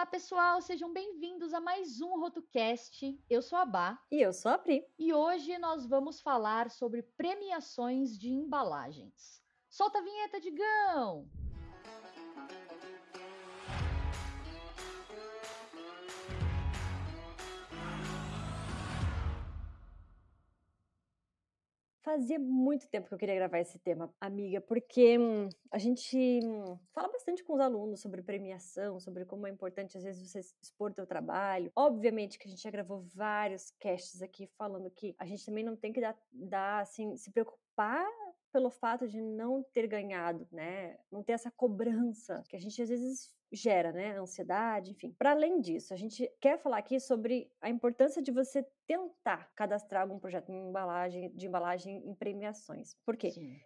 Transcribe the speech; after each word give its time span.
Olá, 0.00 0.06
pessoal, 0.06 0.62
sejam 0.62 0.90
bem-vindos 0.94 1.52
a 1.52 1.60
mais 1.60 2.00
um 2.00 2.18
RotoCast. 2.18 3.20
Eu 3.28 3.42
sou 3.42 3.58
a 3.58 3.66
Bá. 3.66 4.02
E 4.10 4.22
eu 4.22 4.32
sou 4.32 4.50
a 4.50 4.56
Pri. 4.56 4.82
E 4.98 5.12
hoje 5.12 5.58
nós 5.58 5.84
vamos 5.84 6.22
falar 6.22 6.70
sobre 6.70 7.02
premiações 7.02 8.18
de 8.18 8.30
embalagens. 8.30 9.42
Solta 9.68 9.98
a 9.98 10.02
vinheta, 10.02 10.40
Digão! 10.40 11.28
Fazia 22.02 22.38
muito 22.38 22.88
tempo 22.88 23.08
que 23.08 23.14
eu 23.14 23.18
queria 23.18 23.34
gravar 23.34 23.58
esse 23.58 23.78
tema, 23.78 24.10
amiga, 24.18 24.58
porque 24.58 25.18
hum, 25.18 25.50
a 25.70 25.78
gente 25.78 26.40
hum, 26.42 26.78
fala 26.94 27.08
bastante 27.08 27.44
com 27.44 27.52
os 27.52 27.60
alunos 27.60 28.00
sobre 28.00 28.22
premiação, 28.22 28.98
sobre 28.98 29.26
como 29.26 29.46
é 29.46 29.50
importante 29.50 29.98
às 29.98 30.04
vezes 30.04 30.30
você 30.30 30.40
expor 30.62 30.94
teu 30.94 31.06
trabalho. 31.06 31.70
Obviamente 31.76 32.38
que 32.38 32.48
a 32.48 32.50
gente 32.50 32.62
já 32.62 32.70
gravou 32.70 33.02
vários 33.14 33.70
casts 33.78 34.22
aqui 34.22 34.46
falando 34.56 34.90
que 34.90 35.14
a 35.18 35.26
gente 35.26 35.44
também 35.44 35.62
não 35.62 35.76
tem 35.76 35.92
que 35.92 36.00
dar, 36.00 36.18
dar 36.32 36.80
assim, 36.80 37.14
se 37.18 37.30
preocupar 37.30 38.08
pelo 38.50 38.70
fato 38.70 39.08
de 39.08 39.20
não 39.20 39.62
ter 39.62 39.86
ganhado, 39.86 40.46
né? 40.50 40.98
Não 41.10 41.22
ter 41.22 41.32
essa 41.32 41.50
cobrança 41.50 42.42
que 42.48 42.56
a 42.56 42.60
gente 42.60 42.80
às 42.82 42.88
vezes 42.88 43.34
gera, 43.52 43.92
né? 43.92 44.16
Ansiedade, 44.18 44.90
enfim. 44.92 45.12
Para 45.18 45.32
além 45.32 45.60
disso, 45.60 45.92
a 45.92 45.96
gente 45.96 46.30
quer 46.40 46.58
falar 46.58 46.78
aqui 46.78 47.00
sobre 47.00 47.50
a 47.60 47.68
importância 47.68 48.22
de 48.22 48.30
você 48.30 48.64
tentar 48.86 49.50
cadastrar 49.54 50.02
algum 50.02 50.18
projeto 50.18 50.46
de 50.46 50.58
embalagem, 50.58 51.30
de 51.34 51.46
embalagem 51.46 51.96
em 52.06 52.14
premiações. 52.14 52.94
Por 53.04 53.16
quê? 53.16 53.30
Sim. 53.30 53.60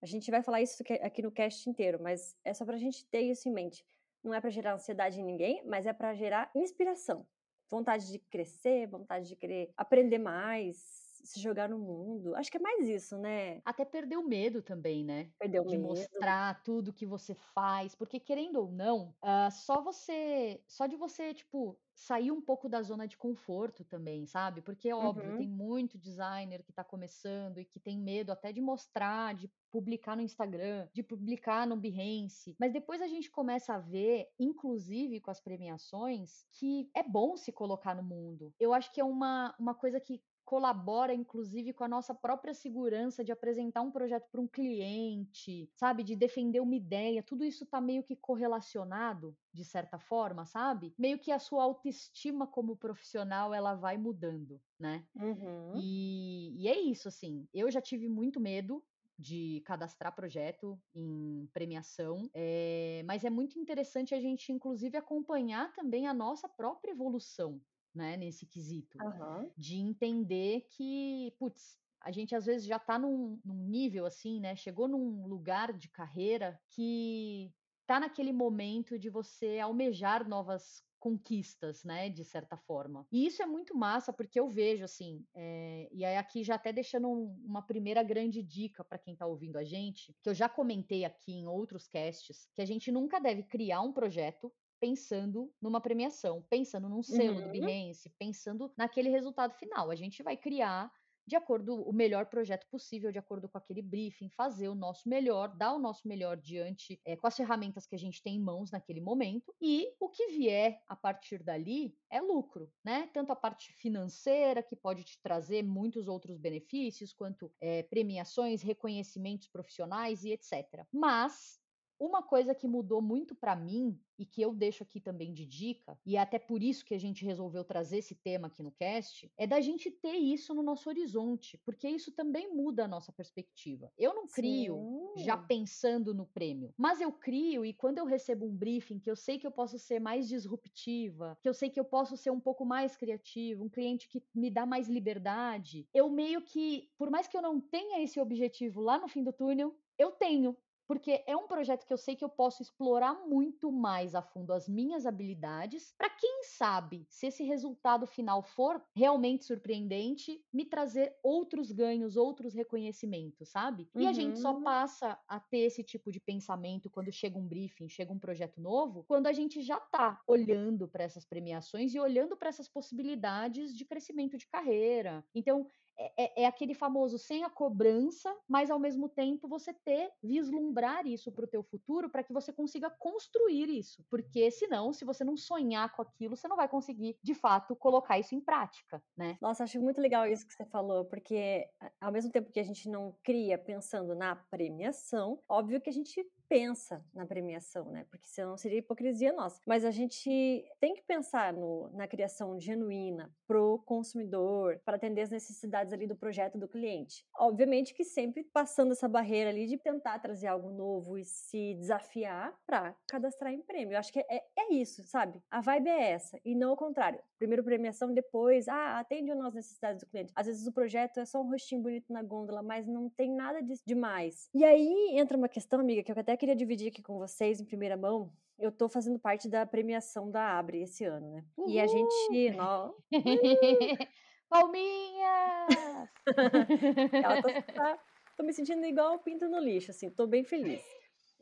A 0.00 0.06
gente 0.06 0.30
vai 0.30 0.42
falar 0.42 0.62
isso 0.62 0.82
aqui 1.02 1.22
no 1.22 1.32
cast 1.32 1.68
inteiro, 1.68 2.00
mas 2.00 2.36
é 2.44 2.54
só 2.54 2.64
para 2.64 2.76
a 2.76 2.78
gente 2.78 3.04
ter 3.06 3.20
isso 3.20 3.48
em 3.48 3.52
mente. 3.52 3.84
Não 4.22 4.32
é 4.32 4.40
para 4.40 4.50
gerar 4.50 4.74
ansiedade 4.74 5.20
em 5.20 5.24
ninguém, 5.24 5.62
mas 5.66 5.86
é 5.86 5.92
para 5.92 6.14
gerar 6.14 6.50
inspiração, 6.54 7.26
vontade 7.68 8.10
de 8.10 8.18
crescer, 8.18 8.86
vontade 8.86 9.28
de 9.28 9.36
querer 9.36 9.72
aprender 9.76 10.18
mais, 10.18 11.07
se 11.24 11.40
jogar 11.40 11.68
no 11.68 11.78
mundo. 11.78 12.34
Acho 12.34 12.50
que 12.50 12.56
é 12.56 12.60
mais 12.60 12.88
isso, 12.88 13.18
né? 13.18 13.60
Até 13.64 13.84
perder 13.84 14.16
o 14.16 14.26
medo 14.26 14.62
também, 14.62 15.04
né? 15.04 15.30
Perder 15.38 15.60
o 15.60 15.64
de 15.64 15.76
medo. 15.76 15.88
mostrar 15.88 16.62
tudo 16.62 16.92
que 16.92 17.06
você 17.06 17.34
faz, 17.34 17.94
porque 17.94 18.18
querendo 18.20 18.56
ou 18.56 18.70
não, 18.70 19.14
uh, 19.22 19.50
só 19.50 19.82
você, 19.82 20.62
só 20.66 20.86
de 20.86 20.96
você, 20.96 21.34
tipo, 21.34 21.78
sair 21.98 22.30
um 22.30 22.40
pouco 22.40 22.68
da 22.68 22.80
zona 22.80 23.08
de 23.08 23.16
conforto 23.16 23.84
também, 23.84 24.24
sabe? 24.24 24.62
Porque, 24.62 24.92
óbvio, 24.92 25.32
uhum. 25.32 25.36
tem 25.36 25.48
muito 25.48 25.98
designer 25.98 26.62
que 26.62 26.72
tá 26.72 26.84
começando 26.84 27.58
e 27.58 27.64
que 27.64 27.80
tem 27.80 27.98
medo 27.98 28.30
até 28.30 28.52
de 28.52 28.60
mostrar, 28.60 29.34
de 29.34 29.50
publicar 29.70 30.14
no 30.14 30.22
Instagram, 30.22 30.88
de 30.92 31.02
publicar 31.02 31.66
no 31.66 31.76
Behance. 31.76 32.56
Mas 32.58 32.72
depois 32.72 33.02
a 33.02 33.08
gente 33.08 33.30
começa 33.30 33.74
a 33.74 33.78
ver, 33.78 34.28
inclusive 34.38 35.20
com 35.20 35.30
as 35.30 35.40
premiações, 35.40 36.46
que 36.52 36.88
é 36.94 37.02
bom 37.02 37.36
se 37.36 37.50
colocar 37.50 37.96
no 37.96 38.02
mundo. 38.02 38.54
Eu 38.60 38.72
acho 38.72 38.92
que 38.92 39.00
é 39.00 39.04
uma, 39.04 39.54
uma 39.58 39.74
coisa 39.74 39.98
que 40.00 40.22
colabora, 40.48 41.12
inclusive, 41.12 41.74
com 41.74 41.84
a 41.84 41.88
nossa 41.88 42.14
própria 42.14 42.54
segurança 42.54 43.22
de 43.22 43.30
apresentar 43.30 43.82
um 43.82 43.90
projeto 43.90 44.30
para 44.32 44.40
um 44.40 44.48
cliente, 44.48 45.70
sabe? 45.74 46.02
De 46.02 46.16
defender 46.16 46.60
uma 46.60 46.74
ideia. 46.74 47.22
Tudo 47.22 47.44
isso 47.44 47.64
está 47.64 47.82
meio 47.82 48.02
que 48.02 48.16
correlacionado, 48.16 49.36
de 49.52 49.62
certa 49.62 49.98
forma, 49.98 50.46
sabe? 50.46 50.94
Meio 50.96 51.18
que 51.18 51.30
a 51.30 51.38
sua 51.38 51.62
autoestima 51.64 52.46
como 52.46 52.78
profissional 52.78 53.52
ela 53.52 53.74
vai 53.74 53.98
mudando, 53.98 54.58
né? 54.80 55.06
Uhum. 55.14 55.74
E, 55.76 56.54
e 56.62 56.66
é 56.66 56.80
isso, 56.80 57.08
assim. 57.08 57.46
Eu 57.52 57.70
já 57.70 57.82
tive 57.82 58.08
muito 58.08 58.40
medo 58.40 58.82
de 59.18 59.62
cadastrar 59.66 60.14
projeto 60.14 60.80
em 60.94 61.46
premiação, 61.52 62.30
é, 62.32 63.02
mas 63.04 63.22
é 63.22 63.28
muito 63.28 63.58
interessante 63.58 64.14
a 64.14 64.20
gente, 64.20 64.50
inclusive, 64.50 64.96
acompanhar 64.96 65.74
também 65.74 66.06
a 66.06 66.14
nossa 66.14 66.48
própria 66.48 66.92
evolução, 66.92 67.60
né, 67.94 68.16
nesse 68.16 68.46
quesito. 68.46 68.98
Uhum. 69.02 69.50
De 69.56 69.76
entender 69.76 70.66
que, 70.70 71.34
putz, 71.38 71.78
a 72.00 72.10
gente 72.10 72.34
às 72.34 72.46
vezes 72.46 72.66
já 72.66 72.76
está 72.76 72.98
num, 72.98 73.40
num, 73.44 73.66
nível 73.66 74.06
assim, 74.06 74.40
né? 74.40 74.54
Chegou 74.54 74.88
num 74.88 75.26
lugar 75.26 75.72
de 75.72 75.88
carreira 75.88 76.60
que 76.70 77.52
tá 77.86 77.98
naquele 77.98 78.32
momento 78.32 78.98
de 78.98 79.08
você 79.08 79.58
almejar 79.58 80.28
novas 80.28 80.82
conquistas, 80.98 81.84
né, 81.84 82.08
de 82.08 82.24
certa 82.24 82.56
forma. 82.56 83.06
E 83.10 83.26
isso 83.26 83.42
é 83.42 83.46
muito 83.46 83.74
massa 83.76 84.12
porque 84.12 84.38
eu 84.38 84.48
vejo 84.48 84.84
assim, 84.84 85.24
é, 85.34 85.88
e 85.92 86.04
aí 86.04 86.16
aqui 86.16 86.42
já 86.42 86.56
até 86.56 86.72
deixando 86.72 87.08
um, 87.08 87.40
uma 87.44 87.62
primeira 87.62 88.02
grande 88.02 88.42
dica 88.42 88.84
para 88.84 88.98
quem 88.98 89.12
está 89.12 89.26
ouvindo 89.26 89.56
a 89.56 89.64
gente, 89.64 90.14
que 90.22 90.28
eu 90.28 90.34
já 90.34 90.48
comentei 90.48 91.04
aqui 91.04 91.32
em 91.32 91.46
outros 91.46 91.86
casts, 91.86 92.48
que 92.54 92.60
a 92.60 92.66
gente 92.66 92.90
nunca 92.90 93.20
deve 93.20 93.44
criar 93.44 93.80
um 93.80 93.92
projeto 93.92 94.52
pensando 94.80 95.52
numa 95.60 95.80
premiação, 95.80 96.44
pensando 96.48 96.88
num 96.88 97.02
selo 97.02 97.40
uhum. 97.40 97.46
do 97.46 97.50
Behance, 97.50 98.10
pensando 98.18 98.72
naquele 98.76 99.08
resultado 99.08 99.54
final. 99.54 99.90
A 99.90 99.94
gente 99.94 100.22
vai 100.22 100.36
criar 100.36 100.90
de 101.28 101.36
acordo 101.36 101.82
o 101.82 101.92
melhor 101.92 102.24
projeto 102.24 102.66
possível, 102.70 103.12
de 103.12 103.18
acordo 103.18 103.50
com 103.50 103.58
aquele 103.58 103.82
briefing, 103.82 104.30
fazer 104.30 104.66
o 104.70 104.74
nosso 104.74 105.06
melhor, 105.06 105.54
dar 105.54 105.74
o 105.74 105.78
nosso 105.78 106.08
melhor 106.08 106.38
diante 106.38 106.98
é, 107.04 107.16
com 107.16 107.26
as 107.26 107.36
ferramentas 107.36 107.86
que 107.86 107.94
a 107.94 107.98
gente 107.98 108.22
tem 108.22 108.36
em 108.36 108.40
mãos 108.40 108.70
naquele 108.70 109.00
momento 109.00 109.54
e 109.60 109.94
o 110.00 110.08
que 110.08 110.28
vier 110.28 110.82
a 110.88 110.96
partir 110.96 111.42
dali 111.42 111.94
é 112.10 112.18
lucro, 112.22 112.72
né? 112.82 113.10
Tanto 113.12 113.30
a 113.30 113.36
parte 113.36 113.74
financeira 113.74 114.62
que 114.62 114.74
pode 114.74 115.04
te 115.04 115.20
trazer 115.20 115.62
muitos 115.62 116.08
outros 116.08 116.38
benefícios, 116.38 117.12
quanto 117.12 117.52
é, 117.60 117.82
premiações, 117.82 118.62
reconhecimentos 118.62 119.48
profissionais 119.48 120.24
e 120.24 120.30
etc. 120.32 120.86
Mas 120.90 121.57
uma 121.98 122.22
coisa 122.22 122.54
que 122.54 122.66
mudou 122.66 123.02
muito 123.02 123.34
para 123.34 123.56
mim 123.56 123.98
e 124.18 124.26
que 124.26 124.42
eu 124.42 124.52
deixo 124.52 124.82
aqui 124.82 125.00
também 125.00 125.32
de 125.32 125.46
dica, 125.46 125.98
e 126.04 126.16
é 126.16 126.20
até 126.20 126.38
por 126.38 126.62
isso 126.62 126.84
que 126.84 126.94
a 126.94 126.98
gente 126.98 127.24
resolveu 127.24 127.64
trazer 127.64 127.98
esse 127.98 128.14
tema 128.14 128.48
aqui 128.48 128.62
no 128.62 128.72
cast, 128.72 129.30
é 129.36 129.46
da 129.46 129.60
gente 129.60 129.90
ter 129.90 130.16
isso 130.16 130.52
no 130.52 130.62
nosso 130.62 130.88
horizonte, 130.88 131.56
porque 131.58 131.88
isso 131.88 132.10
também 132.12 132.52
muda 132.52 132.84
a 132.84 132.88
nossa 132.88 133.12
perspectiva. 133.12 133.92
Eu 133.96 134.14
não 134.14 134.26
crio 134.26 135.12
Sim. 135.16 135.24
já 135.24 135.36
pensando 135.36 136.12
no 136.12 136.26
prêmio, 136.26 136.74
mas 136.76 137.00
eu 137.00 137.12
crio 137.12 137.64
e 137.64 137.72
quando 137.72 137.98
eu 137.98 138.04
recebo 138.04 138.46
um 138.46 138.56
briefing 138.56 138.98
que 138.98 139.10
eu 139.10 139.16
sei 139.16 139.38
que 139.38 139.46
eu 139.46 139.52
posso 139.52 139.78
ser 139.78 140.00
mais 140.00 140.28
disruptiva, 140.28 141.38
que 141.40 141.48
eu 141.48 141.54
sei 141.54 141.70
que 141.70 141.78
eu 141.78 141.84
posso 141.84 142.16
ser 142.16 142.30
um 142.30 142.40
pouco 142.40 142.64
mais 142.64 142.96
criativo, 142.96 143.64
um 143.64 143.68
cliente 143.68 144.08
que 144.08 144.22
me 144.34 144.50
dá 144.50 144.66
mais 144.66 144.88
liberdade, 144.88 145.86
eu 145.94 146.08
meio 146.10 146.42
que, 146.42 146.90
por 146.98 147.08
mais 147.10 147.28
que 147.28 147.36
eu 147.36 147.42
não 147.42 147.60
tenha 147.60 148.02
esse 148.02 148.18
objetivo 148.18 148.80
lá 148.80 148.98
no 148.98 149.08
fim 149.08 149.22
do 149.22 149.32
túnel, 149.32 149.76
eu 149.98 150.12
tenho, 150.12 150.56
porque 150.88 151.22
é 151.26 151.36
um 151.36 151.46
projeto 151.46 151.86
que 151.86 151.92
eu 151.92 151.98
sei 151.98 152.16
que 152.16 152.24
eu 152.24 152.30
posso 152.30 152.62
explorar 152.62 153.12
muito 153.26 153.70
mais 153.70 154.14
a 154.14 154.22
fundo 154.22 154.54
as 154.54 154.66
minhas 154.66 155.04
habilidades, 155.04 155.94
para 155.98 156.08
quem 156.08 156.44
sabe, 156.44 157.06
se 157.10 157.26
esse 157.26 157.44
resultado 157.44 158.06
final 158.06 158.42
for 158.42 158.82
realmente 158.96 159.44
surpreendente, 159.44 160.42
me 160.50 160.64
trazer 160.64 161.14
outros 161.22 161.70
ganhos, 161.70 162.16
outros 162.16 162.54
reconhecimentos, 162.54 163.50
sabe? 163.50 163.86
E 163.94 164.06
a 164.06 164.12
gente 164.14 164.38
só 164.38 164.54
uhum. 164.54 164.62
passa 164.62 165.18
a 165.28 165.38
ter 165.38 165.58
esse 165.58 165.84
tipo 165.84 166.10
de 166.10 166.18
pensamento 166.18 166.88
quando 166.88 167.12
chega 167.12 167.38
um 167.38 167.46
briefing, 167.46 167.88
chega 167.88 168.10
um 168.10 168.18
projeto 168.18 168.58
novo, 168.58 169.04
quando 169.06 169.26
a 169.26 169.32
gente 169.32 169.60
já 169.60 169.78
tá 169.78 170.22
olhando 170.26 170.88
para 170.88 171.04
essas 171.04 171.26
premiações 171.26 171.94
e 171.94 172.00
olhando 172.00 172.34
para 172.34 172.48
essas 172.48 172.68
possibilidades 172.68 173.76
de 173.76 173.84
crescimento 173.84 174.38
de 174.38 174.46
carreira. 174.46 175.22
Então, 175.34 175.66
é, 175.98 176.12
é, 176.16 176.42
é, 176.42 176.46
aquele 176.46 176.74
famoso 176.74 177.18
sem 177.18 177.42
a 177.44 177.50
cobrança, 177.50 178.34
mas 178.48 178.70
ao 178.70 178.78
mesmo 178.78 179.08
tempo 179.08 179.48
você 179.48 179.72
ter, 179.72 180.10
vislumbrar 180.22 181.06
isso 181.06 181.32
para 181.32 181.44
o 181.44 181.48
teu 181.48 181.62
futuro 181.62 182.08
para 182.08 182.22
que 182.22 182.32
você 182.32 182.52
consiga 182.52 182.88
construir 182.88 183.68
isso. 183.68 184.04
Porque 184.08 184.50
senão, 184.50 184.92
se 184.92 185.04
você 185.04 185.24
não 185.24 185.36
sonhar 185.36 185.94
com 185.94 186.02
aquilo, 186.02 186.36
você 186.36 186.46
não 186.46 186.56
vai 186.56 186.68
conseguir, 186.68 187.18
de 187.22 187.34
fato, 187.34 187.74
colocar 187.74 188.18
isso 188.18 188.34
em 188.34 188.40
prática, 188.40 189.02
né? 189.16 189.36
Nossa, 189.40 189.64
acho 189.64 189.80
muito 189.80 190.00
legal 190.00 190.26
isso 190.26 190.46
que 190.46 190.54
você 190.54 190.64
falou, 190.66 191.04
porque 191.04 191.68
ao 192.00 192.12
mesmo 192.12 192.30
tempo 192.30 192.52
que 192.52 192.60
a 192.60 192.64
gente 192.64 192.88
não 192.88 193.16
cria 193.22 193.58
pensando 193.58 194.14
na 194.14 194.36
premiação, 194.36 195.40
óbvio 195.48 195.80
que 195.80 195.90
a 195.90 195.92
gente 195.92 196.24
pensa 196.48 197.04
na 197.12 197.26
premiação, 197.26 197.90
né? 197.90 198.06
Porque 198.10 198.26
senão 198.26 198.56
seria 198.56 198.78
hipocrisia 198.78 199.32
nossa. 199.32 199.60
Mas 199.66 199.84
a 199.84 199.90
gente 199.90 200.64
tem 200.80 200.94
que 200.94 201.02
pensar 201.02 201.52
no, 201.52 201.90
na 201.90 202.08
criação 202.08 202.58
genuína 202.58 203.30
pro 203.46 203.78
consumidor, 203.84 204.80
para 204.84 204.96
atender 204.96 205.22
as 205.22 205.30
necessidades 205.30 205.87
ali 205.92 206.06
do 206.06 206.16
projeto 206.16 206.58
do 206.58 206.68
cliente. 206.68 207.24
Obviamente 207.38 207.94
que 207.94 208.04
sempre 208.04 208.44
passando 208.44 208.92
essa 208.92 209.08
barreira 209.08 209.50
ali 209.50 209.66
de 209.66 209.76
tentar 209.76 210.18
trazer 210.18 210.46
algo 210.46 210.70
novo 210.70 211.18
e 211.18 211.24
se 211.24 211.74
desafiar 211.74 212.56
para 212.66 212.94
cadastrar 213.06 213.52
em 213.52 213.62
prêmio. 213.62 213.94
Eu 213.94 213.98
acho 213.98 214.12
que 214.12 214.20
é, 214.20 214.44
é 214.56 214.72
isso, 214.72 215.02
sabe? 215.04 215.42
A 215.50 215.60
vibe 215.60 215.88
é 215.88 216.10
essa 216.10 216.38
e 216.44 216.54
não 216.54 216.72
o 216.72 216.76
contrário. 216.76 217.20
Primeiro 217.38 217.62
premiação, 217.62 218.12
depois, 218.12 218.68
ah, 218.68 218.98
atende 218.98 219.30
as 219.30 219.54
necessidades 219.54 220.02
do 220.02 220.08
cliente. 220.08 220.32
Às 220.34 220.46
vezes 220.46 220.66
o 220.66 220.72
projeto 220.72 221.20
é 221.20 221.24
só 221.24 221.40
um 221.40 221.50
rostinho 221.50 221.82
bonito 221.82 222.12
na 222.12 222.22
gôndola, 222.22 222.62
mas 222.62 222.86
não 222.86 223.08
tem 223.08 223.32
nada 223.32 223.62
de 223.62 223.74
demais. 223.86 224.48
E 224.54 224.64
aí 224.64 225.10
entra 225.12 225.36
uma 225.36 225.48
questão, 225.48 225.80
amiga, 225.80 226.02
que 226.02 226.10
eu 226.10 226.18
até 226.18 226.36
queria 226.36 226.56
dividir 226.56 226.88
aqui 226.88 227.02
com 227.02 227.18
vocês 227.18 227.60
em 227.60 227.64
primeira 227.64 227.96
mão. 227.96 228.30
Eu 228.58 228.72
tô 228.72 228.88
fazendo 228.88 229.18
parte 229.18 229.48
da 229.48 229.64
premiação 229.64 230.30
da 230.30 230.58
Abre 230.58 230.82
esse 230.82 231.04
ano, 231.04 231.30
né? 231.30 231.44
Uhul. 231.56 231.70
E 231.70 231.78
a 231.78 231.86
gente. 231.86 232.50
Nó... 232.56 232.92
Palminhas! 234.48 236.08
Ela 237.12 237.42
tá, 237.42 237.62
tá, 237.74 237.98
tô 238.36 238.42
me 238.42 238.52
sentindo 238.52 238.84
igual 238.86 239.14
o 239.14 239.18
pinto 239.18 239.48
no 239.48 239.58
lixo, 239.58 239.90
assim, 239.90 240.10
tô 240.10 240.26
bem 240.26 240.44
feliz. 240.44 240.82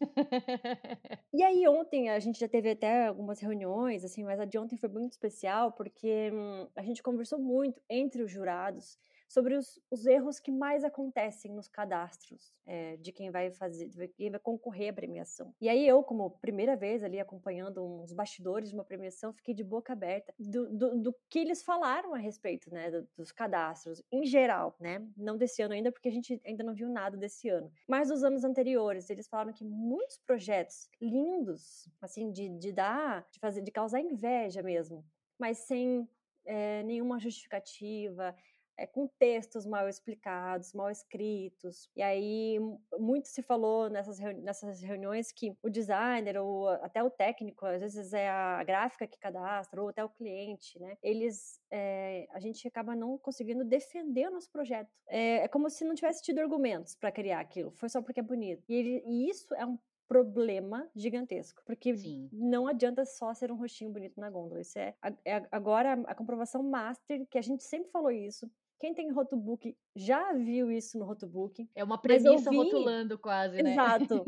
e 1.33 1.43
aí 1.43 1.67
ontem 1.69 2.11
a 2.11 2.19
gente 2.19 2.39
já 2.39 2.49
teve 2.49 2.71
até 2.71 3.07
algumas 3.07 3.41
reuniões, 3.41 4.05
assim, 4.05 4.25
mas 4.25 4.39
a 4.41 4.45
de 4.45 4.59
ontem 4.59 4.77
foi 4.77 4.89
muito 4.89 5.13
especial 5.13 5.73
porque 5.73 6.31
hum, 6.33 6.69
a 6.77 6.83
gente 6.83 7.03
conversou 7.03 7.39
muito 7.39 7.81
entre 7.89 8.23
os 8.23 8.31
jurados 8.31 8.99
sobre 9.29 9.55
os, 9.55 9.81
os 9.91 10.07
erros 10.07 10.39
que 10.39 10.51
mais 10.51 10.85
acontecem 10.85 11.53
nos 11.53 11.69
cadastros 11.69 12.55
é, 12.65 12.97
de 12.97 13.13
quem 13.13 13.31
vai 13.31 13.51
fazer, 13.51 13.89
quem 14.17 14.31
vai 14.31 14.41
concorrer 14.41 14.91
à 14.91 14.93
premiação. 14.93 15.55
E 15.61 15.69
aí 15.69 15.87
eu, 15.87 16.03
como 16.03 16.31
primeira 16.39 16.77
vez 16.77 17.03
ali 17.03 17.19
acompanhando 17.19 17.85
uns 17.85 18.13
bastidores 18.13 18.71
de 18.71 18.75
uma 18.75 18.85
premiação, 18.85 19.33
fiquei 19.33 19.55
de 19.55 19.65
boca 19.65 19.93
aberta 19.93 20.33
do, 20.39 20.73
do, 20.73 20.97
do 21.03 21.17
que 21.29 21.39
eles 21.39 21.63
falaram 21.63 22.15
a 22.15 22.19
respeito, 22.19 22.71
né, 22.71 22.91
dos 23.17 23.33
cadastros 23.33 24.03
em 24.11 24.25
geral, 24.25 24.77
né, 24.81 25.07
não 25.17 25.37
desse 25.37 25.63
ano 25.63 25.75
ainda 25.75 25.93
porque 25.93 26.09
a 26.09 26.13
gente 26.13 26.41
ainda 26.45 26.65
não 26.65 26.75
viu 26.75 26.89
nada 26.89 27.17
desse 27.17 27.49
ano, 27.49 27.71
mas 27.89 28.09
dos 28.09 28.23
anos 28.25 28.45
anteriores 28.45 29.11
eles 29.11 29.29
falaram 29.29 29.53
que 29.53 29.65
muitos 29.65 30.19
projetos 30.19 30.89
lindos, 31.01 31.89
assim, 32.01 32.31
de, 32.31 32.49
de 32.49 32.73
dar, 32.73 33.27
de 33.31 33.39
fazer, 33.39 33.63
de 33.63 33.71
causar 33.71 34.01
inveja 34.01 34.63
mesmo, 34.63 35.05
mas 35.39 35.59
sem 35.59 36.09
é, 36.45 36.83
nenhuma 36.85 37.19
justificativa, 37.19 38.35
é, 38.79 38.87
com 38.87 39.07
textos 39.19 39.67
mal 39.67 39.89
explicados, 39.89 40.73
mal 40.73 40.91
escritos. 40.91 41.89
E 41.97 42.03
aí, 42.03 42.59
muito 42.99 43.29
se 43.29 43.43
falou 43.43 43.89
nessas, 43.89 44.19
reuni 44.19 44.43
nessas 44.43 44.83
reuniões 44.83 45.33
que 45.33 45.57
o 45.63 45.71
designer 45.71 46.39
ou 46.39 46.69
até 46.69 47.03
o 47.03 47.11
técnico, 47.11 47.65
às 47.67 47.81
vezes 47.81 48.13
é 48.13 48.29
a 48.29 48.63
gráfica 48.65 49.07
que 49.07 49.19
cadastra, 49.19 49.83
ou 49.83 49.89
até 49.89 50.05
o 50.05 50.09
cliente, 50.09 50.79
né? 50.79 50.97
Eles, 51.03 51.61
é, 51.71 52.27
a 52.31 52.41
gente 52.41 52.67
acaba 52.69 52.95
não 52.95 53.19
conseguindo 53.19 53.65
defender 53.65 54.29
o 54.29 54.33
nosso 54.33 54.51
projeto. 54.51 54.91
É, 55.09 55.45
é 55.45 55.49
como 55.49 55.71
se 55.71 55.85
não 55.85 55.95
tivesse 55.95 56.23
tido 56.23 56.39
argumentos 56.39 56.95
para 56.95 57.13
criar 57.13 57.41
aquilo, 57.41 57.71
foi 57.73 57.89
só 57.89 58.03
porque 58.03 58.21
é 58.21 58.23
bonito. 58.23 58.63
E, 58.69 58.75
ele, 58.75 59.03
e 59.07 59.29
isso 59.29 59.55
é 59.55 59.65
um 59.65 59.79
problema 60.09 60.89
gigantesco. 60.95 61.63
Porque 61.65 61.97
Sim. 61.97 62.29
não 62.33 62.67
adianta 62.67 63.05
só 63.05 63.35
ser 63.35 63.51
um 63.51 63.57
rostinho 63.57 63.91
bonito 63.91 64.21
na 64.21 64.31
gôndola. 64.31 64.61
Isso 64.61 64.79
é, 64.79 64.95
é 65.25 65.47
agora 65.51 65.95
a 66.07 66.15
comprovação 66.15 66.63
master, 66.63 67.27
que 67.29 67.39
a 67.39 67.43
gente 67.43 67.65
sempre 67.65 67.91
falou 67.91 68.11
isso. 68.11 68.51
Quem 68.79 68.93
tem 68.93 69.11
rotobook 69.11 69.77
já 69.95 70.33
viu 70.35 70.71
isso 70.71 70.99
no 70.99 71.07
rotobook. 71.07 71.69
É 71.75 71.83
uma 71.83 71.97
premissa 71.97 72.51
ouvi... 72.51 72.57
rotulando 72.57 73.19
quase, 73.19 73.63
né? 73.63 73.73
Exato. 73.73 74.25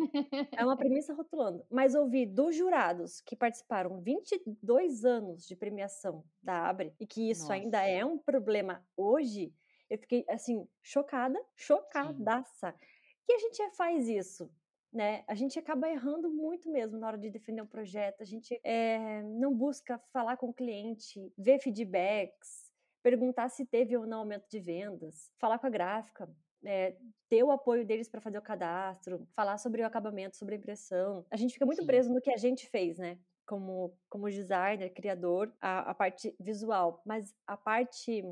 é 0.56 0.64
uma 0.64 0.76
premissa 0.76 1.12
rotulando. 1.12 1.64
Mas 1.70 1.94
ouvi 1.94 2.24
dos 2.24 2.56
jurados 2.56 3.20
que 3.20 3.36
participaram 3.36 4.00
22 4.00 5.04
anos 5.04 5.46
de 5.46 5.54
premiação 5.54 6.24
da 6.42 6.66
Abre 6.66 6.94
e 6.98 7.06
que 7.06 7.28
isso 7.30 7.42
Nossa. 7.42 7.54
ainda 7.54 7.86
é 7.86 8.04
um 8.04 8.16
problema 8.16 8.82
hoje, 8.96 9.52
eu 9.90 9.98
fiquei 9.98 10.24
assim 10.28 10.66
chocada, 10.82 11.38
chocadaça. 11.54 12.72
Sim. 12.72 12.86
Que 13.26 13.32
a 13.34 13.38
gente 13.38 13.76
faz 13.76 14.08
isso, 14.08 14.50
né? 14.90 15.24
A 15.26 15.34
gente 15.34 15.58
acaba 15.58 15.90
errando 15.90 16.30
muito 16.30 16.70
mesmo 16.70 16.98
na 16.98 17.06
hora 17.06 17.18
de 17.18 17.30
defender 17.30 17.60
um 17.60 17.66
projeto. 17.66 18.22
A 18.22 18.24
gente 18.24 18.58
é, 18.64 19.22
não 19.22 19.54
busca 19.54 19.98
falar 20.10 20.38
com 20.38 20.48
o 20.48 20.54
cliente, 20.54 21.30
ver 21.36 21.58
feedbacks, 21.58 22.67
perguntar 23.10 23.48
se 23.48 23.64
teve 23.64 23.96
ou 23.96 24.06
não 24.06 24.18
aumento 24.18 24.46
de 24.50 24.60
vendas, 24.60 25.32
falar 25.38 25.58
com 25.58 25.66
a 25.66 25.70
gráfica, 25.70 26.28
é, 26.64 26.96
ter 27.28 27.42
o 27.42 27.50
apoio 27.50 27.86
deles 27.86 28.08
para 28.08 28.20
fazer 28.20 28.38
o 28.38 28.42
cadastro, 28.42 29.26
falar 29.32 29.56
sobre 29.58 29.82
o 29.82 29.86
acabamento, 29.86 30.36
sobre 30.36 30.54
a 30.54 30.58
impressão. 30.58 31.24
A 31.30 31.36
gente 31.36 31.54
fica 31.54 31.64
muito 31.64 31.80
Sim. 31.80 31.86
preso 31.86 32.12
no 32.12 32.20
que 32.20 32.30
a 32.30 32.36
gente 32.36 32.68
fez, 32.68 32.98
né? 32.98 33.18
Como, 33.46 33.96
como 34.10 34.28
designer, 34.28 34.92
criador, 34.92 35.50
a, 35.60 35.90
a 35.90 35.94
parte 35.94 36.36
visual, 36.38 37.00
mas 37.06 37.34
a 37.46 37.56
parte 37.56 38.22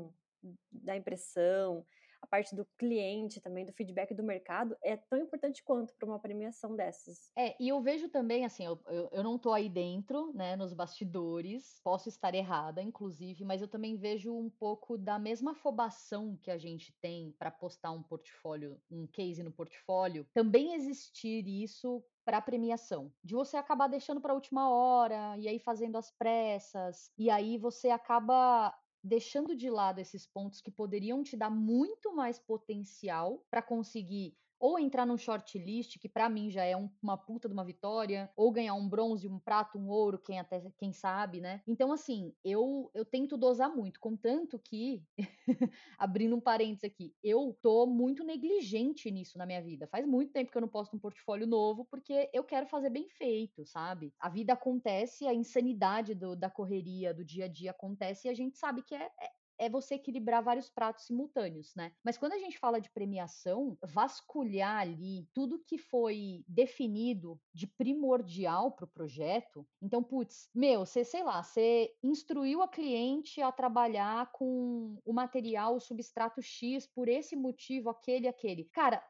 da 0.71 0.95
impressão, 0.95 1.83
parte 2.29 2.55
do 2.55 2.65
cliente 2.77 3.41
também, 3.41 3.65
do 3.65 3.73
feedback 3.73 4.13
do 4.13 4.23
mercado, 4.23 4.75
é 4.83 4.95
tão 4.95 5.19
importante 5.19 5.63
quanto 5.63 5.93
para 5.95 6.07
uma 6.07 6.19
premiação 6.19 6.75
dessas. 6.75 7.31
É, 7.35 7.55
e 7.59 7.69
eu 7.69 7.81
vejo 7.81 8.09
também, 8.09 8.45
assim, 8.45 8.65
eu, 8.65 8.79
eu, 8.87 9.09
eu 9.11 9.23
não 9.23 9.37
tô 9.37 9.51
aí 9.51 9.69
dentro, 9.69 10.33
né, 10.33 10.55
nos 10.55 10.73
bastidores, 10.73 11.79
posso 11.83 12.09
estar 12.09 12.33
errada, 12.33 12.81
inclusive, 12.81 13.43
mas 13.43 13.61
eu 13.61 13.67
também 13.67 13.97
vejo 13.97 14.33
um 14.33 14.49
pouco 14.49 14.97
da 14.97 15.17
mesma 15.17 15.51
afobação 15.51 16.37
que 16.41 16.51
a 16.51 16.57
gente 16.57 16.93
tem 17.01 17.33
para 17.37 17.51
postar 17.51 17.91
um 17.91 18.03
portfólio, 18.03 18.79
um 18.89 19.07
case 19.07 19.43
no 19.43 19.51
portfólio, 19.51 20.27
também 20.33 20.73
existir 20.73 21.47
isso 21.47 22.03
para 22.25 22.41
premiação, 22.41 23.13
de 23.23 23.33
você 23.35 23.55
acabar 23.55 23.87
deixando 23.87 24.19
para 24.19 24.33
a 24.33 24.35
última 24.35 24.69
hora 24.69 25.37
e 25.37 25.47
aí 25.47 25.59
fazendo 25.59 25.97
as 25.97 26.11
pressas, 26.11 27.09
e 27.17 27.29
aí 27.29 27.57
você 27.57 27.89
acaba 27.89 28.75
deixando 29.03 29.55
de 29.55 29.69
lado 29.69 29.99
esses 29.99 30.25
pontos 30.25 30.61
que 30.61 30.71
poderiam 30.71 31.23
te 31.23 31.37
dar 31.37 31.49
muito 31.49 32.13
mais 32.13 32.39
potencial 32.39 33.45
para 33.49 33.61
conseguir 33.61 34.37
ou 34.59 34.79
entrar 34.79 35.05
num 35.05 35.17
shortlist, 35.17 35.99
que 35.99 36.09
para 36.09 36.29
mim 36.29 36.49
já 36.49 36.63
é 36.63 36.75
um, 36.75 36.89
uma 37.01 37.17
puta 37.17 37.47
de 37.47 37.53
uma 37.53 37.65
vitória, 37.65 38.31
ou 38.35 38.51
ganhar 38.51 38.73
um 38.73 38.87
bronze, 38.87 39.27
um 39.27 39.39
prato, 39.39 39.77
um 39.77 39.89
ouro, 39.89 40.19
quem 40.19 40.39
até 40.39 40.71
quem 40.77 40.91
sabe, 40.91 41.41
né? 41.41 41.61
Então 41.67 41.91
assim, 41.91 42.33
eu 42.43 42.89
eu 42.93 43.05
tento 43.05 43.37
dosar 43.37 43.73
muito, 43.75 43.99
contanto 43.99 44.59
que 44.59 45.03
abrindo 45.97 46.35
um 46.35 46.41
parênteses 46.41 46.83
aqui, 46.83 47.13
eu 47.23 47.57
tô 47.61 47.85
muito 47.85 48.23
negligente 48.23 49.09
nisso 49.11 49.37
na 49.37 49.45
minha 49.45 49.61
vida. 49.61 49.87
Faz 49.87 50.05
muito 50.05 50.31
tempo 50.31 50.51
que 50.51 50.57
eu 50.57 50.61
não 50.61 50.69
posto 50.69 50.95
um 50.95 50.99
portfólio 50.99 51.47
novo 51.47 51.85
porque 51.85 52.29
eu 52.33 52.43
quero 52.43 52.67
fazer 52.67 52.89
bem 52.89 53.07
feito, 53.09 53.65
sabe? 53.65 54.13
A 54.19 54.29
vida 54.29 54.53
acontece, 54.53 55.27
a 55.27 55.33
insanidade 55.33 56.13
do, 56.15 56.35
da 56.35 56.49
correria 56.49 57.13
do 57.13 57.23
dia 57.23 57.45
a 57.45 57.47
dia 57.47 57.71
acontece 57.71 58.27
e 58.27 58.31
a 58.31 58.33
gente 58.33 58.57
sabe 58.57 58.83
que 58.83 58.95
é, 58.95 59.09
é 59.57 59.69
você 59.69 59.95
equilibrar 59.95 60.43
vários 60.43 60.69
pratos 60.69 61.05
simultâneos, 61.05 61.73
né? 61.75 61.91
Mas 62.03 62.17
quando 62.17 62.33
a 62.33 62.39
gente 62.39 62.57
fala 62.57 62.79
de 62.79 62.89
premiação, 62.89 63.77
vasculhar 63.83 64.79
ali 64.79 65.27
tudo 65.33 65.63
que 65.65 65.77
foi 65.77 66.43
definido 66.47 67.39
de 67.53 67.67
primordial 67.67 68.71
para 68.71 68.85
o 68.85 68.89
projeto. 68.89 69.67
Então, 69.81 70.03
putz, 70.03 70.49
meu, 70.53 70.85
você, 70.85 71.03
sei 71.03 71.23
lá, 71.23 71.41
você 71.43 71.93
instruiu 72.03 72.61
a 72.61 72.67
cliente 72.67 73.41
a 73.41 73.51
trabalhar 73.51 74.31
com 74.31 74.97
o 75.05 75.13
material, 75.13 75.75
o 75.75 75.79
substrato 75.79 76.41
X, 76.41 76.87
por 76.87 77.07
esse 77.07 77.35
motivo, 77.35 77.89
aquele, 77.89 78.27
aquele. 78.27 78.65
Cara, 78.65 79.03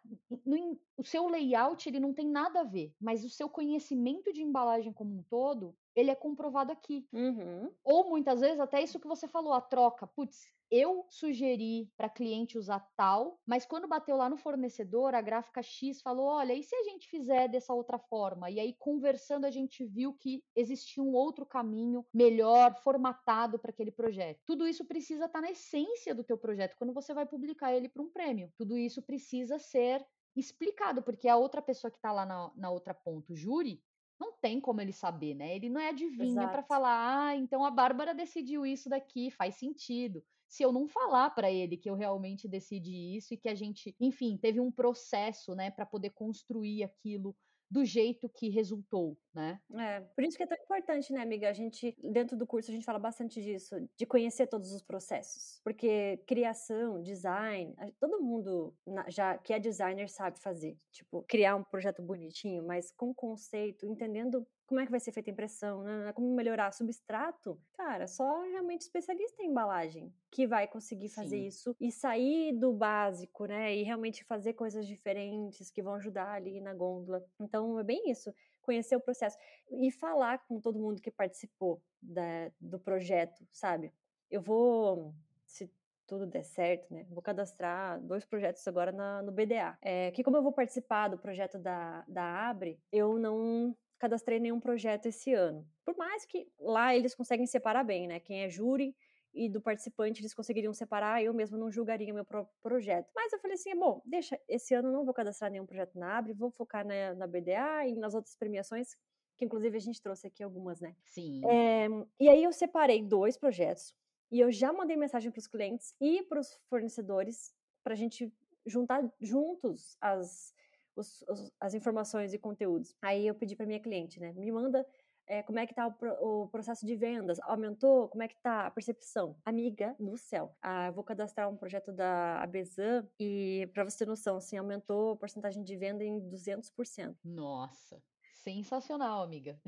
o 0.97 1.03
seu 1.03 1.27
layout 1.27 1.87
ele 1.87 1.99
não 1.99 2.13
tem 2.13 2.27
nada 2.27 2.61
a 2.61 2.63
ver, 2.63 2.93
mas 2.99 3.23
o 3.23 3.29
seu 3.29 3.49
conhecimento 3.49 4.33
de 4.33 4.41
embalagem 4.41 4.93
como 4.93 5.17
um 5.17 5.23
todo, 5.23 5.75
ele 5.97 6.11
é 6.11 6.15
comprovado 6.15 6.71
aqui. 6.71 7.07
Uhum. 7.11 7.71
Ou 7.83 8.07
muitas 8.07 8.39
vezes 8.39 8.59
até 8.59 8.81
isso 8.83 8.99
que 8.99 9.07
você 9.07 9.27
falou, 9.27 9.51
a 9.51 9.59
troca. 9.59 10.05
Putz, 10.05 10.45
eu 10.69 11.05
sugeri 11.09 11.91
para 11.97 12.07
cliente 12.07 12.55
usar 12.55 12.87
tal, 12.95 13.39
mas 13.47 13.65
quando 13.65 13.87
bateu 13.87 14.15
lá 14.15 14.29
no 14.29 14.37
fornecedor, 14.37 15.15
a 15.15 15.21
gráfica 15.21 15.63
X 15.63 15.99
falou: 16.01 16.27
olha, 16.27 16.53
e 16.53 16.61
se 16.61 16.75
a 16.75 16.83
gente 16.83 17.09
fizer 17.09 17.47
dessa 17.47 17.73
outra 17.73 17.97
forma? 17.97 18.51
E 18.51 18.59
aí, 18.59 18.75
conversando, 18.77 19.45
a 19.45 19.49
gente 19.49 19.83
viu 19.85 20.13
que 20.13 20.43
existia 20.55 21.01
um 21.01 21.13
outro 21.13 21.47
caminho 21.47 22.05
melhor, 22.13 22.75
formatado 22.83 23.57
para 23.57 23.71
aquele 23.71 23.91
projeto. 23.91 24.39
Tudo 24.45 24.67
isso 24.67 24.85
precisa 24.85 25.25
estar 25.25 25.39
tá 25.39 25.47
na 25.47 25.51
essência 25.51 26.13
do 26.13 26.23
teu 26.23 26.37
projeto 26.37 26.75
quando 26.77 26.93
você 26.93 27.11
vai 27.11 27.25
publicar 27.25 27.73
ele 27.73 27.89
para 27.89 28.03
um 28.03 28.11
prêmio. 28.11 28.51
Tudo 28.55 28.77
isso 28.77 29.01
precisa 29.01 29.57
ser 29.57 30.05
explicado, 30.35 31.01
porque 31.01 31.27
a 31.27 31.35
outra 31.35 31.61
pessoa 31.61 31.89
que 31.89 31.97
está 31.97 32.11
lá 32.11 32.25
na, 32.25 32.51
na 32.55 32.69
outra 32.69 32.93
ponta, 32.93 33.33
o 33.33 33.35
júri, 33.35 33.81
não 34.19 34.33
tem 34.33 34.59
como 34.59 34.81
ele 34.81 34.91
saber, 34.93 35.33
né? 35.35 35.55
Ele 35.55 35.69
não 35.69 35.79
é 35.79 35.89
adivinha 35.89 36.47
para 36.47 36.63
falar, 36.63 37.27
ah, 37.27 37.35
então 37.35 37.63
a 37.63 37.71
Bárbara 37.71 38.13
decidiu 38.13 38.65
isso 38.65 38.89
daqui, 38.89 39.29
faz 39.31 39.55
sentido. 39.55 40.23
Se 40.47 40.63
eu 40.63 40.71
não 40.71 40.87
falar 40.87 41.29
para 41.31 41.51
ele 41.51 41.77
que 41.77 41.89
eu 41.89 41.95
realmente 41.95 42.47
decidi 42.47 43.15
isso 43.17 43.33
e 43.33 43.37
que 43.37 43.49
a 43.49 43.55
gente, 43.55 43.95
enfim, 43.99 44.37
teve 44.37 44.59
um 44.59 44.71
processo, 44.71 45.53
né, 45.53 45.69
para 45.69 45.85
poder 45.85 46.11
construir 46.11 46.83
aquilo 46.83 47.35
do 47.69 47.83
jeito 47.83 48.29
que 48.29 48.49
resultou, 48.49 49.19
né? 49.37 49.61
É, 49.75 49.99
por 50.01 50.23
isso 50.23 50.35
que 50.35 50.43
é 50.43 50.47
tão 50.47 50.57
importante, 50.57 51.13
né, 51.13 51.21
amiga? 51.21 51.47
A 51.47 51.53
gente, 51.53 51.95
dentro 52.03 52.35
do 52.35 52.47
curso, 52.47 52.71
a 52.71 52.73
gente 52.73 52.85
fala 52.85 52.97
bastante 52.97 53.41
disso, 53.41 53.75
de 53.95 54.05
conhecer 54.05 54.47
todos 54.47 54.71
os 54.73 54.81
processos. 54.81 55.61
Porque 55.63 56.17
criação, 56.25 57.01
design, 57.01 57.75
todo 57.99 58.19
mundo 58.19 58.73
já 59.07 59.37
que 59.37 59.53
é 59.53 59.59
designer 59.59 60.09
sabe 60.09 60.39
fazer. 60.39 60.75
Tipo, 60.91 61.23
criar 61.27 61.55
um 61.55 61.63
projeto 61.63 62.01
bonitinho, 62.01 62.65
mas 62.65 62.91
com 62.91 63.13
conceito, 63.13 63.85
entendendo 63.85 64.45
como 64.67 64.81
é 64.81 64.85
que 64.85 64.91
vai 64.91 64.99
ser 64.99 65.13
feita 65.13 65.29
a 65.29 65.33
impressão, 65.33 65.81
né, 65.81 66.05
né? 66.05 66.13
como 66.13 66.35
melhorar 66.35 66.73
substrato, 66.73 67.57
cara, 67.73 68.05
só 68.05 68.41
realmente 68.41 68.81
especialista 68.81 69.41
em 69.41 69.47
embalagem 69.47 70.13
que 70.29 70.45
vai 70.45 70.67
conseguir 70.67 71.07
fazer 71.07 71.37
Sim. 71.37 71.47
isso 71.47 71.75
e 71.79 71.89
sair 71.89 72.51
do 72.51 72.73
básico, 72.73 73.45
né, 73.45 73.73
e 73.73 73.83
realmente 73.83 74.25
fazer 74.25 74.53
coisas 74.53 74.85
diferentes 74.85 75.71
que 75.71 75.81
vão 75.81 75.93
ajudar 75.95 76.33
ali 76.33 76.59
na 76.59 76.73
gôndola. 76.73 77.23
Então 77.39 77.79
é 77.79 77.83
bem 77.83 78.11
isso, 78.11 78.33
conhecer 78.67 78.97
o 78.97 78.99
processo 78.99 79.37
e 79.71 79.89
falar 79.89 80.39
com 80.45 80.59
todo 80.59 80.77
mundo 80.77 81.01
que 81.01 81.09
participou 81.09 81.81
da, 82.01 82.51
do 82.59 82.77
projeto, 82.77 83.47
sabe? 83.49 83.93
Eu 84.29 84.41
vou, 84.41 85.15
se 85.45 85.71
tudo 86.05 86.27
der 86.27 86.43
certo, 86.43 86.93
né? 86.93 87.05
Vou 87.09 87.21
cadastrar 87.21 87.99
dois 88.01 88.25
projetos 88.25 88.67
agora 88.67 88.91
na, 88.91 89.23
no 89.23 89.31
BDA. 89.31 89.77
É, 89.81 90.11
que 90.11 90.23
como 90.23 90.35
eu 90.35 90.43
vou 90.43 90.51
participar 90.51 91.07
do 91.07 91.17
projeto 91.17 91.57
da, 91.57 92.03
da 92.07 92.49
Abre, 92.49 92.77
eu 92.91 93.17
não 93.17 93.75
cadastrei 93.97 94.39
nenhum 94.39 94.59
projeto 94.59 95.05
esse 95.05 95.33
ano. 95.33 95.65
Por 95.85 95.95
mais 95.95 96.25
que 96.25 96.51
lá 96.59 96.93
eles 96.93 97.15
conseguem 97.15 97.47
separar 97.47 97.83
bem, 97.83 98.05
né? 98.05 98.19
Quem 98.19 98.43
é 98.43 98.49
júri 98.49 98.95
e 99.37 99.47
do 99.47 99.61
participante 99.61 100.21
eles 100.21 100.33
conseguiriam 100.33 100.73
separar, 100.73 101.23
eu 101.23 101.33
mesmo 101.33 101.57
não 101.57 101.71
julgaria 101.71 102.13
meu 102.13 102.25
próprio 102.25 102.53
projeto. 102.61 103.09
Mas 103.15 103.31
eu 103.31 103.39
falei 103.39 103.55
assim, 103.55 103.75
bom, 103.77 104.01
deixa, 104.05 104.39
esse 104.47 104.73
ano 104.73 104.89
eu 104.89 104.93
não 104.93 105.05
vou 105.05 105.13
cadastrar 105.13 105.51
nenhum 105.51 105.65
projeto 105.65 105.97
na 105.97 106.17
Abre, 106.17 106.33
vou 106.33 106.49
focar 106.49 106.85
na, 106.85 107.13
na 107.13 107.27
BDA 107.27 107.85
e 107.87 107.95
nas 107.95 108.15
outras 108.15 108.35
premiações, 108.35 108.95
que 109.37 109.45
inclusive 109.45 109.77
a 109.77 109.79
gente 109.79 110.01
trouxe 110.01 110.27
aqui 110.27 110.43
algumas, 110.43 110.81
né? 110.81 110.95
Sim. 111.05 111.41
É, 111.45 111.87
e 112.19 112.27
aí 112.27 112.43
eu 112.43 112.51
separei 112.51 113.03
dois 113.03 113.37
projetos 113.37 113.95
e 114.31 114.39
eu 114.39 114.51
já 114.51 114.73
mandei 114.73 114.97
mensagem 114.97 115.31
para 115.31 115.39
os 115.39 115.47
clientes 115.47 115.95
e 116.01 116.23
para 116.23 116.39
os 116.39 116.59
fornecedores 116.69 117.53
para 117.83 117.93
a 117.93 117.97
gente 117.97 118.33
juntar 118.65 119.01
juntos 119.21 119.95
as, 120.01 120.53
os, 120.95 121.21
os, 121.29 121.51
as 121.59 121.73
informações 121.73 122.33
e 122.33 122.37
conteúdos. 122.37 122.95
Aí 123.01 123.25
eu 123.25 123.35
pedi 123.35 123.55
para 123.55 123.65
minha 123.65 123.79
cliente, 123.79 124.19
né? 124.19 124.33
Me 124.33 124.51
manda 124.51 124.85
é, 125.27 125.43
como 125.43 125.59
é 125.59 125.67
que 125.67 125.73
tá 125.73 125.87
o, 125.87 126.43
o, 126.43 126.47
processo 126.47 126.85
de 126.85 126.95
vendas? 126.95 127.39
Aumentou? 127.41 128.07
Como 128.07 128.23
é 128.23 128.27
que 128.27 128.35
tá 128.41 128.67
a 128.67 128.71
percepção? 128.71 129.35
Amiga 129.45 129.95
do 129.99 130.17
céu. 130.17 130.55
Ah, 130.61 130.89
vou 130.91 131.03
cadastrar 131.03 131.49
um 131.49 131.57
projeto 131.57 131.91
da 131.91 132.41
Abezan 132.41 133.07
e, 133.19 133.69
para 133.73 133.83
você 133.83 133.99
ter 133.99 134.07
noção, 134.07 134.37
assim, 134.37 134.57
aumentou 134.57 135.11
a 135.11 135.15
porcentagem 135.17 135.63
de 135.63 135.75
venda 135.75 136.03
em 136.03 136.19
200%. 136.29 137.15
Nossa! 137.23 138.01
Sensacional, 138.47 139.23
amiga. 139.23 139.59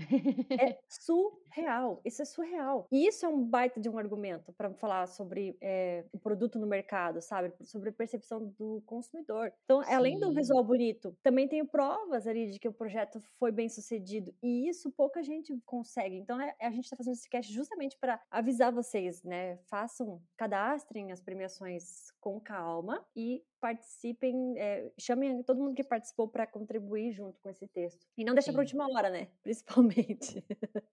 É 0.50 0.80
surreal. 0.88 2.00
Isso 2.06 2.22
é 2.22 2.26
surreal. 2.26 2.88
E 2.90 3.08
isso 3.08 3.26
é 3.26 3.30
um 3.30 3.44
baita 3.44 3.78
de 3.78 3.90
um 3.90 3.98
argumento 3.98 4.54
para 4.54 4.74
falar 4.74 5.06
sobre 5.08 5.58
é, 5.60 6.06
o 6.14 6.18
produto 6.18 6.58
no 6.58 6.66
mercado, 6.66 7.22
sabe? 7.22 7.52
Sobre 7.62 7.90
a 7.90 7.92
percepção 7.92 8.46
do 8.58 8.82
consumidor. 8.86 9.52
Então, 9.66 9.84
Sim. 9.84 9.94
além 9.94 10.18
do 10.18 10.34
visual 10.34 10.64
bonito, 10.64 11.14
também 11.22 11.46
tenho 11.46 11.68
provas 11.68 12.26
ali 12.26 12.52
de 12.52 12.58
que 12.58 12.70
o 12.70 12.74
projeto 12.74 13.22
foi 13.38 13.52
bem 13.52 13.68
sucedido. 13.68 14.34
E 14.42 14.70
isso 14.70 14.90
pouca 14.92 15.22
gente 15.22 15.54
consegue. 15.66 16.16
Então, 16.16 16.40
é, 16.40 16.56
a 16.62 16.72
gente 16.72 16.86
está 16.86 16.96
fazendo 16.96 17.16
esse 17.16 17.30
cast 17.30 17.52
justamente 17.52 17.98
para 17.98 18.22
avisar 18.32 18.72
vocês, 18.72 19.22
né? 19.24 19.58
Façam, 19.66 20.22
cadastrem 20.38 21.12
as 21.12 21.20
premiações 21.20 22.14
com 22.20 22.40
calma 22.40 23.06
e 23.16 23.44
participem, 23.60 24.58
é, 24.58 24.92
chamem 24.98 25.44
todo 25.44 25.62
mundo 25.62 25.76
que 25.76 25.84
participou 25.84 26.28
para 26.28 26.48
contribuir 26.48 27.12
junto 27.12 27.40
com 27.42 27.50
esse 27.50 27.68
texto. 27.68 28.06
E 28.18 28.24
não 28.24 28.34
deixa 28.34 28.52
para 28.52 28.62
última 28.62 28.88
hora, 28.90 29.10
né? 29.10 29.30
Principalmente. 29.44 30.44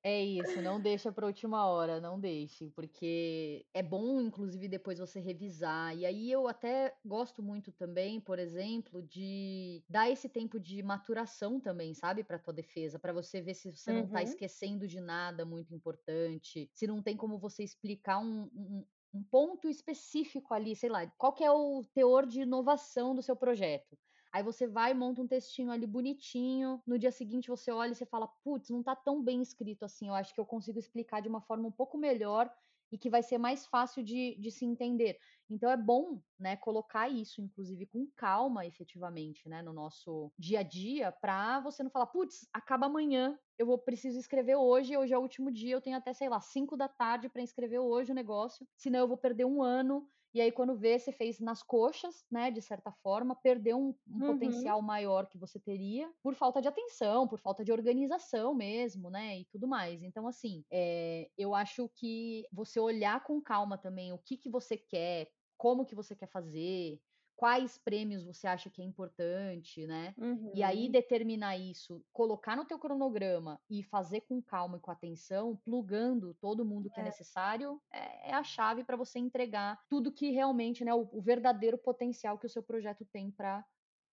É 0.02 0.22
isso, 0.22 0.60
não 0.60 0.80
deixa 0.80 1.12
para 1.12 1.26
última 1.26 1.66
hora, 1.66 2.00
não 2.00 2.18
deixe, 2.18 2.70
porque 2.70 3.64
é 3.72 3.82
bom, 3.82 4.20
inclusive, 4.20 4.68
depois 4.68 4.98
você 4.98 5.20
revisar. 5.20 5.96
E 5.96 6.04
aí 6.04 6.30
eu 6.30 6.48
até 6.48 6.94
gosto 7.04 7.42
muito 7.42 7.72
também, 7.72 8.20
por 8.20 8.38
exemplo, 8.38 9.02
de 9.02 9.82
dar 9.88 10.10
esse 10.10 10.28
tempo 10.28 10.58
de 10.58 10.82
maturação 10.82 11.60
também, 11.60 11.94
sabe, 11.94 12.24
para 12.24 12.38
tua 12.38 12.52
defesa, 12.52 12.98
para 12.98 13.12
você 13.12 13.40
ver 13.40 13.54
se 13.54 13.70
você 13.70 13.90
uhum. 13.90 13.98
não 13.98 14.08
tá 14.08 14.18
uhum. 14.18 14.24
esquecendo 14.24 14.86
de 14.86 15.00
nada 15.00 15.44
muito 15.44 15.74
importante, 15.74 16.68
se 16.72 16.86
não 16.86 17.02
tem 17.02 17.16
como 17.16 17.38
você 17.38 17.62
explicar 17.62 18.18
um, 18.18 18.50
um, 18.54 18.84
um 19.16 19.22
ponto 19.24 19.68
específico 19.68 20.52
ali, 20.52 20.76
sei 20.76 20.90
lá, 20.90 21.06
qual 21.18 21.32
que 21.32 21.42
é 21.42 21.50
o 21.50 21.82
teor 21.94 22.26
de 22.26 22.42
inovação 22.42 23.14
do 23.14 23.22
seu 23.22 23.34
projeto. 23.34 23.98
Aí 24.32 24.42
você 24.42 24.66
vai 24.66 24.92
monta 24.92 25.22
um 25.22 25.26
textinho 25.26 25.70
ali 25.70 25.86
bonitinho. 25.86 26.82
No 26.86 26.98
dia 26.98 27.10
seguinte 27.10 27.48
você 27.48 27.70
olha 27.70 27.92
e 27.92 27.94
você 27.94 28.04
fala: 28.04 28.28
putz, 28.44 28.68
não 28.68 28.82
tá 28.82 28.94
tão 28.94 29.22
bem 29.22 29.40
escrito 29.40 29.84
assim. 29.84 30.08
Eu 30.08 30.14
acho 30.14 30.34
que 30.34 30.40
eu 30.40 30.44
consigo 30.44 30.78
explicar 30.78 31.22
de 31.22 31.28
uma 31.28 31.40
forma 31.40 31.68
um 31.68 31.72
pouco 31.72 31.96
melhor 31.96 32.52
e 32.96 32.98
que 32.98 33.10
vai 33.10 33.22
ser 33.22 33.36
mais 33.36 33.66
fácil 33.66 34.02
de, 34.02 34.34
de 34.40 34.50
se 34.50 34.64
entender. 34.64 35.18
Então 35.50 35.70
é 35.70 35.76
bom, 35.76 36.22
né, 36.38 36.56
colocar 36.56 37.10
isso, 37.10 37.42
inclusive, 37.42 37.84
com 37.86 38.08
calma, 38.16 38.64
efetivamente, 38.64 39.46
né, 39.50 39.60
no 39.62 39.72
nosso 39.72 40.32
dia 40.38 40.60
a 40.60 40.62
dia, 40.62 41.12
para 41.12 41.60
você 41.60 41.82
não 41.82 41.90
falar, 41.90 42.06
putz, 42.06 42.48
acaba 42.54 42.86
amanhã, 42.86 43.38
eu 43.58 43.66
vou 43.66 43.78
preciso 43.78 44.18
escrever 44.18 44.56
hoje, 44.56 44.96
hoje 44.96 45.12
é 45.12 45.18
o 45.18 45.20
último 45.20 45.50
dia, 45.52 45.74
eu 45.74 45.80
tenho 45.82 45.96
até, 45.96 46.14
sei 46.14 46.30
lá, 46.30 46.40
5 46.40 46.74
da 46.74 46.88
tarde 46.88 47.28
para 47.28 47.42
escrever 47.42 47.78
hoje 47.80 48.12
o 48.12 48.14
negócio, 48.14 48.66
senão 48.76 49.00
eu 49.00 49.08
vou 49.08 49.18
perder 49.18 49.44
um 49.44 49.62
ano 49.62 50.08
e 50.36 50.40
aí, 50.42 50.52
quando 50.52 50.76
vê, 50.76 50.98
você 50.98 51.10
fez 51.10 51.40
nas 51.40 51.62
coxas, 51.62 52.26
né? 52.30 52.50
De 52.50 52.60
certa 52.60 52.92
forma, 52.92 53.34
perdeu 53.34 53.78
um, 53.78 53.94
um 54.06 54.20
uhum. 54.20 54.32
potencial 54.34 54.82
maior 54.82 55.26
que 55.26 55.38
você 55.38 55.58
teria 55.58 56.12
por 56.22 56.34
falta 56.34 56.60
de 56.60 56.68
atenção, 56.68 57.26
por 57.26 57.38
falta 57.38 57.64
de 57.64 57.72
organização 57.72 58.54
mesmo, 58.54 59.08
né? 59.08 59.38
E 59.38 59.46
tudo 59.46 59.66
mais. 59.66 60.02
Então, 60.02 60.28
assim, 60.28 60.62
é, 60.70 61.30
eu 61.38 61.54
acho 61.54 61.88
que 61.94 62.44
você 62.52 62.78
olhar 62.78 63.24
com 63.24 63.40
calma 63.40 63.78
também 63.78 64.12
o 64.12 64.18
que, 64.18 64.36
que 64.36 64.50
você 64.50 64.76
quer, 64.76 65.26
como 65.56 65.86
que 65.86 65.94
você 65.94 66.14
quer 66.14 66.28
fazer, 66.28 67.00
quais 67.36 67.76
prêmios 67.78 68.24
você 68.24 68.46
acha 68.46 68.70
que 68.70 68.80
é 68.80 68.84
importante, 68.84 69.86
né? 69.86 70.14
Uhum. 70.16 70.50
E 70.54 70.62
aí 70.62 70.86
uhum. 70.86 70.90
determinar 70.90 71.56
isso, 71.56 72.02
colocar 72.12 72.56
no 72.56 72.64
teu 72.64 72.78
cronograma 72.78 73.60
e 73.68 73.82
fazer 73.82 74.22
com 74.22 74.40
calma 74.40 74.78
e 74.78 74.80
com 74.80 74.90
atenção, 74.90 75.54
plugando 75.64 76.34
todo 76.40 76.64
mundo 76.64 76.90
que 76.90 76.98
é, 76.98 77.02
é 77.02 77.06
necessário, 77.06 77.80
é, 77.92 78.30
é, 78.30 78.34
a 78.34 78.42
chave 78.42 78.82
para 78.82 78.96
você 78.96 79.18
entregar 79.18 79.78
tudo 79.88 80.10
que 80.10 80.30
realmente, 80.30 80.84
né, 80.84 80.94
o, 80.94 81.06
o, 81.12 81.20
verdadeiro 81.20 81.76
potencial 81.76 82.38
que 82.38 82.46
o 82.46 82.50
seu 82.50 82.62
projeto 82.62 83.04
tem 83.04 83.30
para 83.30 83.64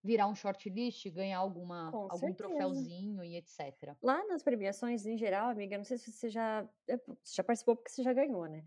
virar 0.03 0.27
um 0.27 0.35
shortlist, 0.35 1.09
ganhar 1.09 1.37
alguma 1.37 1.87
algum 1.87 2.09
certeza. 2.17 2.35
troféuzinho 2.35 3.23
e 3.23 3.37
etc. 3.37 3.95
Lá 4.01 4.21
nas 4.27 4.43
premiações 4.43 5.05
em 5.05 5.17
geral, 5.17 5.49
amiga, 5.49 5.77
não 5.77 5.85
sei 5.85 5.97
se 5.97 6.11
você 6.11 6.29
já 6.29 6.67
é, 6.89 6.97
você 6.97 7.35
já 7.35 7.43
participou 7.43 7.77
porque 7.77 7.89
você 7.89 8.03
já 8.03 8.11
ganhou, 8.11 8.45
né? 8.47 8.65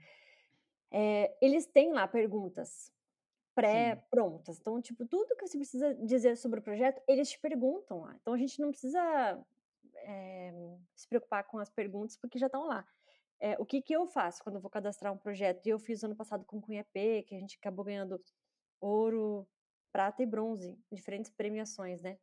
É, 0.91 1.37
eles 1.43 1.67
têm 1.67 1.93
lá 1.93 2.09
perguntas 2.09 2.91
pré-prontas. 3.57 4.61
Então, 4.61 4.81
tipo, 4.83 5.07
tudo 5.07 5.35
que 5.35 5.47
você 5.47 5.57
precisa 5.57 5.95
dizer 5.95 6.37
sobre 6.37 6.61
o 6.61 6.63
projeto, 6.63 7.03
eles 7.09 7.31
te 7.31 7.41
perguntam 7.41 8.03
lá. 8.03 8.15
Então, 8.21 8.35
a 8.35 8.37
gente 8.37 8.61
não 8.61 8.69
precisa 8.69 9.43
é, 9.97 10.53
se 10.95 11.09
preocupar 11.09 11.43
com 11.45 11.59
as 11.59 11.71
perguntas, 11.71 12.19
porque 12.19 12.39
já 12.39 12.47
estão 12.47 12.67
lá. 12.67 12.87
É, 13.41 13.57
o 13.59 13.65
que, 13.65 13.81
que 13.81 13.95
eu 13.95 14.07
faço 14.07 14.45
quando 14.45 14.57
eu 14.57 14.61
vou 14.61 14.71
cadastrar 14.71 15.11
um 15.11 15.17
projeto? 15.17 15.67
E 15.67 15.71
eu 15.71 15.79
fiz 15.79 16.05
ano 16.05 16.15
passado 16.15 16.45
com 16.45 16.59
o 16.59 16.61
Cunha 16.61 16.85
P, 16.93 17.23
que 17.23 17.35
a 17.35 17.39
gente 17.41 17.57
acabou 17.57 17.85
ganhando 17.85 18.23
ouro, 18.79 19.49
prata 19.91 20.23
e 20.23 20.27
bronze, 20.27 20.79
diferentes 20.93 21.31
premiações, 21.31 22.03
né? 22.03 22.19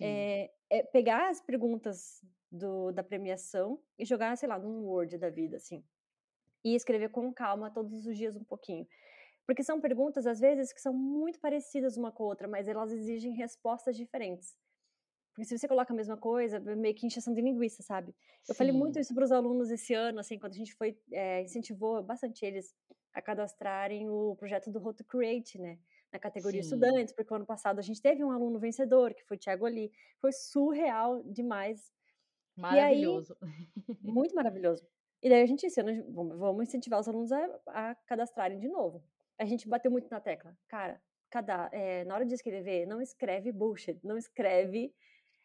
É, 0.00 0.50
é, 0.68 0.82
pegar 0.82 1.30
as 1.30 1.40
perguntas 1.40 2.22
do, 2.52 2.92
da 2.92 3.02
premiação 3.02 3.80
e 3.98 4.04
jogar, 4.04 4.36
sei 4.36 4.46
lá, 4.46 4.58
num 4.58 4.84
Word 4.84 5.16
da 5.16 5.30
vida, 5.30 5.56
assim. 5.56 5.82
E 6.62 6.74
escrever 6.74 7.08
com 7.08 7.32
calma 7.32 7.70
todos 7.70 8.06
os 8.06 8.16
dias 8.16 8.36
um 8.36 8.44
pouquinho. 8.44 8.86
Porque 9.48 9.64
são 9.64 9.80
perguntas, 9.80 10.26
às 10.26 10.38
vezes, 10.38 10.74
que 10.74 10.80
são 10.80 10.92
muito 10.92 11.40
parecidas 11.40 11.96
uma 11.96 12.12
com 12.12 12.22
a 12.22 12.26
outra, 12.26 12.46
mas 12.46 12.68
elas 12.68 12.92
exigem 12.92 13.32
respostas 13.32 13.96
diferentes. 13.96 14.54
Porque 15.32 15.46
se 15.46 15.56
você 15.56 15.66
coloca 15.66 15.90
a 15.90 15.96
mesma 15.96 16.18
coisa, 16.18 16.58
é 16.58 16.76
meio 16.76 16.94
que 16.94 17.06
inchação 17.06 17.32
de 17.32 17.40
linguiça, 17.40 17.82
sabe? 17.82 18.14
Eu 18.46 18.54
falei 18.54 18.74
muito 18.74 18.98
isso 18.98 19.14
para 19.14 19.24
os 19.24 19.32
alunos 19.32 19.70
esse 19.70 19.94
ano, 19.94 20.20
assim, 20.20 20.38
quando 20.38 20.52
a 20.52 20.56
gente 20.56 20.74
foi, 20.74 20.98
é, 21.10 21.40
incentivou 21.40 22.02
bastante 22.02 22.44
eles 22.44 22.74
a 23.14 23.22
cadastrarem 23.22 24.10
o 24.10 24.36
projeto 24.36 24.70
do 24.70 24.78
Roto 24.78 25.02
Create, 25.02 25.58
né? 25.58 25.78
Na 26.12 26.18
categoria 26.18 26.62
Sim. 26.62 26.74
estudantes, 26.74 27.14
porque 27.14 27.32
o 27.32 27.36
ano 27.36 27.46
passado 27.46 27.78
a 27.78 27.82
gente 27.82 28.02
teve 28.02 28.22
um 28.22 28.30
aluno 28.30 28.58
vencedor, 28.58 29.14
que 29.14 29.24
foi 29.24 29.38
o 29.38 29.40
Thiago 29.40 29.64
Ali. 29.64 29.90
Foi 30.20 30.30
surreal 30.30 31.22
demais. 31.22 31.90
Maravilhoso. 32.54 33.34
Aí, 33.40 33.50
muito 34.02 34.34
maravilhoso. 34.34 34.86
E 35.22 35.30
daí 35.30 35.40
a 35.40 35.46
gente 35.46 35.64
esse 35.64 35.80
ano 35.80 36.04
vamos 36.36 36.64
incentivar 36.64 37.00
os 37.00 37.08
alunos 37.08 37.32
a, 37.32 37.60
a 37.68 37.94
cadastrarem 37.94 38.58
de 38.58 38.68
novo 38.68 39.02
a 39.38 39.44
gente 39.44 39.68
bateu 39.68 39.90
muito 39.90 40.08
na 40.10 40.20
tecla. 40.20 40.56
Cara, 40.68 41.00
cada, 41.30 41.68
é, 41.72 42.04
na 42.04 42.14
hora 42.14 42.26
de 42.26 42.34
escrever, 42.34 42.86
não 42.86 43.00
escreve 43.00 43.52
bullshit, 43.52 43.98
não 44.02 44.16
escreve 44.18 44.94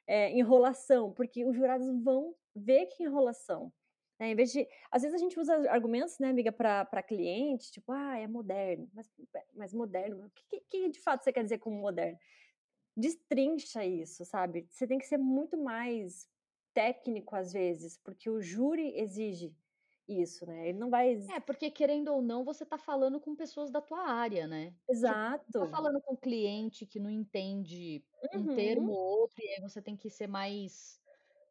é, 0.08 0.32
enrolação, 0.32 1.12
porque 1.14 1.46
os 1.46 1.56
jurados 1.56 1.88
vão 2.04 2.36
ver 2.56 2.88
que 2.88 3.04
enrolação. 3.04 3.72
Né? 4.20 4.30
Em 4.30 4.36
vez 4.36 4.52
de. 4.52 4.68
Às 4.92 5.02
vezes 5.02 5.16
a 5.16 5.24
gente 5.24 5.40
usa 5.40 5.54
argumentos, 5.72 6.18
né, 6.20 6.30
amiga, 6.30 6.52
para 6.52 7.04
cliente, 7.04 7.72
tipo, 7.72 7.92
ah, 7.92 8.18
é 8.18 8.28
moderno. 8.28 8.90
Mas, 8.94 9.12
mas 9.54 9.74
moderno, 9.74 10.26
o 10.26 10.30
que, 10.30 10.62
que 10.62 10.90
de 10.90 11.00
fato 11.00 11.24
você 11.24 11.32
quer 11.32 11.44
dizer 11.44 11.60
com 11.60 11.72
moderno? 11.72 12.18
Destrincha 12.96 13.84
isso, 13.86 14.24
sabe? 14.26 14.68
Você 14.70 14.86
tem 14.86 15.00
que 15.00 15.06
ser 15.06 15.18
muito 15.18 15.58
mais 15.58 16.28
técnico 16.74 17.36
às 17.36 17.52
vezes, 17.54 17.98
porque 17.98 18.30
o 18.30 18.42
júri 18.42 18.98
exige 18.98 19.56
isso, 20.08 20.46
né? 20.46 20.70
Ele 20.70 20.78
não 20.78 20.90
vai. 20.90 21.14
É, 21.32 21.40
porque 21.40 21.72
querendo 21.72 22.14
ou 22.14 22.22
não, 22.22 22.44
você 22.44 22.66
tá 22.66 22.78
falando 22.78 23.20
com 23.20 23.36
pessoas 23.36 23.72
da 23.72 23.82
tua 23.82 24.02
área, 24.08 24.48
né? 24.48 24.74
Exato. 24.90 25.46
Tipo, 25.46 25.60
tá 25.60 25.68
falando 25.70 26.02
com 26.02 26.16
cliente 26.16 26.86
que 26.86 27.00
não 27.00 27.10
entende 27.10 28.04
uhum. 28.34 28.42
um 28.42 28.56
termo 28.56 28.92
ou 28.92 29.20
outro, 29.22 29.38
e 29.40 29.48
aí 29.50 29.62
você 29.62 29.82
tem 29.82 29.96
que 29.96 30.10
ser 30.10 30.28
mais 30.28 31.02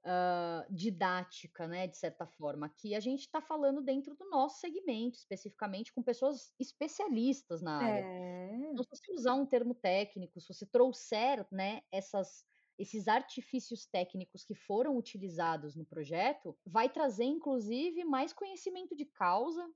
uh, 0.04 0.72
didática, 0.72 1.66
né? 1.66 1.86
De 1.86 1.96
certa 1.96 2.26
forma. 2.26 2.66
Aqui 2.66 2.94
a 2.94 3.00
gente 3.00 3.30
tá 3.30 3.40
falando 3.40 3.80
dentro 3.80 4.14
do 4.14 4.28
nosso 4.28 4.60
segmento, 4.60 5.18
especificamente 5.18 5.92
com 5.92 6.02
pessoas 6.02 6.52
especialistas 6.58 7.62
na 7.62 7.78
área. 7.78 8.04
É. 8.04 8.56
Então, 8.70 8.84
se 8.84 8.90
você 8.90 9.12
usar 9.12 9.34
um 9.34 9.46
termo 9.46 9.74
técnico, 9.74 10.40
se 10.40 10.52
você 10.52 10.66
trouxer, 10.66 11.46
né, 11.50 11.82
essas 11.90 12.44
esses 12.82 13.08
artifícios 13.08 13.86
técnicos 13.86 14.44
que 14.44 14.54
foram 14.54 14.96
utilizados 14.96 15.76
no 15.76 15.86
projeto, 15.86 16.58
vai 16.66 16.88
trazer, 16.90 17.24
inclusive, 17.24 18.04
mais 18.04 18.32
conhecimento 18.32 18.96
de 18.96 19.06
causa, 19.06 19.66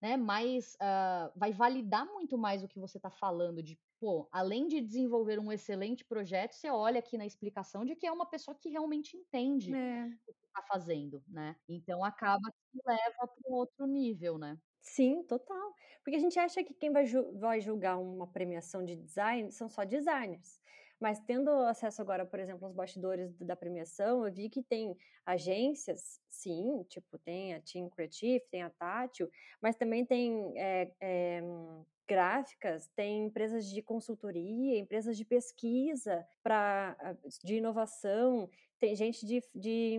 né? 0.00 0.16
Mais, 0.16 0.74
uh, 0.74 1.32
vai 1.36 1.52
validar 1.52 2.06
muito 2.06 2.36
mais 2.38 2.62
o 2.64 2.68
que 2.68 2.80
você 2.80 2.98
está 2.98 3.10
falando 3.10 3.62
de 3.62 3.78
pô, 4.00 4.28
além 4.32 4.66
de 4.66 4.80
desenvolver 4.80 5.38
um 5.38 5.52
excelente 5.52 6.04
projeto, 6.04 6.54
você 6.54 6.68
olha 6.70 6.98
aqui 6.98 7.16
na 7.16 7.24
explicação 7.26 7.84
de 7.84 7.94
que 7.96 8.06
é 8.06 8.12
uma 8.12 8.26
pessoa 8.28 8.56
que 8.58 8.68
realmente 8.70 9.16
entende 9.16 9.74
É. 9.74 10.22
o 10.26 10.34
que 10.34 10.46
está 10.46 10.62
fazendo, 10.62 11.24
né? 11.28 11.56
Então 11.68 12.04
acaba 12.04 12.50
que 12.72 12.80
leva 12.86 13.28
para 13.28 13.50
um 13.50 13.54
outro 13.54 13.86
nível, 13.86 14.38
né? 14.38 14.58
Sim, 14.80 15.22
total. 15.24 15.74
Porque 16.02 16.16
a 16.16 16.18
gente 16.18 16.38
acha 16.38 16.62
que 16.64 16.74
quem 16.74 16.92
vai, 16.92 17.06
ju 17.06 17.38
vai 17.38 17.60
julgar 17.60 17.98
uma 17.98 18.30
premiação 18.30 18.84
de 18.84 18.96
design 18.96 19.50
são 19.52 19.68
só 19.68 19.84
designers. 19.84 20.60
Mas 21.02 21.18
tendo 21.18 21.50
acesso 21.50 22.00
agora, 22.00 22.24
por 22.24 22.38
exemplo, 22.38 22.64
aos 22.64 22.76
bastidores 22.76 23.36
da 23.40 23.56
premiação, 23.56 24.24
eu 24.24 24.32
vi 24.32 24.48
que 24.48 24.62
tem 24.62 24.96
agências, 25.26 26.20
sim, 26.28 26.84
tipo, 26.88 27.18
tem 27.18 27.54
a 27.54 27.60
Team 27.60 27.90
Creative, 27.90 28.46
tem 28.52 28.62
a 28.62 28.70
Tátil, 28.70 29.28
mas 29.60 29.74
também 29.74 30.06
tem 30.06 30.52
é, 30.56 30.92
é, 31.00 31.42
gráficas, 32.06 32.88
tem 32.94 33.24
empresas 33.24 33.66
de 33.66 33.82
consultoria, 33.82 34.78
empresas 34.78 35.16
de 35.16 35.24
pesquisa 35.24 36.24
para 36.40 36.96
de 37.42 37.56
inovação, 37.56 38.48
tem 38.78 38.94
gente 38.94 39.26
de, 39.26 39.42
de, 39.56 39.98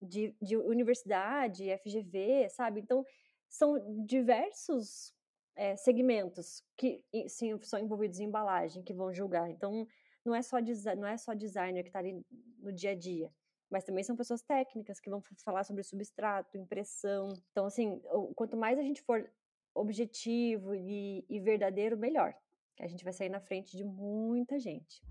de, 0.00 0.34
de 0.40 0.56
universidade, 0.56 1.68
FGV, 1.84 2.48
sabe? 2.48 2.80
Então, 2.80 3.04
são 3.46 4.02
diversos 4.06 5.14
é, 5.54 5.76
segmentos 5.76 6.62
que 6.76 7.04
sim, 7.28 7.58
são 7.62 7.78
envolvidos 7.78 8.18
em 8.18 8.24
embalagem 8.24 8.82
que 8.82 8.94
vão 8.94 9.12
julgar. 9.12 9.50
Então, 9.50 9.86
não 10.24 10.34
é 10.34 10.42
só, 10.42 10.56
não 10.96 11.06
é 11.06 11.16
só 11.16 11.34
designer 11.34 11.82
que 11.82 11.88
está 11.88 11.98
ali 11.98 12.24
no 12.58 12.72
dia 12.72 12.90
a 12.90 12.94
dia, 12.94 13.30
mas 13.70 13.84
também 13.84 14.04
são 14.04 14.16
pessoas 14.16 14.42
técnicas 14.42 15.00
que 15.00 15.10
vão 15.10 15.22
falar 15.44 15.64
sobre 15.64 15.82
substrato, 15.82 16.56
impressão. 16.56 17.32
Então, 17.50 17.66
assim, 17.66 18.00
quanto 18.34 18.56
mais 18.56 18.78
a 18.78 18.82
gente 18.82 19.02
for 19.02 19.28
objetivo 19.74 20.74
e, 20.74 21.24
e 21.28 21.40
verdadeiro, 21.40 21.96
melhor. 21.96 22.34
A 22.80 22.86
gente 22.86 23.04
vai 23.04 23.12
sair 23.12 23.28
na 23.28 23.40
frente 23.40 23.76
de 23.76 23.84
muita 23.84 24.58
gente. 24.58 25.02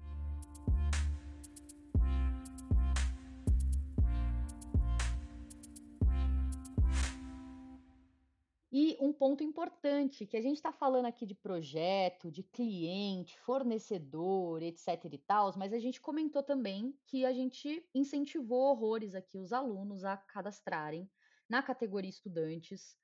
E 8.74 8.98
um 9.02 9.12
ponto 9.12 9.44
importante, 9.44 10.26
que 10.26 10.38
a 10.38 10.42
gente 10.42 10.56
está 10.56 10.72
falando 10.72 11.06
aqui 11.06 11.26
de 11.26 11.36
projeto, 11.36 12.32
de 12.32 12.42
cliente, 12.42 13.38
fornecedor, 13.42 14.64
etc 14.64 14.88
e 15.12 15.18
tal, 15.18 15.52
mas 15.58 15.74
a 15.74 15.80
gente 15.80 16.00
comentou 16.00 16.42
também 16.42 16.98
que 17.06 17.26
a 17.26 17.34
gente 17.34 17.86
incentivou 17.94 18.72
horrores 18.72 19.14
aqui 19.14 19.38
os 19.38 19.52
alunos 19.52 20.06
a 20.06 20.16
cadastrarem 20.16 21.10
na 21.50 21.62
categoria 21.62 22.10
estudantes. 22.10 22.96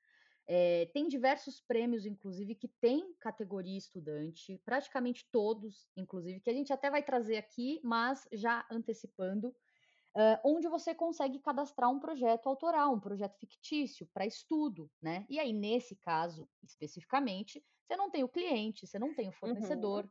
É, 0.46 0.86
tem 0.94 1.06
diversos 1.06 1.60
prêmios, 1.60 2.06
inclusive, 2.06 2.54
que 2.54 2.68
tem 2.80 3.12
categoria 3.20 3.76
estudante, 3.76 4.58
praticamente 4.64 5.28
todos, 5.30 5.86
inclusive, 5.94 6.40
que 6.40 6.48
a 6.48 6.54
gente 6.54 6.72
até 6.72 6.90
vai 6.90 7.02
trazer 7.02 7.36
aqui, 7.36 7.78
mas 7.84 8.26
já 8.32 8.66
antecipando, 8.70 9.54
uh, 10.16 10.40
onde 10.44 10.68
você 10.68 10.94
consegue 10.94 11.38
cadastrar 11.38 11.90
um 11.90 11.98
projeto 11.98 12.48
autoral, 12.48 12.94
um 12.94 13.00
projeto 13.00 13.36
fictício 13.38 14.08
para 14.12 14.26
estudo, 14.26 14.90
né? 15.00 15.26
E 15.28 15.38
aí, 15.38 15.52
nesse 15.52 15.96
caso, 15.96 16.48
especificamente, 16.62 17.64
você 17.86 17.96
não 17.96 18.10
tem 18.10 18.24
o 18.24 18.28
cliente, 18.28 18.86
você 18.86 18.98
não 18.98 19.14
tem 19.14 19.26
o 19.26 19.28
uhum. 19.28 19.36
fornecedor, 19.36 20.04
uhum. 20.04 20.10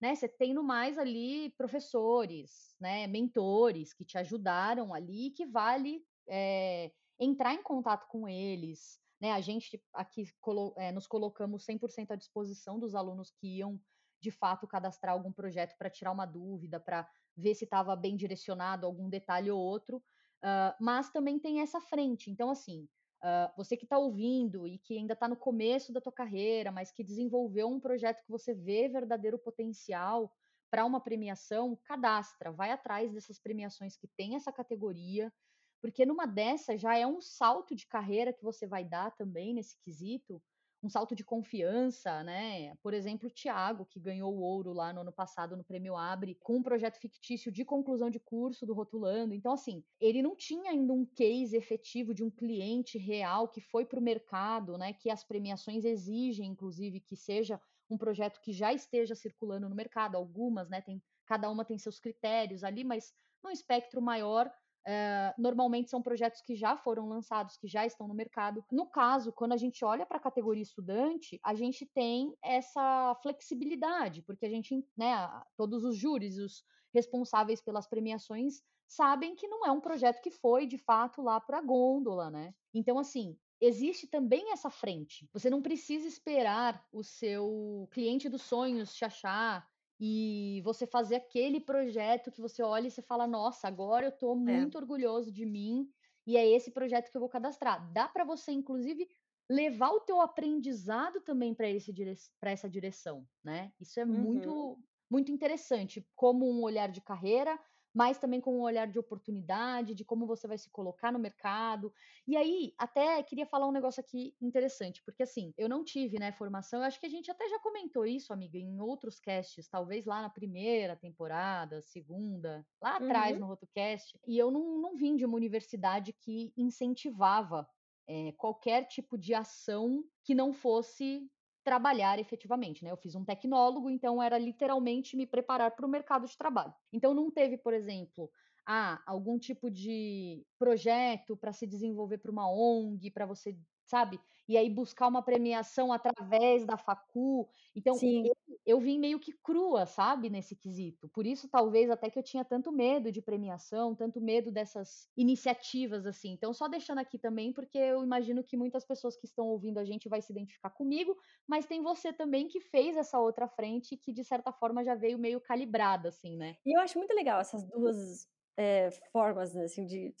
né? 0.00 0.14
Você 0.14 0.28
tem 0.28 0.54
no 0.54 0.62
mais 0.62 0.98
ali 0.98 1.50
professores, 1.56 2.74
né? 2.80 3.06
Mentores 3.06 3.92
que 3.92 4.04
te 4.04 4.18
ajudaram 4.18 4.94
ali, 4.94 5.30
que 5.30 5.46
vale 5.46 6.02
é, 6.28 6.92
entrar 7.18 7.54
em 7.54 7.62
contato 7.62 8.06
com 8.08 8.28
eles, 8.28 9.00
né? 9.20 9.32
A 9.32 9.40
gente 9.40 9.82
aqui 9.92 10.24
colo 10.40 10.74
é, 10.76 10.92
nos 10.92 11.06
colocamos 11.06 11.64
100% 11.64 12.10
à 12.10 12.16
disposição 12.16 12.78
dos 12.78 12.94
alunos 12.94 13.30
que 13.30 13.58
iam 13.58 13.80
de 14.20 14.30
fato 14.30 14.66
cadastrar 14.66 15.14
algum 15.14 15.32
projeto 15.32 15.76
para 15.76 15.90
tirar 15.90 16.12
uma 16.12 16.26
dúvida, 16.26 16.80
para 16.80 17.08
ver 17.36 17.54
se 17.54 17.64
estava 17.64 17.94
bem 17.94 18.16
direcionado 18.16 18.86
algum 18.86 19.08
detalhe 19.08 19.50
ou 19.50 19.60
outro, 19.60 19.98
uh, 19.98 20.74
mas 20.80 21.10
também 21.10 21.38
tem 21.38 21.60
essa 21.60 21.80
frente. 21.80 22.30
Então, 22.30 22.50
assim, 22.50 22.88
uh, 23.22 23.52
você 23.56 23.76
que 23.76 23.84
está 23.84 23.98
ouvindo 23.98 24.66
e 24.66 24.78
que 24.78 24.96
ainda 24.96 25.12
está 25.12 25.28
no 25.28 25.36
começo 25.36 25.92
da 25.92 26.00
tua 26.00 26.12
carreira, 26.12 26.70
mas 26.70 26.90
que 26.90 27.04
desenvolveu 27.04 27.68
um 27.68 27.80
projeto 27.80 28.22
que 28.22 28.30
você 28.30 28.54
vê 28.54 28.88
verdadeiro 28.88 29.38
potencial 29.38 30.32
para 30.70 30.84
uma 30.84 31.00
premiação, 31.00 31.78
cadastra, 31.84 32.50
vai 32.50 32.70
atrás 32.70 33.12
dessas 33.12 33.38
premiações 33.38 33.96
que 33.96 34.08
tem 34.16 34.34
essa 34.34 34.52
categoria, 34.52 35.32
porque 35.80 36.04
numa 36.04 36.26
dessas 36.26 36.80
já 36.80 36.96
é 36.96 37.06
um 37.06 37.20
salto 37.20 37.74
de 37.74 37.86
carreira 37.86 38.32
que 38.32 38.42
você 38.42 38.66
vai 38.66 38.84
dar 38.84 39.14
também 39.16 39.54
nesse 39.54 39.78
quesito, 39.82 40.42
um 40.82 40.88
salto 40.88 41.14
de 41.14 41.24
confiança, 41.24 42.22
né? 42.22 42.74
Por 42.76 42.94
exemplo, 42.94 43.28
o 43.28 43.30
Thiago, 43.30 43.86
que 43.86 43.98
ganhou 43.98 44.32
o 44.34 44.40
ouro 44.40 44.72
lá 44.72 44.92
no 44.92 45.00
ano 45.00 45.12
passado 45.12 45.56
no 45.56 45.64
Prêmio 45.64 45.96
Abre, 45.96 46.34
com 46.36 46.56
um 46.56 46.62
projeto 46.62 46.98
fictício 46.98 47.50
de 47.50 47.64
conclusão 47.64 48.10
de 48.10 48.20
curso 48.20 48.66
do 48.66 48.74
Rotulando. 48.74 49.34
Então, 49.34 49.52
assim, 49.52 49.82
ele 50.00 50.22
não 50.22 50.36
tinha 50.36 50.70
ainda 50.70 50.92
um 50.92 51.04
case 51.04 51.56
efetivo 51.56 52.14
de 52.14 52.22
um 52.22 52.30
cliente 52.30 52.98
real 52.98 53.48
que 53.48 53.60
foi 53.60 53.84
para 53.84 53.98
o 53.98 54.02
mercado, 54.02 54.76
né? 54.78 54.92
Que 54.92 55.10
as 55.10 55.24
premiações 55.24 55.84
exigem, 55.84 56.50
inclusive, 56.50 57.00
que 57.00 57.16
seja 57.16 57.60
um 57.88 57.96
projeto 57.96 58.40
que 58.40 58.52
já 58.52 58.72
esteja 58.72 59.14
circulando 59.14 59.68
no 59.68 59.74
mercado. 59.74 60.16
Algumas, 60.16 60.68
né? 60.68 60.80
Tem, 60.80 61.02
cada 61.24 61.50
uma 61.50 61.64
tem 61.64 61.78
seus 61.78 61.98
critérios 61.98 62.62
ali, 62.62 62.84
mas 62.84 63.12
num 63.42 63.50
espectro 63.50 64.02
maior 64.02 64.52
Uh, 64.86 65.34
normalmente 65.36 65.90
são 65.90 66.00
projetos 66.00 66.40
que 66.40 66.54
já 66.54 66.76
foram 66.76 67.08
lançados, 67.08 67.56
que 67.56 67.66
já 67.66 67.84
estão 67.84 68.06
no 68.06 68.14
mercado. 68.14 68.64
No 68.70 68.86
caso, 68.86 69.32
quando 69.32 69.52
a 69.52 69.56
gente 69.56 69.84
olha 69.84 70.06
para 70.06 70.18
a 70.18 70.20
categoria 70.20 70.62
estudante, 70.62 71.40
a 71.42 71.54
gente 71.54 71.84
tem 71.84 72.32
essa 72.40 73.14
flexibilidade, 73.20 74.22
porque 74.22 74.46
a 74.46 74.48
gente, 74.48 74.86
né, 74.96 75.28
todos 75.56 75.82
os 75.84 75.96
júris, 75.96 76.38
os 76.38 76.62
responsáveis 76.94 77.60
pelas 77.60 77.88
premiações, 77.88 78.62
sabem 78.86 79.34
que 79.34 79.48
não 79.48 79.66
é 79.66 79.72
um 79.72 79.80
projeto 79.80 80.22
que 80.22 80.30
foi 80.30 80.66
de 80.66 80.78
fato 80.78 81.20
lá 81.20 81.40
para 81.40 81.58
a 81.58 81.62
gôndola, 81.62 82.30
né? 82.30 82.54
Então, 82.72 82.96
assim, 82.96 83.36
existe 83.60 84.06
também 84.06 84.52
essa 84.52 84.70
frente. 84.70 85.28
Você 85.32 85.50
não 85.50 85.62
precisa 85.62 86.06
esperar 86.06 86.86
o 86.92 87.02
seu 87.02 87.88
cliente 87.90 88.28
dos 88.28 88.42
sonhos 88.42 88.94
achar 89.02 89.68
e 89.98 90.60
você 90.64 90.86
fazer 90.86 91.16
aquele 91.16 91.60
projeto 91.60 92.30
que 92.30 92.40
você 92.40 92.62
olha 92.62 92.86
e 92.86 92.90
você 92.90 93.02
fala, 93.02 93.26
nossa, 93.26 93.66
agora 93.66 94.06
eu 94.06 94.10
estou 94.10 94.34
é. 94.34 94.38
muito 94.38 94.76
é. 94.76 94.80
orgulhoso 94.80 95.32
de 95.32 95.46
mim 95.46 95.88
e 96.26 96.36
é 96.36 96.46
esse 96.46 96.70
projeto 96.70 97.10
que 97.10 97.16
eu 97.16 97.20
vou 97.20 97.30
cadastrar. 97.30 97.90
Dá 97.92 98.08
para 98.08 98.24
você, 98.24 98.52
inclusive, 98.52 99.08
levar 99.48 99.90
o 99.90 100.00
teu 100.00 100.20
aprendizado 100.20 101.20
também 101.20 101.54
para 101.54 101.66
dire 101.92 102.14
essa 102.42 102.68
direção, 102.68 103.26
né? 103.42 103.72
Isso 103.80 103.98
é 104.00 104.04
uhum. 104.04 104.12
muito 104.12 104.78
muito 105.08 105.30
interessante, 105.30 106.04
como 106.16 106.50
um 106.50 106.62
olhar 106.62 106.90
de 106.90 107.00
carreira, 107.00 107.56
mas 107.96 108.18
também 108.18 108.42
com 108.42 108.58
um 108.58 108.60
olhar 108.60 108.86
de 108.86 108.98
oportunidade, 108.98 109.94
de 109.94 110.04
como 110.04 110.26
você 110.26 110.46
vai 110.46 110.58
se 110.58 110.68
colocar 110.68 111.10
no 111.10 111.18
mercado. 111.18 111.90
E 112.28 112.36
aí, 112.36 112.74
até 112.76 113.22
queria 113.22 113.46
falar 113.46 113.66
um 113.66 113.72
negócio 113.72 114.02
aqui 114.02 114.36
interessante, 114.38 115.02
porque 115.02 115.22
assim, 115.22 115.54
eu 115.56 115.66
não 115.66 115.82
tive, 115.82 116.18
né, 116.18 116.30
formação, 116.30 116.80
eu 116.80 116.84
acho 116.84 117.00
que 117.00 117.06
a 117.06 117.08
gente 117.08 117.30
até 117.30 117.48
já 117.48 117.58
comentou 117.58 118.04
isso, 118.04 118.34
amiga, 118.34 118.58
em 118.58 118.78
outros 118.82 119.18
casts, 119.18 119.66
talvez 119.66 120.04
lá 120.04 120.20
na 120.20 120.28
primeira 120.28 120.94
temporada, 120.94 121.80
segunda, 121.80 122.66
lá 122.82 122.96
atrás 122.96 123.32
uhum. 123.32 123.40
no 123.40 123.46
RotoCast, 123.46 124.20
e 124.28 124.36
eu 124.36 124.50
não, 124.50 124.78
não 124.78 124.94
vim 124.94 125.16
de 125.16 125.24
uma 125.24 125.36
universidade 125.36 126.12
que 126.12 126.52
incentivava 126.54 127.66
é, 128.06 128.32
qualquer 128.32 128.84
tipo 128.84 129.16
de 129.16 129.32
ação 129.32 130.04
que 130.22 130.34
não 130.34 130.52
fosse 130.52 131.26
trabalhar 131.66 132.20
efetivamente, 132.20 132.84
né? 132.84 132.92
Eu 132.92 132.96
fiz 132.96 133.16
um 133.16 133.24
tecnólogo, 133.24 133.90
então 133.90 134.22
era 134.22 134.38
literalmente 134.38 135.16
me 135.16 135.26
preparar 135.26 135.72
para 135.74 135.84
o 135.84 135.88
mercado 135.88 136.24
de 136.24 136.38
trabalho. 136.38 136.72
Então 136.92 137.12
não 137.12 137.28
teve, 137.28 137.58
por 137.58 137.74
exemplo, 137.74 138.30
ah, 138.64 139.02
algum 139.04 139.36
tipo 139.36 139.68
de 139.68 140.46
projeto 140.56 141.36
para 141.36 141.52
se 141.52 141.66
desenvolver 141.66 142.18
para 142.18 142.30
uma 142.30 142.48
ONG, 142.48 143.10
para 143.10 143.26
você 143.26 143.58
sabe? 143.86 144.20
E 144.48 144.56
aí 144.56 144.70
buscar 144.70 145.08
uma 145.08 145.22
premiação 145.22 145.92
através 145.92 146.64
da 146.64 146.76
facu. 146.76 147.48
Então, 147.74 147.96
eu, 148.00 148.36
eu, 148.64 148.80
vim 148.80 148.98
meio 148.98 149.18
que 149.18 149.32
crua, 149.32 149.86
sabe, 149.86 150.30
nesse 150.30 150.54
quesito. 150.54 151.08
Por 151.08 151.26
isso, 151.26 151.48
talvez, 151.48 151.90
até 151.90 152.08
que 152.08 152.18
eu 152.18 152.22
tinha 152.22 152.44
tanto 152.44 152.70
medo 152.70 153.10
de 153.10 153.20
premiação, 153.20 153.94
tanto 153.94 154.20
medo 154.20 154.52
dessas 154.52 155.08
iniciativas, 155.16 156.06
assim. 156.06 156.30
Então, 156.30 156.52
só 156.52 156.68
deixando 156.68 156.98
aqui 156.98 157.18
também, 157.18 157.52
porque 157.52 157.78
eu 157.78 158.04
imagino 158.04 158.44
que 158.44 158.56
muitas 158.56 158.84
pessoas 158.84 159.16
que 159.16 159.26
estão 159.26 159.46
ouvindo 159.48 159.78
a 159.78 159.84
gente 159.84 160.08
vai 160.08 160.22
se 160.22 160.32
identificar 160.32 160.70
comigo, 160.70 161.16
mas 161.46 161.66
tem 161.66 161.82
você 161.82 162.12
também 162.12 162.46
que 162.46 162.60
fez 162.60 162.96
essa 162.96 163.18
outra 163.18 163.48
frente 163.48 163.96
que, 163.96 164.12
de 164.12 164.22
certa 164.22 164.52
forma, 164.52 164.84
já 164.84 164.94
veio 164.94 165.18
meio 165.18 165.40
calibrada, 165.40 166.08
assim, 166.10 166.36
né? 166.36 166.56
E 166.64 166.76
eu 166.76 166.80
acho 166.80 166.98
muito 166.98 167.14
legal 167.14 167.40
essas 167.40 167.64
duas 167.64 168.28
é, 168.56 168.90
formas 169.12 169.54
né, 169.54 169.64
assim, 169.64 169.84
de 169.84 170.14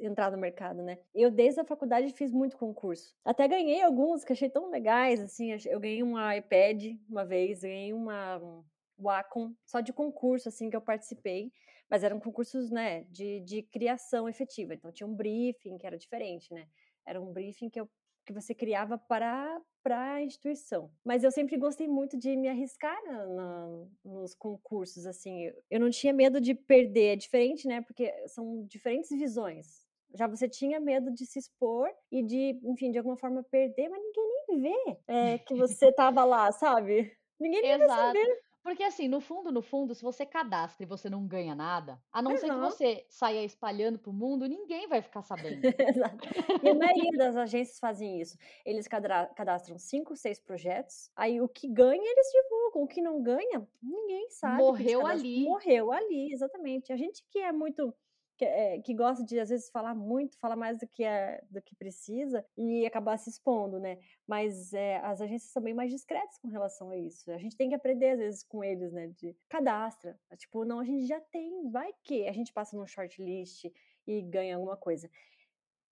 entrar 0.00 0.30
no 0.30 0.38
mercado, 0.38 0.82
né? 0.82 0.98
Eu 1.14 1.30
desde 1.30 1.60
a 1.60 1.64
faculdade 1.64 2.12
fiz 2.12 2.32
muito 2.32 2.56
concurso. 2.56 3.14
Até 3.24 3.46
ganhei 3.46 3.82
alguns 3.82 4.24
que 4.24 4.32
achei 4.32 4.48
tão 4.48 4.70
legais, 4.70 5.20
assim. 5.20 5.50
Eu 5.66 5.78
ganhei 5.78 6.02
um 6.02 6.14
iPad 6.32 6.96
uma 7.08 7.24
vez, 7.24 7.60
ganhei 7.60 7.92
uma 7.92 8.38
um 8.38 8.64
Wacom 8.98 9.52
só 9.66 9.80
de 9.80 9.92
concurso, 9.92 10.48
assim, 10.48 10.70
que 10.70 10.76
eu 10.76 10.80
participei. 10.80 11.52
Mas 11.90 12.02
eram 12.02 12.18
concursos, 12.18 12.70
né, 12.70 13.02
de, 13.10 13.40
de 13.40 13.62
criação 13.62 14.28
efetiva. 14.28 14.72
Então 14.72 14.90
tinha 14.90 15.06
um 15.06 15.14
briefing 15.14 15.76
que 15.76 15.86
era 15.86 15.98
diferente, 15.98 16.52
né? 16.52 16.66
Era 17.06 17.20
um 17.20 17.32
briefing 17.32 17.68
que 17.68 17.78
eu 17.78 17.88
que 18.24 18.32
você 18.32 18.54
criava 18.54 18.98
para 18.98 19.60
para 19.82 20.14
a 20.14 20.22
instituição. 20.22 20.90
Mas 21.04 21.22
eu 21.22 21.30
sempre 21.30 21.58
gostei 21.58 21.86
muito 21.86 22.16
de 22.16 22.34
me 22.34 22.48
arriscar 22.48 22.98
na, 23.04 23.26
na, 23.26 23.86
nos 24.02 24.34
concursos, 24.34 25.04
assim. 25.04 25.52
Eu 25.70 25.78
não 25.78 25.90
tinha 25.90 26.10
medo 26.10 26.40
de 26.40 26.54
perder, 26.54 27.12
é 27.12 27.16
diferente, 27.16 27.68
né? 27.68 27.82
Porque 27.82 28.10
são 28.26 28.64
diferentes 28.64 29.10
visões. 29.10 29.84
Já 30.14 30.26
você 30.26 30.48
tinha 30.48 30.80
medo 30.80 31.12
de 31.12 31.26
se 31.26 31.38
expor 31.38 31.86
e 32.10 32.22
de, 32.22 32.58
enfim, 32.64 32.90
de 32.90 32.96
alguma 32.96 33.16
forma 33.16 33.42
perder, 33.42 33.90
mas 33.90 34.00
ninguém 34.02 34.46
nem 34.48 34.62
vê 34.62 34.98
é, 35.06 35.38
que 35.38 35.54
você 35.54 35.92
tava 35.92 36.24
lá, 36.24 36.50
sabe? 36.50 37.14
Ninguém 37.38 37.60
nem 37.60 37.72
Exato. 37.72 37.88
vai 37.88 38.06
saber. 38.06 38.40
Porque 38.64 38.82
assim, 38.82 39.08
no 39.08 39.20
fundo, 39.20 39.52
no 39.52 39.60
fundo, 39.60 39.94
se 39.94 40.02
você 40.02 40.24
cadastra 40.24 40.82
e 40.82 40.88
você 40.88 41.10
não 41.10 41.26
ganha 41.26 41.54
nada, 41.54 42.02
a 42.10 42.22
não 42.22 42.34
ser 42.34 42.48
que 42.48 42.56
você 42.56 43.04
saia 43.10 43.44
espalhando 43.44 43.98
pro 43.98 44.10
mundo, 44.10 44.48
ninguém 44.48 44.88
vai 44.88 45.02
ficar 45.02 45.20
sabendo. 45.20 45.60
Exato. 45.78 46.26
E 46.62 46.68
a 46.70 46.74
maioria 46.74 47.12
das 47.18 47.36
agências 47.36 47.78
fazem 47.78 48.22
isso. 48.22 48.38
Eles 48.64 48.88
cadastram 48.88 49.78
cinco, 49.78 50.16
seis 50.16 50.40
projetos, 50.40 51.10
aí 51.14 51.42
o 51.42 51.48
que 51.48 51.68
ganha 51.68 52.10
eles 52.10 52.26
divulgam, 52.32 52.82
o 52.84 52.88
que 52.88 53.02
não 53.02 53.22
ganha, 53.22 53.68
ninguém 53.82 54.30
sabe. 54.30 54.56
Morreu 54.56 55.06
ali. 55.06 55.44
Morreu 55.44 55.92
ali, 55.92 56.32
exatamente. 56.32 56.90
A 56.90 56.96
gente 56.96 57.22
que 57.28 57.40
é 57.40 57.52
muito 57.52 57.94
que, 58.36 58.44
é, 58.44 58.80
que, 58.80 58.94
gosta 58.94 59.24
de, 59.24 59.38
às 59.38 59.48
vezes, 59.48 59.70
falar 59.70 59.94
muito, 59.94 60.38
falar 60.38 60.56
mais 60.56 60.78
do 60.78 60.86
que, 60.86 61.04
é, 61.04 61.42
do 61.50 61.62
que 61.62 61.74
precisa 61.74 62.44
e 62.56 62.84
acabar 62.84 63.16
se 63.16 63.30
expondo, 63.30 63.78
né? 63.78 63.98
Mas 64.26 64.72
é, 64.72 64.96
as 64.98 65.20
agências 65.20 65.52
são 65.52 65.62
bem 65.62 65.74
mais 65.74 65.90
discretas 65.90 66.38
com 66.38 66.48
relação 66.48 66.90
a 66.90 66.96
isso. 66.96 67.30
A 67.30 67.38
gente 67.38 67.56
tem 67.56 67.68
que 67.68 67.74
aprender, 67.74 68.10
às 68.10 68.18
vezes, 68.18 68.42
com 68.42 68.64
eles, 68.64 68.92
né? 68.92 69.08
De 69.08 69.36
cadastra. 69.48 70.18
Tipo, 70.36 70.64
não, 70.64 70.80
a 70.80 70.84
gente 70.84 71.06
já 71.06 71.20
tem, 71.20 71.70
vai 71.70 71.92
que 72.02 72.26
a 72.26 72.32
gente 72.32 72.52
passa 72.52 72.76
num 72.76 72.86
shortlist 72.86 73.66
e 74.06 74.22
ganha 74.22 74.56
alguma 74.56 74.76
coisa. 74.76 75.08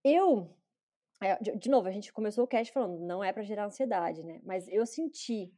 Eu, 0.04 0.50
é, 1.20 1.36
de, 1.40 1.56
de 1.56 1.70
novo, 1.70 1.86
a 1.86 1.92
gente 1.92 2.12
começou 2.12 2.44
o 2.44 2.48
cast 2.48 2.72
falando, 2.72 2.98
não 3.00 3.22
é 3.22 3.32
para 3.32 3.44
gerar 3.44 3.66
ansiedade, 3.66 4.24
né? 4.24 4.40
Mas 4.44 4.66
eu 4.68 4.84
senti 4.84 5.52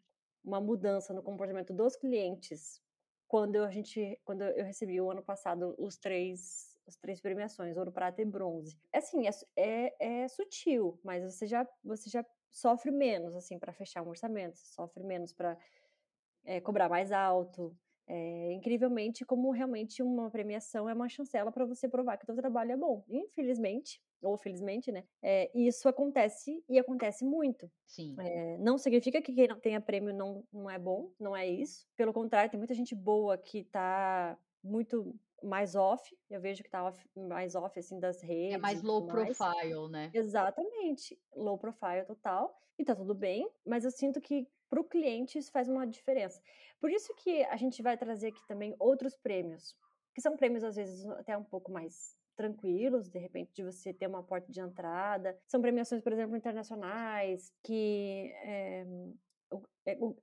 uma 0.44 0.60
mudança 0.60 1.14
no 1.14 1.22
comportamento 1.22 1.72
dos 1.72 1.96
clientes 1.96 2.82
quando 3.26 3.56
a 3.64 3.70
gente, 3.70 4.20
quando 4.24 4.42
eu 4.42 4.64
recebi 4.64 5.00
o 5.00 5.10
ano 5.10 5.22
passado 5.22 5.74
os 5.78 5.96
três 5.96 6.73
as 6.86 6.96
três 6.96 7.20
premiações, 7.20 7.76
ouro, 7.76 7.92
prata 7.92 8.22
e 8.22 8.24
bronze. 8.24 8.78
É 8.92 8.98
assim, 8.98 9.26
é, 9.26 9.30
é, 9.56 10.22
é 10.22 10.28
sutil, 10.28 10.98
mas 11.02 11.24
você 11.24 11.46
já, 11.46 11.66
você 11.82 12.10
já 12.10 12.24
sofre 12.50 12.90
menos, 12.90 13.34
assim, 13.34 13.58
para 13.58 13.72
fechar 13.72 14.02
um 14.02 14.08
orçamento, 14.08 14.56
você 14.56 14.72
sofre 14.72 15.02
menos 15.02 15.32
para 15.32 15.58
é, 16.44 16.60
cobrar 16.60 16.88
mais 16.88 17.10
alto. 17.12 17.76
É, 18.06 18.52
incrivelmente, 18.52 19.24
como 19.24 19.50
realmente 19.50 20.02
uma 20.02 20.30
premiação 20.30 20.88
é 20.88 20.92
uma 20.92 21.08
chancela 21.08 21.50
para 21.50 21.64
você 21.64 21.88
provar 21.88 22.18
que 22.18 22.24
o 22.24 22.26
seu 22.26 22.36
trabalho 22.36 22.72
é 22.72 22.76
bom. 22.76 23.02
Infelizmente, 23.08 24.02
ou 24.22 24.36
felizmente, 24.36 24.92
né? 24.92 25.04
É, 25.22 25.50
isso 25.54 25.88
acontece 25.88 26.62
e 26.68 26.78
acontece 26.78 27.24
muito. 27.24 27.70
Sim. 27.86 28.14
É, 28.18 28.58
não 28.58 28.76
significa 28.76 29.22
que 29.22 29.32
quem 29.32 29.48
não 29.48 29.58
tenha 29.58 29.80
prêmio 29.80 30.14
não, 30.14 30.44
não 30.52 30.70
é 30.70 30.78
bom, 30.78 31.12
não 31.18 31.34
é 31.34 31.46
isso. 31.46 31.86
Pelo 31.96 32.12
contrário, 32.12 32.50
tem 32.50 32.58
muita 32.58 32.74
gente 32.74 32.94
boa 32.94 33.38
que 33.38 33.64
tá 33.64 34.38
muito 34.62 35.14
mais 35.44 35.74
off, 35.74 36.16
eu 36.30 36.40
vejo 36.40 36.62
que 36.62 36.70
tá 36.70 36.84
off, 36.84 37.10
mais 37.16 37.54
off, 37.54 37.78
assim, 37.78 37.98
das 37.98 38.22
redes. 38.22 38.54
É 38.54 38.58
mais 38.58 38.82
low 38.82 39.06
profile, 39.06 39.88
né? 39.90 40.10
Exatamente, 40.12 41.18
low 41.34 41.58
profile 41.58 42.04
total, 42.06 42.56
e 42.78 42.84
tá 42.84 42.94
tudo 42.94 43.14
bem, 43.14 43.48
mas 43.64 43.84
eu 43.84 43.90
sinto 43.90 44.20
que 44.20 44.48
para 44.68 44.80
o 44.80 44.84
cliente 44.84 45.38
isso 45.38 45.52
faz 45.52 45.68
uma 45.68 45.86
diferença. 45.86 46.40
Por 46.80 46.90
isso 46.90 47.14
que 47.14 47.44
a 47.44 47.56
gente 47.56 47.82
vai 47.82 47.96
trazer 47.96 48.28
aqui 48.28 48.46
também 48.46 48.74
outros 48.78 49.16
prêmios, 49.16 49.76
que 50.14 50.20
são 50.20 50.36
prêmios 50.36 50.64
às 50.64 50.76
vezes 50.76 51.06
até 51.10 51.36
um 51.36 51.44
pouco 51.44 51.70
mais 51.70 52.16
tranquilos, 52.36 53.08
de 53.08 53.18
repente, 53.18 53.52
de 53.54 53.62
você 53.62 53.92
ter 53.92 54.08
uma 54.08 54.22
porta 54.22 54.50
de 54.50 54.60
entrada. 54.60 55.38
São 55.46 55.60
premiações, 55.60 56.02
por 56.02 56.12
exemplo, 56.12 56.36
internacionais, 56.36 57.52
que 57.62 58.32
é, 58.42 58.84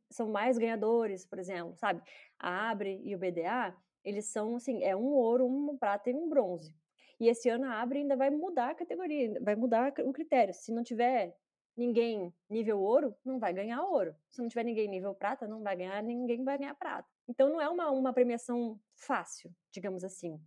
são 0.09 0.29
mais 0.29 0.57
ganhadores, 0.57 1.25
por 1.25 1.39
exemplo, 1.39 1.75
sabe? 1.77 2.01
A 2.39 2.69
Abre 2.69 3.01
e 3.03 3.15
o 3.15 3.19
BDA, 3.19 3.75
eles 4.03 4.25
são 4.25 4.55
assim, 4.55 4.83
é 4.83 4.95
um 4.95 5.13
ouro, 5.13 5.45
um 5.45 5.77
prata 5.77 6.09
e 6.09 6.13
um 6.13 6.27
bronze. 6.29 6.75
E 7.19 7.27
esse 7.27 7.49
ano 7.49 7.65
a 7.65 7.81
Abre 7.81 7.99
ainda 7.99 8.15
vai 8.15 8.29
mudar 8.31 8.71
a 8.71 8.75
categoria, 8.75 9.39
vai 9.41 9.55
mudar 9.55 9.93
o 9.99 10.11
critério. 10.11 10.53
Se 10.53 10.71
não 10.71 10.83
tiver 10.83 11.37
ninguém 11.77 12.33
nível 12.49 12.81
ouro, 12.81 13.15
não 13.23 13.39
vai 13.39 13.53
ganhar 13.53 13.83
ouro. 13.83 14.15
Se 14.29 14.41
não 14.41 14.49
tiver 14.49 14.63
ninguém 14.63 14.87
nível 14.87 15.13
prata, 15.13 15.47
não 15.47 15.61
vai 15.61 15.75
ganhar, 15.75 16.01
ninguém 16.01 16.43
vai 16.43 16.57
ganhar 16.57 16.75
prata. 16.75 17.07
Então 17.27 17.49
não 17.49 17.61
é 17.61 17.69
uma, 17.69 17.91
uma 17.91 18.11
premiação 18.13 18.79
fácil, 18.95 19.53
digamos 19.71 20.03
assim. 20.03 20.41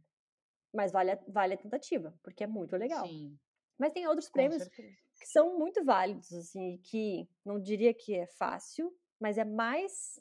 Mas 0.72 0.90
vale 0.90 1.12
a, 1.12 1.18
vale 1.28 1.54
a 1.54 1.56
tentativa, 1.56 2.12
porque 2.22 2.42
é 2.42 2.46
muito 2.46 2.76
legal. 2.76 3.06
Sim. 3.06 3.38
Mas 3.78 3.92
tem 3.92 4.06
outros 4.06 4.28
prêmios 4.28 4.68
que 4.68 5.26
são 5.26 5.58
muito 5.58 5.84
válidos, 5.84 6.32
assim, 6.32 6.78
que 6.82 7.28
não 7.44 7.60
diria 7.60 7.94
que 7.94 8.14
é 8.14 8.26
fácil, 8.26 8.92
mas 9.18 9.38
é 9.38 9.44
mais 9.44 10.20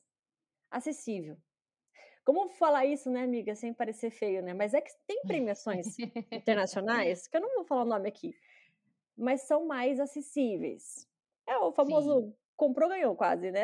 acessível. 0.70 1.38
Como 2.24 2.48
falar 2.50 2.86
isso, 2.86 3.10
né, 3.10 3.24
amiga, 3.24 3.54
sem 3.56 3.74
parecer 3.74 4.10
feio, 4.10 4.42
né? 4.42 4.54
Mas 4.54 4.74
é 4.74 4.82
que 4.82 4.92
tem 5.06 5.22
premiações 5.24 5.98
internacionais, 6.32 7.28
que 7.28 7.36
eu 7.36 7.42
não 7.42 7.56
vou 7.56 7.66
falar 7.66 7.84
o 7.84 7.90
nome 7.90 8.08
aqui, 8.08 8.34
mas 9.18 9.42
são 9.42 9.66
mais 9.66 10.00
acessíveis. 10.00 11.08
É 11.46 11.58
o 11.58 11.74
famoso 11.74 12.22
Sim. 12.22 12.34
comprou, 12.56 12.88
ganhou 12.90 13.16
quase, 13.16 13.52
né? 13.52 13.64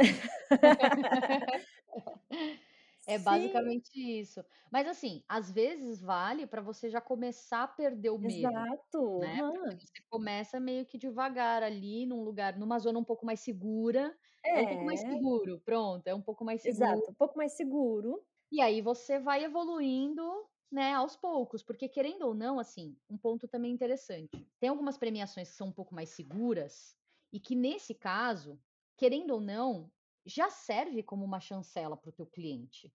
É 3.08 3.17
basicamente 3.17 3.89
Sim. 3.89 4.19
isso. 4.19 4.45
Mas 4.72 4.88
assim, 4.88 5.24
às 5.28 5.50
vezes 5.50 6.00
vale 6.00 6.45
para 6.45 6.62
você 6.62 6.91
já 6.91 7.02
começar 7.02 7.63
a 7.63 7.67
perder 7.67 8.12
o 8.12 8.19
medo. 8.19 8.48
Exato. 8.48 9.19
Né? 9.19 9.41
Uhum. 9.41 9.78
Você 9.80 10.04
começa 10.12 10.60
meio 10.60 10.86
que 10.86 10.95
devagar 10.95 11.63
ali, 11.63 12.06
num 12.06 12.22
lugar, 12.22 12.56
numa 12.56 12.78
zona 12.78 13.00
um 13.00 13.04
pouco 13.04 13.26
mais 13.26 13.39
segura. 13.39 14.15
É, 14.45 14.60
é 14.60 14.62
um 14.62 14.67
pouco 14.67 14.86
mais 14.86 15.04
é. 15.04 15.10
seguro, 15.10 15.60
pronto, 15.65 16.06
é 16.06 16.13
um 16.13 16.22
pouco 16.22 16.45
mais 16.45 16.62
seguro. 16.62 16.84
Exato, 16.84 17.12
um 17.12 17.15
pouco 17.15 17.36
mais 17.36 17.54
seguro. 17.54 18.24
E 18.52 18.62
aí 18.62 18.82
você 18.82 19.20
vai 19.20 19.44
evoluindo, 19.44 20.48
né, 20.72 20.94
aos 20.94 21.16
poucos, 21.16 21.64
porque 21.64 21.88
querendo 21.90 22.24
ou 22.24 22.34
não, 22.34 22.60
assim, 22.60 22.98
um 23.10 23.18
ponto 23.18 23.48
também 23.48 23.72
interessante. 23.72 24.48
Tem 24.60 24.70
algumas 24.70 24.98
premiações 24.98 25.50
que 25.50 25.56
são 25.56 25.68
um 25.68 25.74
pouco 25.74 25.94
mais 25.96 26.10
seguras 26.10 26.96
e 27.32 27.40
que 27.40 27.56
nesse 27.56 27.94
caso, 27.96 28.62
querendo 28.98 29.32
ou 29.32 29.42
não, 29.42 29.92
já 30.26 30.50
serve 30.50 31.04
como 31.04 31.24
uma 31.26 31.40
chancela 31.40 31.96
para 31.98 32.10
o 32.10 32.14
teu 32.14 32.26
cliente. 32.28 32.94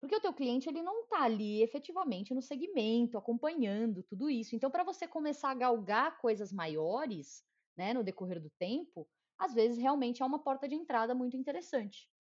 Porque 0.00 0.16
o 0.16 0.20
teu 0.20 0.34
cliente 0.34 0.68
ele 0.68 0.82
não 0.82 1.04
está 1.04 1.24
ali 1.24 1.62
efetivamente 1.62 2.34
no 2.34 2.42
segmento, 2.42 3.18
acompanhando 3.18 4.02
tudo 4.04 4.30
isso. 4.30 4.56
Então, 4.56 4.70
para 4.70 4.84
você 4.84 5.08
começar 5.08 5.50
a 5.50 5.56
galgar 5.56 6.20
coisas 6.20 6.52
maiores, 6.52 7.44
né, 7.76 7.94
no 7.94 8.04
decorrer 8.04 8.42
do 8.42 8.50
tempo, 8.50 9.08
às 9.38 9.54
vezes 9.54 9.78
realmente 9.78 10.22
é 10.22 10.26
uma 10.26 10.44
porta 10.44 10.68
de 10.68 10.76
entrada 10.76 11.14
muito 11.14 11.36
interessante. 11.38 12.11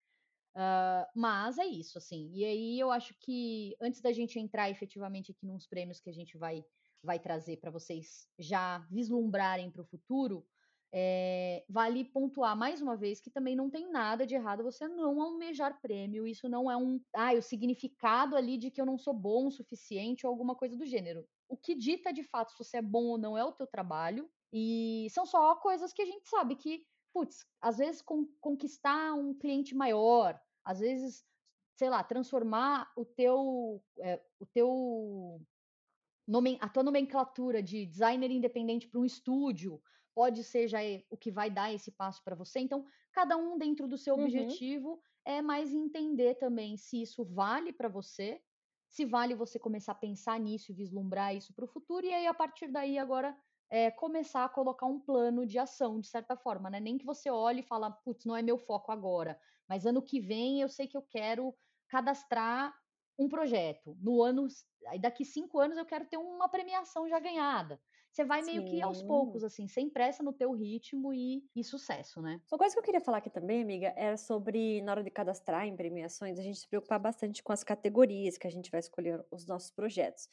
Uh, 0.56 1.08
mas 1.16 1.58
é 1.58 1.66
isso, 1.66 1.98
assim. 1.98 2.30
E 2.34 2.44
aí 2.44 2.80
eu 2.80 2.92
acho 2.92 3.16
que 3.20 3.76
antes 3.82 4.02
da 4.02 4.12
gente 4.12 4.40
entrar 4.40 4.70
efetivamente 4.70 5.32
aqui 5.32 5.46
nos 5.46 5.66
prêmios 5.66 6.00
que 6.00 6.10
a 6.10 6.14
gente 6.14 6.38
vai, 6.38 6.64
vai 7.04 7.20
trazer 7.20 7.58
para 7.58 7.72
vocês 7.72 8.28
já 8.38 8.80
vislumbrarem 8.92 9.72
para 9.72 9.82
o 9.82 9.86
futuro, 9.86 10.46
é, 10.94 11.64
vale 11.70 12.04
pontuar 12.04 12.56
mais 12.56 12.82
uma 12.82 12.98
vez 12.98 13.22
que 13.22 13.30
também 13.32 13.56
não 13.56 13.70
tem 13.70 13.90
nada 13.90 14.28
de 14.28 14.36
errado 14.36 14.64
você 14.64 14.88
não 14.90 15.22
almejar 15.22 15.80
prêmio. 15.82 16.28
Isso 16.28 16.50
não 16.50 16.70
é 16.70 16.76
um. 16.76 17.00
Ah, 17.16 17.34
o 17.34 17.42
significado 17.42 18.36
ali 18.36 18.58
de 18.58 18.70
que 18.70 18.82
eu 18.82 18.86
não 18.86 18.98
sou 18.98 19.14
bom 19.14 19.48
o 19.48 19.52
suficiente 19.52 20.26
ou 20.26 20.30
alguma 20.30 20.54
coisa 20.54 20.76
do 20.76 20.86
gênero. 20.86 21.26
O 21.48 21.56
que 21.56 21.76
dita 21.76 22.12
de 22.12 22.24
fato 22.24 22.52
se 22.52 22.58
você 22.58 22.78
é 22.78 22.82
bom 22.82 23.06
ou 23.06 23.18
não 23.18 23.38
é 23.38 23.44
o 23.44 23.54
teu 23.54 23.68
trabalho. 23.68 24.30
E 24.54 25.08
são 25.12 25.26
só 25.26 25.56
coisas 25.56 25.94
que 25.94 26.02
a 26.02 26.06
gente 26.06 26.28
sabe 26.28 26.58
que 26.58 26.84
putz, 27.14 27.46
às 27.62 27.78
vezes 27.78 28.02
con 28.02 28.26
conquistar 28.40 29.14
um 29.14 29.34
cliente 29.34 29.76
maior, 29.76 30.40
às 30.64 30.80
vezes, 30.80 31.26
sei 31.76 31.90
lá, 31.90 32.04
transformar 32.04 32.92
o 32.96 33.06
teu, 33.06 33.84
é, 34.00 34.22
o 34.40 34.46
teu 34.46 35.42
a 36.62 36.70
tua 36.70 36.84
nomenclatura 36.84 37.62
de 37.62 37.86
designer 37.86 38.32
independente 38.32 38.88
para 38.88 39.00
um 39.00 39.06
estúdio 39.06 39.82
pode 40.14 40.44
ser 40.44 40.68
já 40.68 40.80
o 41.10 41.18
que 41.18 41.32
vai 41.32 41.50
dar 41.50 41.74
esse 41.74 41.92
passo 41.92 42.24
para 42.24 42.36
você. 42.36 42.60
Então, 42.60 42.86
cada 43.12 43.36
um 43.36 43.58
dentro 43.58 43.88
do 43.88 43.98
seu 43.98 44.16
uhum. 44.16 44.24
objetivo 44.24 45.02
é 45.26 45.42
mais 45.42 45.74
entender 45.74 46.36
também 46.36 46.78
se 46.78 47.02
isso 47.02 47.24
vale 47.24 47.74
para 47.74 47.90
você, 47.90 48.42
se 48.90 49.06
vale 49.06 49.36
você 49.36 49.58
começar 49.60 49.94
a 49.94 49.96
pensar 49.96 50.40
nisso 50.40 50.72
e 50.72 50.76
vislumbrar 50.76 51.36
isso 51.36 51.54
para 51.54 51.66
o 51.66 51.68
futuro, 51.68 52.06
e 52.06 52.14
aí 52.14 52.28
a 52.28 52.34
partir 52.34 52.68
daí 52.68 52.98
agora 52.98 53.38
é, 53.72 53.90
começar 53.90 54.44
a 54.44 54.50
colocar 54.50 54.86
um 54.86 55.00
plano 55.00 55.46
de 55.46 55.58
ação, 55.58 56.00
de 56.02 56.08
certa 56.08 56.36
forma, 56.36 56.70
né? 56.70 56.80
Nem 56.82 56.98
que 56.98 57.06
você 57.06 57.32
olhe 57.32 57.62
e 57.62 57.64
fala, 57.64 57.90
putz, 57.90 58.26
não 58.26 58.36
é 58.36 58.42
meu 58.42 58.58
foco 58.58 58.92
agora, 58.92 59.40
mas 59.68 59.86
ano 59.86 60.02
que 60.02 60.20
vem 60.20 60.62
eu 60.62 60.68
sei 60.68 60.88
que 60.88 60.98
eu 60.98 61.02
quero 61.02 61.56
cadastrar 61.88 62.76
um 63.18 63.30
projeto. 63.30 63.98
No 64.02 64.22
ano, 64.22 64.48
daqui 65.00 65.24
cinco 65.24 65.58
anos 65.58 65.78
eu 65.78 65.86
quero 65.86 66.06
ter 66.06 66.18
uma 66.18 66.50
premiação 66.50 67.08
já 67.08 67.18
ganhada. 67.20 67.80
Você 68.12 68.26
vai 68.26 68.42
meio 68.42 68.62
Sim. 68.64 68.68
que 68.68 68.82
aos 68.82 69.02
poucos, 69.02 69.42
assim, 69.42 69.70
sem 69.70 69.90
pressa 69.90 70.22
no 70.22 70.34
teu 70.34 70.52
ritmo 70.52 71.14
e, 71.14 71.50
e 71.56 71.64
sucesso, 71.64 72.22
né? 72.22 72.42
Uma 72.52 72.58
coisa 72.58 72.76
que 72.76 72.80
eu 72.80 72.84
queria 72.84 73.00
falar 73.00 73.20
aqui 73.20 73.30
também, 73.30 73.62
amiga, 73.62 73.94
era 73.96 74.18
sobre, 74.18 74.82
na 74.82 74.92
hora 74.92 75.04
de 75.04 75.10
cadastrar 75.10 75.66
em 75.66 75.78
premiações, 75.78 76.38
a 76.38 76.42
gente 76.42 76.60
se 76.60 76.68
preocupar 76.68 77.00
bastante 77.00 77.42
com 77.42 77.54
as 77.54 77.64
categorias 77.64 78.38
que 78.38 78.48
a 78.48 78.52
gente 78.52 78.70
vai 78.70 78.82
escolher 78.82 79.26
os 79.32 79.48
nossos 79.48 79.72
projetos. 79.72 80.28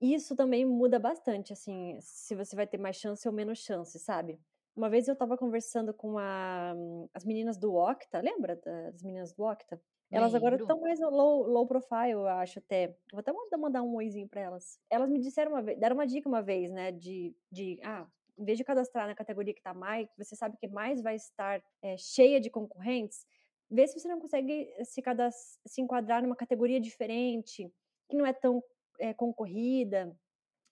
Isso 0.00 0.34
também 0.34 0.64
muda 0.64 0.98
bastante, 0.98 1.52
assim, 1.52 1.98
se 2.00 2.34
você 2.34 2.56
vai 2.56 2.66
ter 2.66 2.78
mais 2.78 2.96
chance 2.96 3.26
ou 3.28 3.34
menos 3.34 3.58
chance, 3.58 3.98
sabe? 3.98 4.40
Uma 4.74 4.88
vez 4.88 5.06
eu 5.06 5.12
estava 5.12 5.36
conversando 5.36 5.92
com 5.92 6.16
a, 6.16 6.74
as 7.12 7.24
meninas 7.24 7.58
do 7.58 7.74
Octa, 7.74 8.20
lembra 8.20 8.56
das 8.56 9.02
meninas 9.02 9.32
do 9.34 9.42
Octa? 9.42 9.80
Elas 10.10 10.34
agora 10.34 10.56
Lembro. 10.56 10.64
estão 10.64 10.80
mais 10.80 10.98
low, 10.98 11.46
low 11.46 11.66
profile, 11.66 12.12
eu 12.12 12.26
acho 12.26 12.58
até. 12.58 12.96
Vou 13.12 13.20
até 13.20 13.32
mandar, 13.56 13.82
um 13.82 13.94
oizinho 13.94 14.28
para 14.28 14.40
elas. 14.40 14.80
Elas 14.90 15.08
me 15.08 15.20
disseram 15.20 15.52
uma 15.52 15.62
vez, 15.62 15.78
deram 15.78 15.94
uma 15.94 16.06
dica 16.06 16.28
uma 16.28 16.42
vez, 16.42 16.70
né, 16.70 16.90
de, 16.90 17.36
de 17.50 17.78
ah, 17.84 18.06
em 18.36 18.44
vez 18.44 18.58
de 18.58 18.64
cadastrar 18.64 19.06
na 19.06 19.14
categoria 19.14 19.52
que 19.52 19.60
está 19.60 19.72
mais, 19.72 20.08
você 20.16 20.34
sabe 20.34 20.56
que 20.56 20.66
mais 20.66 21.00
vai 21.00 21.14
estar 21.14 21.62
é, 21.82 21.96
cheia 21.96 22.40
de 22.40 22.50
concorrentes, 22.50 23.24
vê 23.70 23.86
se 23.86 23.98
você 23.98 24.08
não 24.08 24.18
consegue 24.18 24.68
se, 24.82 25.02
se 25.66 25.80
enquadrar 25.80 26.22
numa 26.22 26.34
categoria 26.34 26.80
diferente, 26.80 27.70
que 28.08 28.16
não 28.16 28.26
é 28.26 28.32
tão 28.32 28.64
é, 29.00 29.12
concorrida. 29.12 30.16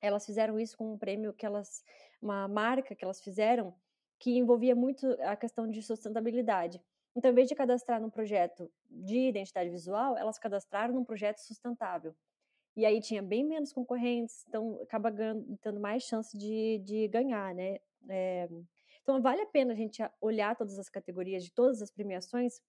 Elas 0.01 0.25
fizeram 0.25 0.61
isso 0.61 0.77
com 0.77 0.93
um 0.93 0.99
prêmio 0.99 1.33
que 1.33 1.45
elas, 1.45 1.83
uma 2.23 2.47
marca 2.47 2.95
que 2.95 3.05
elas 3.05 3.21
fizeram, 3.21 3.75
que 4.19 4.37
envolvia 4.37 4.75
muito 4.75 5.07
a 5.23 5.37
questão 5.37 5.69
de 5.69 5.83
sustentabilidade. 5.83 6.81
Então, 7.17 7.31
em 7.31 7.35
vez 7.35 7.49
de 7.49 7.55
cadastrar 7.55 8.01
num 8.01 8.11
projeto 8.11 8.71
de 8.89 9.29
identidade 9.29 9.71
visual, 9.71 10.17
elas 10.17 10.39
cadastraram 10.39 10.95
num 10.95 11.05
projeto 11.05 11.39
sustentável. 11.39 12.15
E 12.77 12.87
aí 12.87 13.01
tinha 13.01 13.21
bem 13.21 13.45
menos 13.45 13.73
concorrentes, 13.73 14.45
então 14.47 14.81
acaba 14.83 15.11
ganhando, 15.11 15.59
tendo 15.61 15.81
mais 15.81 16.05
chance 16.05 16.39
de, 16.39 16.79
de 16.85 17.09
ganhar, 17.09 17.53
né? 17.53 17.79
É, 18.09 18.49
então, 19.03 19.21
vale 19.21 19.41
a 19.41 19.47
pena 19.47 19.73
a 19.73 19.77
gente 19.77 20.03
olhar 20.21 20.55
todas 20.55 20.79
as 20.79 20.89
categorias 20.89 21.43
de 21.43 21.51
todas 21.51 21.83
as 21.83 21.91
premiações 21.91 22.61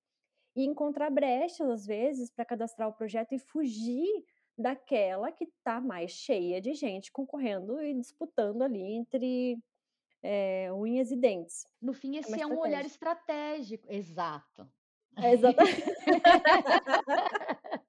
e 0.56 0.66
encontrar 0.66 1.10
brechas, 1.10 1.70
às 1.70 1.86
vezes, 1.86 2.32
para 2.32 2.46
cadastrar 2.46 2.88
o 2.88 2.94
projeto 2.94 3.34
e 3.34 3.40
fugir 3.40 4.08
daquela 4.60 5.32
que 5.32 5.46
está 5.46 5.80
mais 5.80 6.12
cheia 6.12 6.62
de 6.62 6.74
gente 6.74 7.12
concorrendo 7.12 7.82
e 7.82 7.94
disputando 7.94 8.62
ali 8.62 8.82
entre 8.82 9.58
é, 10.22 10.72
unhas 10.74 11.12
e 11.12 11.16
dentes. 11.16 11.66
No 11.82 11.94
fim, 11.94 12.18
é 12.18 12.20
esse 12.20 12.38
é, 12.38 12.44
é 12.44 12.48
um 12.48 12.60
olhar 12.60 12.86
estratégico. 12.86 13.88
Exato. 13.90 14.70
É, 15.18 15.34
exatamente. 15.34 15.84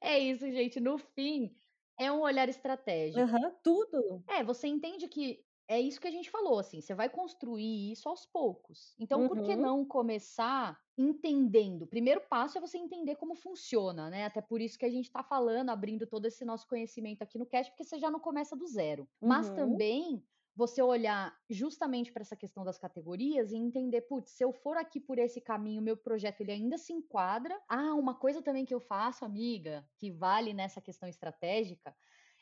é 0.00 0.18
isso, 0.18 0.50
gente. 0.50 0.80
No 0.80 0.98
fim, 0.98 1.54
é 1.98 2.10
um 2.12 2.20
olhar 2.20 2.48
estratégico. 2.48 3.20
Uhum, 3.20 3.52
tudo. 3.62 4.22
É, 4.28 4.44
você 4.44 4.68
entende 4.68 5.08
que 5.08 5.44
é 5.68 5.78
isso 5.78 6.00
que 6.00 6.08
a 6.08 6.10
gente 6.10 6.30
falou, 6.30 6.58
assim, 6.58 6.80
você 6.80 6.94
vai 6.94 7.10
construir 7.10 7.92
isso 7.92 8.08
aos 8.08 8.24
poucos. 8.24 8.94
Então, 8.98 9.20
uhum. 9.20 9.28
por 9.28 9.42
que 9.42 9.52
uhum. 9.52 9.60
não 9.60 9.84
começar 9.84 10.80
entendendo? 10.96 11.82
O 11.82 11.86
primeiro 11.86 12.22
passo 12.22 12.56
é 12.56 12.60
você 12.60 12.78
entender 12.78 13.16
como 13.16 13.34
funciona, 13.34 14.08
né? 14.08 14.24
Até 14.24 14.40
por 14.40 14.62
isso 14.62 14.78
que 14.78 14.86
a 14.86 14.90
gente 14.90 15.04
está 15.04 15.22
falando, 15.22 15.68
abrindo 15.68 16.06
todo 16.06 16.24
esse 16.24 16.44
nosso 16.44 16.66
conhecimento 16.66 17.22
aqui 17.22 17.38
no 17.38 17.46
cast, 17.46 17.70
porque 17.70 17.84
você 17.84 17.98
já 17.98 18.10
não 18.10 18.18
começa 18.18 18.56
do 18.56 18.66
zero. 18.66 19.02
Uhum. 19.20 19.28
Mas 19.28 19.50
também 19.50 20.24
você 20.58 20.82
olhar 20.82 21.32
justamente 21.48 22.10
para 22.10 22.22
essa 22.22 22.34
questão 22.34 22.64
das 22.64 22.76
categorias 22.78 23.52
e 23.52 23.56
entender, 23.56 24.00
putz, 24.00 24.32
se 24.32 24.42
eu 24.42 24.52
for 24.52 24.76
aqui 24.76 24.98
por 24.98 25.16
esse 25.16 25.40
caminho, 25.40 25.80
meu 25.80 25.96
projeto 25.96 26.40
ele 26.40 26.50
ainda 26.50 26.76
se 26.76 26.92
enquadra. 26.92 27.56
Ah, 27.68 27.94
uma 27.94 28.14
coisa 28.14 28.42
também 28.42 28.64
que 28.64 28.74
eu 28.74 28.80
faço, 28.80 29.24
amiga, 29.24 29.86
que 29.98 30.10
vale 30.10 30.52
nessa 30.52 30.80
questão 30.80 31.08
estratégica, 31.08 31.94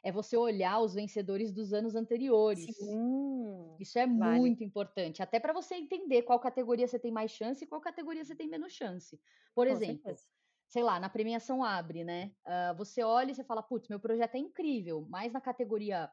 é 0.06 0.12
você 0.12 0.36
olhar 0.36 0.78
os 0.80 0.94
vencedores 0.94 1.50
dos 1.50 1.72
anos 1.72 1.96
anteriores. 1.96 2.76
Sim, 2.76 3.74
Isso 3.80 3.98
é 3.98 4.06
vale. 4.06 4.38
muito 4.38 4.62
importante, 4.62 5.20
até 5.20 5.40
para 5.40 5.52
você 5.52 5.74
entender 5.74 6.22
qual 6.22 6.38
categoria 6.38 6.86
você 6.86 6.96
tem 6.96 7.10
mais 7.10 7.32
chance 7.32 7.64
e 7.64 7.66
qual 7.66 7.80
categoria 7.80 8.24
você 8.24 8.36
tem 8.36 8.46
menos 8.48 8.72
chance. 8.72 9.20
Por 9.52 9.66
Com 9.66 9.72
exemplo, 9.72 10.04
certeza. 10.04 10.28
sei 10.68 10.84
lá, 10.84 11.00
na 11.00 11.08
premiação 11.08 11.64
abre, 11.64 12.04
né? 12.04 12.30
Uh, 12.46 12.76
você 12.76 13.02
olha 13.02 13.32
e 13.32 13.34
você 13.34 13.42
fala, 13.42 13.64
putz, 13.64 13.88
meu 13.88 13.98
projeto 13.98 14.36
é 14.36 14.38
incrível, 14.38 15.04
mas 15.10 15.32
na 15.32 15.40
categoria 15.40 16.08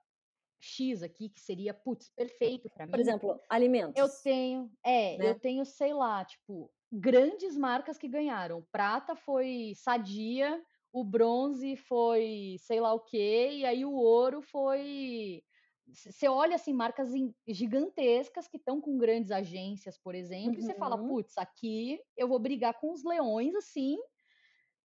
X 0.59 1.03
aqui, 1.03 1.29
que 1.29 1.39
seria, 1.39 1.71
putz, 1.71 2.09
perfeito 2.15 2.71
para 2.71 2.87
mim. 2.87 2.91
Por 2.91 2.99
exemplo, 2.99 3.39
alimentos. 3.47 3.95
Eu 3.95 4.09
tenho, 4.23 4.71
é, 4.83 5.17
né? 5.19 5.29
eu 5.29 5.39
tenho, 5.39 5.63
sei 5.65 5.93
lá, 5.93 6.25
tipo, 6.25 6.73
grandes 6.91 7.55
marcas 7.55 7.99
que 7.99 8.07
ganharam. 8.07 8.65
Prata 8.71 9.15
foi 9.15 9.73
Sadia, 9.75 10.59
o 10.93 11.03
bronze 11.03 11.75
foi 11.75 12.55
sei 12.59 12.79
lá 12.79 12.93
o 12.93 12.99
quê, 12.99 13.49
e 13.51 13.65
aí 13.65 13.83
o 13.83 13.93
ouro 13.93 14.41
foi. 14.43 15.43
Você 15.87 16.29
olha 16.29 16.55
assim, 16.55 16.71
marcas 16.71 17.11
gigantescas 17.45 18.47
que 18.47 18.55
estão 18.57 18.79
com 18.79 18.97
grandes 18.97 19.31
agências, 19.31 19.97
por 19.97 20.15
exemplo, 20.15 20.53
uhum. 20.53 20.59
e 20.59 20.61
você 20.61 20.73
fala, 20.75 20.95
uhum. 20.95 21.07
putz, 21.07 21.37
aqui 21.37 21.99
eu 22.15 22.27
vou 22.27 22.39
brigar 22.39 22.79
com 22.79 22.93
os 22.93 23.03
leões, 23.03 23.53
assim, 23.53 23.97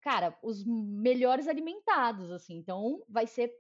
cara, 0.02 0.36
os 0.42 0.66
melhores 0.66 1.48
alimentados, 1.48 2.32
assim. 2.32 2.56
Então, 2.56 3.04
vai 3.08 3.28
ser 3.28 3.54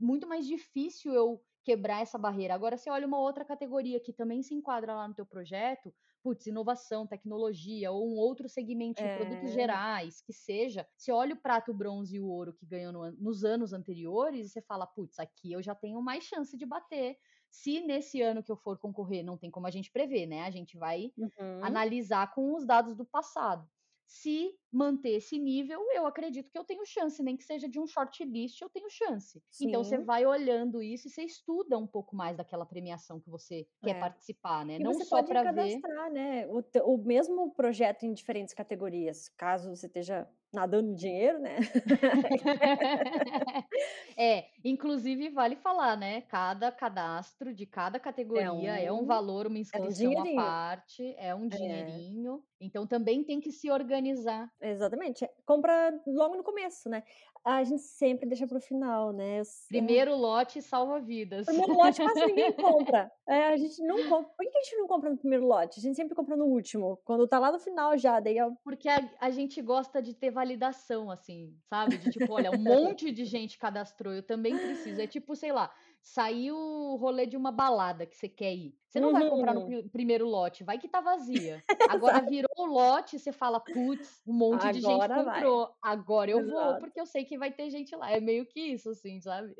muito 0.00 0.26
mais 0.26 0.46
difícil 0.46 1.12
eu 1.12 1.40
quebrar 1.62 2.00
essa 2.00 2.18
barreira. 2.18 2.54
Agora, 2.54 2.76
você 2.76 2.90
olha 2.90 3.06
uma 3.06 3.20
outra 3.20 3.44
categoria 3.44 4.00
que 4.00 4.12
também 4.12 4.42
se 4.42 4.54
enquadra 4.54 4.94
lá 4.94 5.06
no 5.06 5.14
teu 5.14 5.26
projeto, 5.26 5.94
putz, 6.22 6.46
inovação, 6.46 7.06
tecnologia, 7.06 7.90
ou 7.90 8.08
um 8.08 8.16
outro 8.16 8.48
segmento 8.48 9.02
é. 9.02 9.08
de 9.08 9.16
produtos 9.16 9.50
é. 9.50 9.54
gerais, 9.54 10.20
que 10.20 10.32
seja, 10.32 10.86
você 10.96 11.12
olha 11.12 11.34
o 11.34 11.40
prato, 11.40 11.70
o 11.70 11.74
bronze 11.74 12.16
e 12.16 12.20
o 12.20 12.26
ouro 12.26 12.52
que 12.52 12.66
ganhou 12.66 12.92
no, 12.92 13.10
nos 13.12 13.44
anos 13.44 13.72
anteriores, 13.72 14.46
e 14.46 14.50
você 14.50 14.62
fala, 14.62 14.86
putz, 14.86 15.18
aqui 15.18 15.52
eu 15.52 15.62
já 15.62 15.74
tenho 15.74 16.00
mais 16.02 16.24
chance 16.24 16.56
de 16.56 16.66
bater. 16.66 17.16
Se 17.50 17.80
nesse 17.80 18.22
ano 18.22 18.42
que 18.42 18.52
eu 18.52 18.56
for 18.56 18.78
concorrer, 18.78 19.24
não 19.24 19.36
tem 19.36 19.50
como 19.50 19.66
a 19.66 19.70
gente 19.70 19.90
prever, 19.90 20.26
né? 20.26 20.42
A 20.42 20.50
gente 20.50 20.76
vai 20.78 21.12
uhum. 21.18 21.64
analisar 21.64 22.32
com 22.32 22.54
os 22.54 22.64
dados 22.64 22.94
do 22.94 23.04
passado 23.04 23.68
se 24.10 24.52
manter 24.72 25.10
esse 25.10 25.38
nível, 25.38 25.80
eu 25.92 26.06
acredito 26.06 26.50
que 26.50 26.58
eu 26.58 26.64
tenho 26.64 26.84
chance, 26.86 27.22
nem 27.22 27.36
que 27.36 27.44
seja 27.44 27.68
de 27.68 27.80
um 27.80 27.86
shortlist, 27.86 28.60
eu 28.60 28.68
tenho 28.68 28.88
chance. 28.88 29.42
Sim. 29.50 29.68
Então 29.68 29.82
você 29.82 29.98
vai 29.98 30.24
olhando 30.24 30.82
isso 30.82 31.08
e 31.08 31.10
você 31.10 31.22
estuda 31.22 31.76
um 31.76 31.86
pouco 31.86 32.14
mais 32.14 32.36
daquela 32.36 32.64
premiação 32.64 33.20
que 33.20 33.28
você 33.28 33.66
quer 33.82 33.96
é. 33.96 34.00
participar, 34.00 34.64
né? 34.64 34.76
E 34.76 34.78
Não 34.78 34.94
só 35.04 35.22
para 35.22 35.42
cadastrar, 35.42 36.04
ver... 36.04 36.12
né? 36.12 36.46
O, 36.46 36.62
o 36.94 36.98
mesmo 36.98 37.52
projeto 37.52 38.04
em 38.04 38.12
diferentes 38.12 38.54
categorias, 38.54 39.28
caso 39.28 39.74
você 39.74 39.86
esteja 39.86 40.28
nadando 40.52 40.94
dinheiro, 40.94 41.38
né? 41.38 41.58
é, 44.16 44.46
inclusive 44.64 45.28
vale 45.30 45.56
falar, 45.56 45.96
né? 45.96 46.22
Cada 46.22 46.72
cadastro 46.72 47.54
de 47.54 47.66
cada 47.66 47.96
é 47.98 48.00
categoria 48.00 48.44
é 48.44 48.52
um, 48.52 48.66
é 48.66 48.92
um 48.92 49.06
valor, 49.06 49.46
uma 49.46 49.58
inscrição 49.58 50.12
é 50.12 50.16
um 50.16 50.38
à 50.38 50.42
parte, 50.42 51.14
é 51.16 51.34
um 51.34 51.46
é. 51.46 51.48
dinheirinho. 51.48 52.42
É. 52.60 52.66
Então 52.66 52.86
também 52.86 53.24
tem 53.24 53.40
que 53.40 53.52
se 53.52 53.70
organizar. 53.70 54.50
Exatamente. 54.60 55.28
Compra 55.46 55.98
logo 56.06 56.36
no 56.36 56.42
começo, 56.42 56.88
né? 56.88 57.02
A 57.42 57.64
gente 57.64 57.80
sempre 57.80 58.28
deixa 58.28 58.46
para 58.46 58.58
o 58.58 58.60
final, 58.60 59.12
né? 59.12 59.40
Primeiro 59.68 60.14
lote 60.14 60.60
salva 60.60 61.00
vidas. 61.00 61.46
Primeiro 61.46 61.72
lote 61.72 62.02
quase 62.02 62.26
ninguém 62.26 62.52
compra. 62.52 63.10
É, 63.26 63.48
a 63.48 63.56
gente 63.56 63.82
não 63.82 63.96
compra. 64.08 64.30
Por 64.36 64.50
que 64.50 64.58
a 64.58 64.62
gente 64.62 64.76
não 64.76 64.86
compra 64.86 65.10
no 65.10 65.16
primeiro 65.16 65.46
lote? 65.46 65.80
A 65.80 65.82
gente 65.82 65.96
sempre 65.96 66.14
compra 66.14 66.36
no 66.36 66.44
último, 66.44 67.00
quando 67.04 67.26
tá 67.26 67.38
lá 67.38 67.50
no 67.50 67.58
final 67.58 67.96
já. 67.96 68.20
Daí 68.20 68.36
eu... 68.36 68.54
Porque 68.62 68.88
a, 68.88 69.00
a 69.18 69.30
gente 69.30 69.62
gosta 69.62 70.02
de 70.02 70.14
ter 70.14 70.30
validação, 70.30 71.10
assim, 71.10 71.56
sabe? 71.64 71.96
De 71.96 72.10
tipo, 72.10 72.30
olha, 72.30 72.50
um 72.50 72.58
monte 72.58 73.10
de 73.10 73.24
gente 73.24 73.58
cadastrou, 73.58 74.12
eu 74.12 74.22
também 74.22 74.56
preciso. 74.58 75.00
É 75.00 75.06
tipo, 75.06 75.34
sei 75.34 75.52
lá, 75.52 75.72
saiu 76.02 76.56
o 76.56 76.96
rolê 76.96 77.26
de 77.26 77.36
uma 77.36 77.52
balada 77.52 78.06
que 78.06 78.16
você 78.16 78.28
quer 78.28 78.54
ir. 78.54 78.74
Você 78.88 78.98
não 78.98 79.08
uhum. 79.08 79.14
vai 79.14 79.30
comprar 79.30 79.54
no 79.54 79.60
uhum. 79.60 79.88
primeiro 79.88 80.26
lote, 80.26 80.64
vai 80.64 80.78
que 80.78 80.88
tá 80.88 81.00
vazia. 81.00 81.62
Agora 81.90 82.20
virou 82.22 82.50
o 82.58 82.66
lote, 82.66 83.18
você 83.18 83.30
fala, 83.30 83.60
putz, 83.60 84.20
um 84.26 84.32
monte 84.32 84.66
Agora 84.66 84.72
de 84.72 84.80
gente 84.80 85.08
comprou. 85.08 85.66
Vai. 85.66 85.92
Agora 85.92 86.30
eu 86.30 86.40
Exato. 86.40 86.52
vou, 86.52 86.78
porque 86.80 87.00
eu 87.00 87.06
sei 87.06 87.24
que 87.24 87.38
vai 87.38 87.52
ter 87.52 87.70
gente 87.70 87.94
lá. 87.94 88.10
É 88.10 88.20
meio 88.20 88.44
que 88.46 88.60
isso, 88.60 88.90
assim, 88.90 89.20
sabe? 89.20 89.54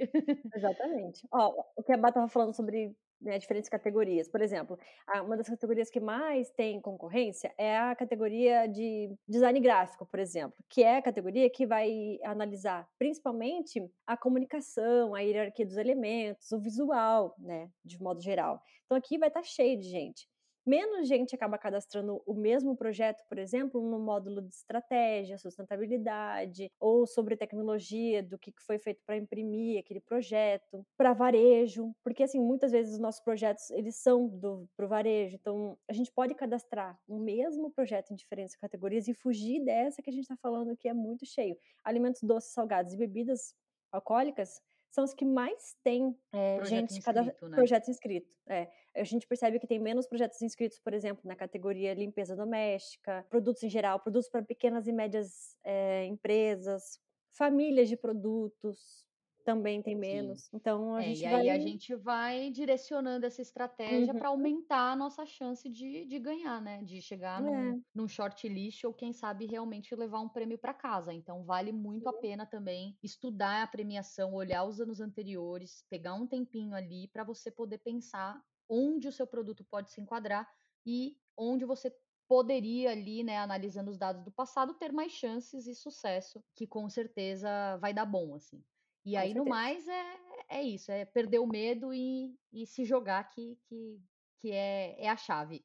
Exatamente. 0.54 1.28
Ó, 1.32 1.54
o 1.76 1.82
que 1.82 1.92
a 1.92 1.96
Bá 1.96 2.10
tava 2.10 2.28
falando 2.28 2.54
sobre 2.54 2.96
né, 3.20 3.38
diferentes 3.38 3.68
categorias. 3.68 4.28
Por 4.28 4.40
exemplo, 4.40 4.78
uma 5.24 5.36
das 5.36 5.48
categorias 5.48 5.90
que 5.90 6.00
mais 6.00 6.50
tem 6.50 6.80
concorrência 6.80 7.52
é 7.58 7.78
a 7.78 7.94
categoria 7.94 8.66
de 8.66 9.14
design 9.28 9.60
gráfico, 9.60 10.06
por 10.06 10.18
exemplo, 10.18 10.56
que 10.68 10.82
é 10.82 10.96
a 10.96 11.02
categoria 11.02 11.50
que 11.50 11.66
vai 11.66 12.18
analisar 12.24 12.88
principalmente 12.98 13.84
a 14.06 14.16
comunicação, 14.16 15.14
a 15.14 15.20
hierarquia 15.20 15.66
dos 15.66 15.76
elementos, 15.76 16.50
o 16.52 16.58
visual, 16.58 17.34
né, 17.38 17.70
de 17.84 18.00
modo 18.02 18.20
geral. 18.20 18.62
Então 18.86 18.96
aqui 18.96 19.18
vai 19.18 19.28
estar 19.28 19.40
tá 19.40 19.46
cheio 19.46 19.78
de 19.78 19.88
gente 19.88 20.28
menos 20.70 21.08
gente 21.08 21.34
acaba 21.34 21.58
cadastrando 21.58 22.22
o 22.24 22.32
mesmo 22.32 22.76
projeto, 22.76 23.24
por 23.28 23.38
exemplo, 23.38 23.80
no 23.82 23.98
módulo 23.98 24.40
de 24.40 24.54
estratégia, 24.54 25.36
sustentabilidade, 25.36 26.70
ou 26.78 27.06
sobre 27.06 27.36
tecnologia, 27.36 28.22
do 28.22 28.38
que 28.38 28.52
foi 28.64 28.78
feito 28.78 29.02
para 29.04 29.16
imprimir 29.16 29.80
aquele 29.80 30.00
projeto, 30.00 30.86
para 30.96 31.12
varejo, 31.12 31.92
porque 32.04 32.22
assim, 32.22 32.38
muitas 32.40 32.70
vezes 32.70 32.94
os 32.94 33.00
nossos 33.00 33.20
projetos, 33.20 33.68
eles 33.70 33.96
são 33.96 34.28
do 34.28 34.68
pro 34.76 34.86
varejo, 34.86 35.34
então 35.34 35.76
a 35.88 35.92
gente 35.92 36.12
pode 36.12 36.34
cadastrar 36.36 36.96
o 37.08 37.18
mesmo 37.18 37.72
projeto 37.72 38.12
em 38.12 38.16
diferentes 38.16 38.54
categorias 38.54 39.08
e 39.08 39.14
fugir 39.14 39.64
dessa 39.64 40.00
que 40.00 40.10
a 40.10 40.12
gente 40.12 40.22
está 40.22 40.36
falando 40.36 40.76
que 40.76 40.88
é 40.88 40.94
muito 40.94 41.26
cheio. 41.26 41.56
Alimentos 41.82 42.22
doces, 42.22 42.52
salgados 42.52 42.92
e 42.92 42.96
bebidas 42.96 43.54
alcoólicas 43.90 44.62
são 44.90 45.04
os 45.04 45.14
que 45.14 45.24
mais 45.24 45.76
têm 45.84 46.16
é, 46.32 46.64
gente 46.64 47.00
cada 47.00 47.22
inscrito, 47.22 47.48
né? 47.48 47.56
projetos 47.56 47.88
inscritos. 47.88 48.30
É. 48.48 48.68
A 48.94 49.04
gente 49.04 49.26
percebe 49.26 49.58
que 49.58 49.66
tem 49.66 49.78
menos 49.78 50.06
projetos 50.06 50.42
inscritos, 50.42 50.78
por 50.80 50.92
exemplo, 50.92 51.22
na 51.24 51.36
categoria 51.36 51.94
limpeza 51.94 52.34
doméstica, 52.34 53.24
produtos 53.30 53.62
em 53.62 53.70
geral, 53.70 54.00
produtos 54.00 54.28
para 54.28 54.42
pequenas 54.42 54.86
e 54.88 54.92
médias 54.92 55.56
é, 55.62 56.04
empresas, 56.06 56.98
famílias 57.30 57.88
de 57.88 57.96
produtos. 57.96 59.06
Também 59.44 59.82
tem 59.82 59.96
Sim. 59.98 59.98
menos. 59.98 60.48
Então 60.52 60.94
a 60.94 61.02
É, 61.02 61.14
e 61.16 61.24
gente 61.24 61.28
vai 61.28 61.48
aí 61.48 61.50
a 61.50 61.58
gente 61.58 61.94
vai 61.96 62.50
direcionando 62.50 63.26
essa 63.26 63.42
estratégia 63.42 64.12
Uhum. 64.12 64.14
para 64.14 64.28
aumentar 64.30 64.92
a 64.92 64.96
nossa 64.96 65.26
chance 65.26 65.68
de 65.70 66.04
de 66.06 66.18
ganhar, 66.18 66.60
né, 66.62 66.82
de 66.84 67.00
chegar 67.02 67.42
num 67.42 67.72
É. 67.72 67.80
num 67.94 68.08
shortlist 68.08 68.84
ou 68.84 68.94
quem 68.94 69.12
sabe 69.12 69.46
realmente 69.46 69.94
levar 69.96 70.20
um 70.20 70.28
prêmio 70.28 70.58
para 70.58 70.74
casa. 70.74 71.12
Então 71.14 71.44
vale 71.44 71.72
muito 71.72 72.08
a 72.08 72.12
Sim. 72.12 72.14
pena 72.14 72.46
também 72.46 72.98
estudar 73.02 73.62
a 73.62 73.66
premiação, 73.66 74.34
olhar 74.34 74.64
os 74.64 74.80
anos 74.80 75.00
anteriores, 75.00 75.84
pegar 75.90 76.14
um 76.14 76.26
tempinho 76.26 76.74
ali 76.74 77.08
para 77.08 77.24
você 77.24 77.50
poder 77.50 77.78
pensar 77.78 78.40
onde 78.68 79.08
o 79.08 79.12
seu 79.12 79.26
produto 79.26 79.64
pode 79.64 79.90
se 79.92 80.00
enquadrar 80.00 80.48
e 80.86 81.16
onde 81.36 81.64
você 81.64 81.92
poderia 82.28 82.92
ali, 82.92 83.24
né, 83.24 83.38
analisando 83.38 83.90
os 83.90 83.98
dados 83.98 84.24
do 84.24 84.32
passado, 84.32 84.74
ter 84.74 84.92
mais 84.92 85.12
chances 85.12 85.66
e 85.66 85.74
sucesso, 85.74 86.44
que 86.54 86.66
com 86.66 86.88
certeza 86.88 87.76
vai 87.78 87.92
dar 87.94 88.06
bom, 88.06 88.34
assim. 88.34 88.62
E 89.04 89.12
Com 89.12 89.18
aí 89.18 89.34
no 89.34 89.44
mais 89.44 89.86
é 89.88 90.20
é 90.48 90.62
isso, 90.62 90.90
é 90.90 91.04
perder 91.04 91.38
o 91.38 91.46
medo 91.46 91.92
e 91.94 92.34
e 92.52 92.66
se 92.66 92.84
jogar 92.84 93.24
que 93.30 93.56
que 93.68 94.00
que 94.38 94.50
é 94.52 94.96
é 95.04 95.08
a 95.08 95.16
chave. 95.16 95.64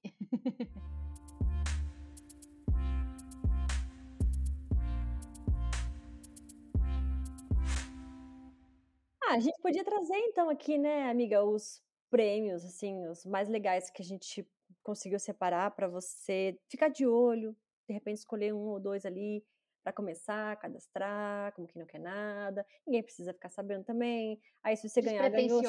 Ah, 9.23 9.33
a 9.35 9.39
gente 9.39 9.59
podia 9.61 9.83
trazer 9.83 10.15
então 10.17 10.49
aqui, 10.49 10.77
né, 10.77 11.09
amiga, 11.09 11.43
os 11.43 11.81
prêmios, 12.09 12.63
assim, 12.63 13.07
os 13.07 13.25
mais 13.25 13.49
legais 13.49 13.89
que 13.89 14.01
a 14.01 14.05
gente 14.05 14.47
conseguiu 14.83 15.19
separar 15.19 15.71
para 15.71 15.87
você 15.87 16.59
ficar 16.69 16.89
de 16.89 17.07
olho, 17.07 17.55
de 17.87 17.93
repente 17.93 18.17
escolher 18.19 18.53
1 18.53 18.57
ou 18.57 18.79
2 18.79 19.05
ali 19.05 19.43
para 19.85 19.93
começar 19.93 20.57
cadastrar, 20.57 21.53
como 21.53 21.67
quem 21.67 21.79
não 21.79 21.85
quer 21.85 21.99
nada, 21.99 22.65
ninguém 22.87 23.03
precisa 23.03 23.33
ficar 23.33 23.49
sabendo 23.51 23.83
também. 23.85 24.41
Aí 24.63 24.75
se 24.75 24.89
você 24.89 24.99
ganhar, 25.01 25.29
ganhou, 25.29 25.61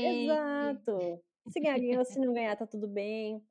exato. 0.00 1.20
Se 1.48 1.60
ganhar, 1.60 1.78
ganhou, 1.80 2.04
se 2.04 2.20
não 2.20 2.32
ganhar, 2.32 2.56
tá 2.56 2.66
tudo 2.68 2.86
bem. 2.88 3.44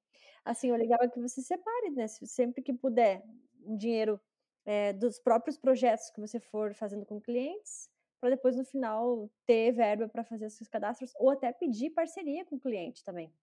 Assim, 0.46 0.72
o 0.72 0.76
legal 0.78 1.00
é 1.04 1.10
que 1.10 1.20
você 1.20 1.42
separe, 1.42 1.90
né, 1.92 2.08
se 2.08 2.26
sempre 2.28 2.62
que 2.64 2.74
puder, 2.74 3.22
um 3.66 3.76
dinheiro, 3.78 4.20
eh, 4.66 4.94
dos 4.94 5.20
próprios 5.20 5.58
projetos 5.58 6.10
que 6.10 6.22
você 6.22 6.40
for 6.40 6.74
fazendo 6.74 7.06
com 7.06 7.20
clientes, 7.22 7.90
para 8.22 8.30
depois 8.32 8.56
no 8.56 8.64
final 8.66 9.30
ter 9.46 9.74
verba 9.74 10.08
para 10.08 10.24
fazer 10.24 10.46
esses 10.46 10.68
cadastros 10.70 11.12
ou 11.18 11.30
até 11.32 11.52
pedir 11.54 11.90
parceria 11.92 12.46
com 12.46 12.56
o 12.56 12.60
cliente 12.60 13.04
também. 13.04 13.34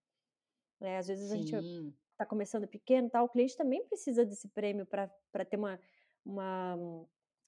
Eh, 0.81 0.97
às 0.97 1.07
vezes 1.07 1.31
a 1.31 1.37
gente 1.37 1.55
Sim. 1.55 1.95
tá 2.17 2.25
começando 2.25 2.67
pequeno, 2.67 3.09
tal, 3.09 3.25
o 3.25 3.29
cliente 3.29 3.57
também 3.57 3.85
precisa 3.85 4.25
desse 4.25 4.49
prêmio 4.49 4.85
para 4.85 5.09
ter 5.49 5.57
uma 5.57 5.79
uma 6.25 6.77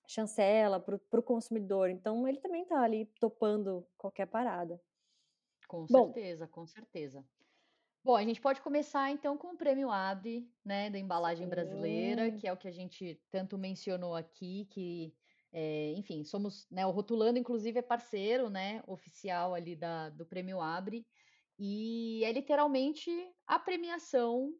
chancela 0.07 0.79
para 0.79 1.19
o 1.19 1.23
consumidor, 1.23 1.89
então 1.89 2.27
ele 2.27 2.39
também 2.39 2.65
tá 2.65 2.81
ali 2.81 3.05
topando 3.19 3.88
qualquer 3.97 4.27
parada. 4.27 4.81
Com 5.67 5.88
Bom 5.89 6.15
certeza, 6.15 6.47
com 6.47 6.65
certeza. 6.65 7.25
Bom, 8.05 8.15
a 8.17 8.23
gente 8.23 8.41
pode 8.41 8.62
começar 8.62 9.09
então 9.12 9.38
com 9.38 9.53
o 9.53 9.57
prêmio 9.57 9.89
ABRE, 9.89 10.51
né, 10.63 10.89
da 10.89 10.99
embalagem 10.99 11.47
brasileira, 11.47 12.31
Sim. 12.31 12.33
que 12.33 12.45
é 12.47 12.51
o 12.51 12.57
que 12.57 12.67
a 12.67 12.71
gente 12.71 13.21
tanto 13.31 13.57
mencionou 13.57 14.13
aqui, 14.13 14.65
que, 14.65 15.15
eh, 15.53 15.93
enfim, 15.95 16.23
somos, 16.25 16.67
né, 16.69 16.86
o 16.86 16.91
Rotulando 16.91 17.39
inclusive 17.39 17.79
é 17.79 17.81
parceiro, 17.81 18.49
né, 18.49 18.83
oficial 18.88 19.53
ali 19.53 19.73
da 19.75 20.09
do 20.09 20.25
prêmio 20.25 20.59
ABRE, 20.59 21.07
e 21.57 22.23
é 22.25 22.31
literalmente 22.33 23.09
a 23.47 23.57
premiação 23.57 24.53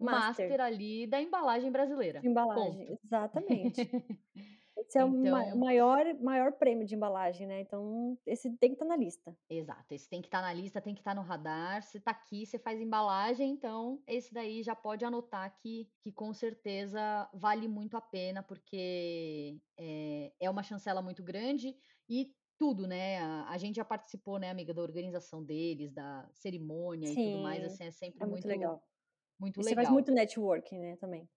Master. 0.00 0.56
master 0.56 0.60
ali 0.60 1.06
da 1.06 1.20
embalagem 1.20 1.70
brasileira, 1.72 2.22
De 2.22 2.28
embalagem, 2.28 2.86
ponto. 2.86 2.98
exatamente. 3.04 3.90
Esse 4.76 4.98
é 4.98 5.04
o 5.04 5.10
Então 5.20 5.58
maior 5.58 6.04
maior 6.20 6.52
prêmio 6.58 6.86
de 6.86 6.94
embalagem, 6.94 7.46
né, 7.46 7.60
então 7.60 8.18
esse 8.26 8.56
tem 8.58 8.70
que 8.70 8.76
estar 8.76 8.84
na 8.86 8.96
lista. 8.96 9.36
Exato, 9.50 9.94
esse 9.94 10.08
tem 10.08 10.20
que 10.20 10.26
estar 10.26 10.42
na 10.42 10.52
lista, 10.52 10.80
tem 10.80 10.92
que 10.92 11.00
estar 11.00 11.14
no 11.14 11.22
radar, 11.22 11.80
se 11.84 12.00
tá 12.00 12.10
aqui, 12.10 12.44
você 12.44 12.58
faz 12.58 12.80
embalagem, 12.80 13.48
então 13.52 14.02
esse 14.04 14.34
daí 14.34 14.60
já 14.60 14.74
pode 14.74 15.04
anotar 15.04 15.56
que 15.56 15.88
que 16.00 16.10
com 16.12 16.32
certeza 16.34 17.30
vale 17.32 17.68
muito 17.68 17.96
a 17.96 18.00
pena, 18.00 18.42
porque, 18.42 19.60
eh, 19.78 20.32
é 20.40 20.50
uma 20.50 20.64
chancela 20.64 21.00
muito 21.00 21.22
grande 21.22 21.76
e 22.08 22.34
tudo, 22.58 22.88
né, 22.88 23.18
a 23.20 23.48
a 23.50 23.56
gente 23.58 23.76
já 23.76 23.84
participou, 23.84 24.36
né, 24.40 24.50
amiga, 24.50 24.74
da 24.74 24.82
organização 24.82 25.44
deles, 25.44 25.92
da 25.92 26.28
cerimônia 26.32 27.12
e 27.12 27.16
tudo 27.18 27.38
mais, 27.38 27.62
Sim, 27.62 27.78
assim, 27.82 27.84
é 27.84 27.90
sempre 27.92 28.24
é 28.24 28.26
muito 28.26 28.48
muito 28.48 28.48
legal. 28.48 28.82
Muito 29.38 29.60
E 29.60 29.64
você 29.64 29.74
faz 29.74 29.88
legal. 29.88 29.90
muito 29.90 30.12
networking, 30.12 30.78
né, 30.78 30.96
também, 30.96 31.28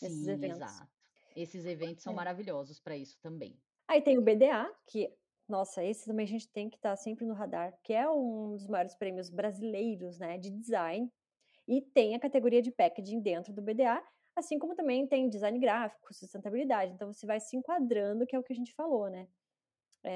nesses 0.00 0.26
Sim, 0.26 0.28
eventos. 0.28 0.84
exato. 0.84 0.90
Esses 1.34 1.64
eventos 1.66 2.02
são 2.02 2.12
É. 2.12 2.14
maravilhosos 2.14 2.80
para 2.80 2.96
isso 2.96 3.18
também. 3.20 3.60
Aí 3.88 4.00
tem 4.02 4.18
o 4.18 4.22
BDA, 4.22 4.70
que 4.86 5.12
nossa, 5.48 5.82
esse 5.84 6.06
também 6.06 6.24
a 6.24 6.28
gente 6.28 6.48
tem 6.48 6.70
que 6.70 6.76
estar 6.76 6.94
sempre 6.96 7.26
no 7.26 7.34
radar, 7.34 7.76
que 7.82 7.92
é 7.92 8.08
um 8.08 8.54
dos 8.54 8.68
maiores 8.68 8.94
prêmios 8.94 9.28
brasileiros, 9.30 10.18
né, 10.20 10.38
de 10.38 10.48
design, 10.50 11.10
e 11.68 11.82
tem 11.82 12.14
a 12.14 12.20
categoria 12.20 12.62
de 12.62 12.72
packaging 12.72 13.20
dentro 13.22 13.52
do 13.54 13.62
BDA, 13.62 14.04
assim 14.36 14.58
como 14.58 14.74
também 14.76 15.06
tem 15.08 15.28
design 15.28 15.58
gráfico, 15.60 16.14
sustentabilidade, 16.14 16.92
então 16.92 17.12
você 17.12 17.26
vai 17.26 17.40
se 17.40 17.56
enquadrando, 17.56 18.26
que 18.26 18.36
é 18.36 18.38
o 18.40 18.44
que 18.44 18.52
a 18.52 18.56
gente 18.56 18.74
falou, 18.74 19.10
né, 19.10 19.28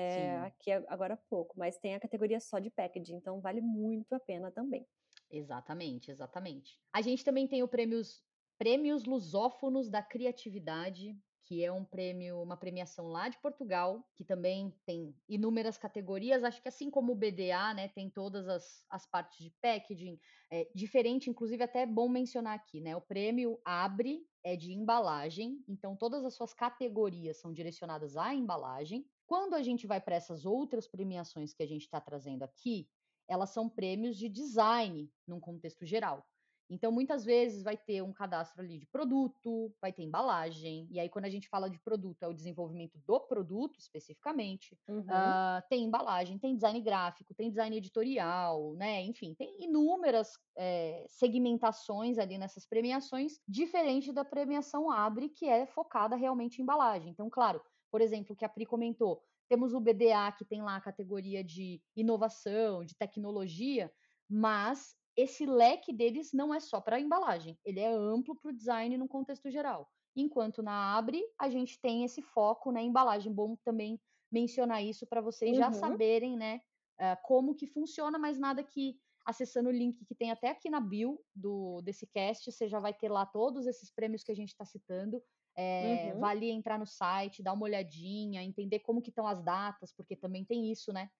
Sim. 0.08 0.54
aqui 0.58 0.70
agora 0.72 1.14
há 1.14 1.16
pouco, 1.16 1.58
mas 1.58 1.78
tem 1.78 1.94
a 1.94 2.00
categoria 2.00 2.40
só 2.40 2.58
de 2.58 2.70
packaging, 2.70 3.16
então 3.16 3.40
vale 3.40 3.60
muito 3.60 4.14
a 4.14 4.20
pena 4.20 4.50
também. 4.50 4.86
Exatamente, 5.34 6.10
exatamente. 6.12 6.78
A 6.94 7.02
gente 7.02 7.24
também 7.24 7.48
tem 7.48 7.62
o 7.62 7.68
prêmios 7.68 8.22
Prêmios 8.56 9.04
Lusófonos 9.04 9.90
da 9.90 10.00
Criatividade, 10.00 11.20
que 11.42 11.64
é 11.64 11.72
um 11.72 11.84
prêmio 11.84 12.40
uma 12.40 12.56
premiação 12.56 13.08
lá 13.08 13.28
de 13.28 13.36
Portugal, 13.40 14.08
que 14.14 14.24
também 14.24 14.70
tem 14.86 15.12
inúmeras 15.28 15.76
categorias, 15.76 16.44
acho 16.44 16.62
que 16.62 16.68
assim 16.68 16.88
como 16.88 17.12
o 17.12 17.16
BDA, 17.16 17.74
né, 17.74 17.88
tem 17.88 18.08
todas 18.08 18.46
as 18.46 18.86
as 18.88 19.10
partes 19.10 19.38
de 19.44 19.50
packaging, 19.60 20.20
eh, 20.52 20.70
diferente, 20.74 21.28
inclusive 21.28 21.64
até 21.64 21.82
é 21.82 21.86
bom 21.86 22.08
mencionar 22.08 22.54
aqui, 22.54 22.80
né, 22.80 22.94
o 22.94 23.00
prêmio 23.00 23.60
ABRE 23.64 24.24
é 24.44 24.54
de 24.56 24.72
embalagem, 24.72 25.64
então 25.68 25.96
todas 25.96 26.24
as 26.24 26.34
suas 26.34 26.54
categorias 26.54 27.38
são 27.40 27.52
direcionadas 27.52 28.16
à 28.16 28.32
embalagem. 28.32 29.04
Quando 29.26 29.54
a 29.54 29.62
gente 29.62 29.86
vai 29.86 30.00
para 30.00 30.14
essas 30.16 30.44
outras 30.46 30.86
premiações 30.86 31.52
que 31.52 31.62
a 31.62 31.66
gente 31.66 31.90
tá 31.90 32.00
trazendo 32.00 32.44
aqui, 32.44 32.88
elas 33.28 33.50
são 33.50 33.68
prêmios 33.68 34.16
de 34.16 34.28
design, 34.28 35.10
num 35.26 35.40
contexto 35.40 35.84
geral. 35.86 36.24
Então 36.68 36.90
muitas 36.90 37.24
vezes 37.24 37.62
vai 37.62 37.76
ter 37.76 38.02
um 38.02 38.12
cadastro 38.12 38.62
ali 38.62 38.78
de 38.78 38.86
produto, 38.86 39.74
vai 39.80 39.92
ter 39.92 40.02
embalagem, 40.02 40.88
e 40.90 40.98
aí 40.98 41.08
quando 41.10 41.26
a 41.26 41.30
gente 41.30 41.48
fala 41.48 41.68
de 41.68 41.78
produto, 41.78 42.22
é 42.22 42.28
o 42.28 42.32
desenvolvimento 42.32 42.98
do 43.06 43.20
produto 43.20 43.78
especificamente, 43.78 44.78
Uhum. 44.88 45.42
hã, 45.46 45.62
tem 45.68 45.84
embalagem, 45.84 46.38
tem 46.38 46.54
design 46.54 46.80
gráfico, 46.80 47.34
tem 47.34 47.50
design 47.50 47.76
editorial, 47.76 48.74
né, 48.76 49.02
enfim, 49.02 49.34
tem 49.34 49.62
inúmeras, 49.62 50.32
eh, 50.56 51.04
segmentações 51.06 52.16
ali 52.18 52.38
nessas 52.38 52.66
premiações, 52.66 53.34
diferente 53.46 54.10
da 54.10 54.24
premiação 54.24 54.90
ABRE, 54.90 55.28
que 55.28 55.46
é 55.46 55.66
focada 55.66 56.16
realmente 56.16 56.58
em 56.58 56.62
embalagem. 56.62 57.10
Então 57.10 57.28
claro, 57.28 57.60
por 57.90 58.00
exemplo, 58.00 58.32
o 58.32 58.36
que 58.36 58.44
a 58.44 58.48
Pri 58.48 58.64
comentou, 58.64 59.22
temos 59.48 59.74
o 59.74 59.80
BDA 59.80 60.32
que 60.32 60.44
tem 60.44 60.62
lá 60.62 60.76
a 60.76 60.80
categoria 60.80 61.42
de 61.44 61.82
inovação, 61.96 62.84
de 62.84 62.96
tecnologia, 62.96 63.92
mas 64.28 64.94
esse 65.16 65.46
leque 65.46 65.92
deles 65.92 66.32
não 66.32 66.52
é 66.52 66.58
só 66.60 66.80
para 66.80 67.00
embalagem, 67.00 67.58
ele 67.64 67.80
é 67.80 67.92
amplo 67.92 68.34
para 68.36 68.50
o 68.50 68.54
design 68.54 68.96
num 68.98 69.06
contexto 69.08 69.50
geral. 69.50 69.88
Enquanto 70.16 70.62
na 70.62 70.96
ABRE, 70.96 71.22
a 71.40 71.48
gente 71.48 71.80
tem 71.80 72.04
esse 72.04 72.22
foco 72.22 72.72
na 72.72 72.82
embalagem, 72.82 73.32
bom 73.32 73.56
também 73.64 74.00
mencionar 74.30 74.82
isso 74.84 75.06
para 75.06 75.20
vocês 75.20 75.56
já 75.56 75.70
Uhum. 75.70 75.72
saberem, 75.72 76.36
né, 76.36 76.60
hã, 77.00 77.16
como 77.24 77.54
que 77.54 77.66
funciona, 77.66 78.18
mas 78.18 78.38
nada 78.38 78.62
que 78.64 78.96
acessando 79.26 79.68
o 79.70 79.72
link 79.72 80.04
que 80.04 80.14
tem 80.14 80.30
até 80.30 80.48
aqui 80.50 80.68
na 80.68 80.80
bio 80.80 81.18
do 81.34 81.80
desse 81.82 82.06
cast, 82.06 82.50
você 82.50 82.68
já 82.68 82.78
vai 82.78 82.92
ter 82.92 83.08
lá 83.10 83.24
todos 83.24 83.66
esses 83.66 83.90
prêmios 83.90 84.22
que 84.22 84.30
a 84.32 84.34
gente 84.36 84.54
tá 84.56 84.64
citando, 84.66 85.22
eh, 85.56 86.14
Uhum. 86.14 86.18
vale 86.18 86.50
entrar 86.50 86.78
no 86.78 86.86
site, 86.86 87.42
dar 87.42 87.52
uma 87.54 87.64
olhadinha, 87.64 88.42
entender 88.42 88.80
como 88.80 89.02
que 89.02 89.10
estão 89.10 89.26
as 89.26 89.42
datas, 89.42 89.92
porque 89.92 90.16
também 90.16 90.44
tem 90.44 90.70
isso, 90.72 90.92
né, 90.92 91.10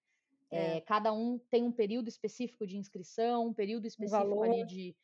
eh, 0.53 0.81
É. 0.81 0.85
cada 0.87 1.13
um 1.13 1.39
tem 1.39 1.65
um 1.65 1.73
período 1.73 2.09
específico 2.09 2.67
de 2.67 2.79
inscrição, 2.79 3.49
um 3.49 3.55
período 3.55 3.87
específico 3.87 4.45
ali 4.45 4.65
de 4.65 4.97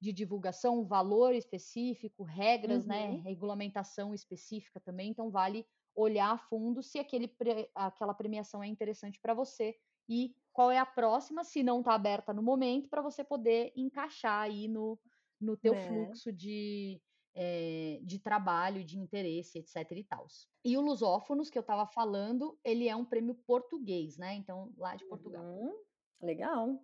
de 0.00 0.12
divulgação, 0.12 0.80
um 0.80 0.84
valor 0.86 1.34
específico, 1.34 2.24
regras, 2.24 2.86
né, 2.86 3.10
Uhum. 3.10 3.24
regulamentação 3.24 4.14
específica 4.14 4.80
também, 4.80 5.10
então 5.10 5.30
vale 5.30 5.66
olhar 5.94 6.32
a 6.32 6.38
fundo 6.38 6.82
se 6.82 6.98
aquele 6.98 7.32
aquela 7.74 8.14
premiação 8.14 8.62
é 8.62 8.68
interessante 8.68 9.20
para 9.20 9.34
você 9.34 9.76
e 10.08 10.36
qual 10.52 10.70
é 10.70 10.78
a 10.78 10.86
próxima, 10.86 11.44
se 11.44 11.62
não 11.64 11.82
tá 11.82 11.94
aberta 11.94 12.32
no 12.34 12.42
momento, 12.42 12.88
para 12.90 13.02
você 13.02 13.24
poder 13.24 13.72
encaixar 13.76 14.42
aí 14.42 14.68
no 14.68 15.00
no 15.40 15.56
teu 15.56 15.74
É. 15.74 15.74
fluxo 15.76 16.32
de, 16.32 17.02
eh, 17.34 17.98
de 18.02 18.18
trabalho, 18.18 18.84
de 18.84 18.98
interesse, 18.98 19.58
etc 19.58 19.90
e 19.92 20.04
tals. 20.04 20.48
E 20.64 20.76
o 20.76 20.80
Lusófonos, 20.80 21.50
que 21.50 21.58
eu 21.58 21.62
estava 21.62 21.86
falando, 21.86 22.58
ele 22.64 22.88
é 22.88 22.94
um 22.94 23.04
prêmio 23.04 23.34
português, 23.46 24.16
né, 24.16 24.34
então 24.34 24.72
lá 24.76 24.94
de 24.94 25.04
Portugal. 25.06 25.44
Uhum, 25.44 25.74
legal. 26.22 26.80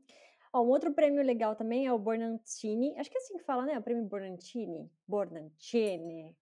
Ó, 0.52 0.62
um 0.62 0.68
outro 0.68 0.92
prêmio 0.92 1.22
legal 1.22 1.54
também 1.54 1.86
é 1.86 1.92
o 1.92 1.98
Bornantini, 1.98 2.98
acho 2.98 3.08
que 3.08 3.16
é 3.16 3.20
assim 3.20 3.36
que 3.36 3.44
fala, 3.44 3.64
né, 3.64 3.78
o 3.78 3.82
prêmio 3.82 4.04
Bornantini? 4.04 4.90
Bornantini, 5.06 6.36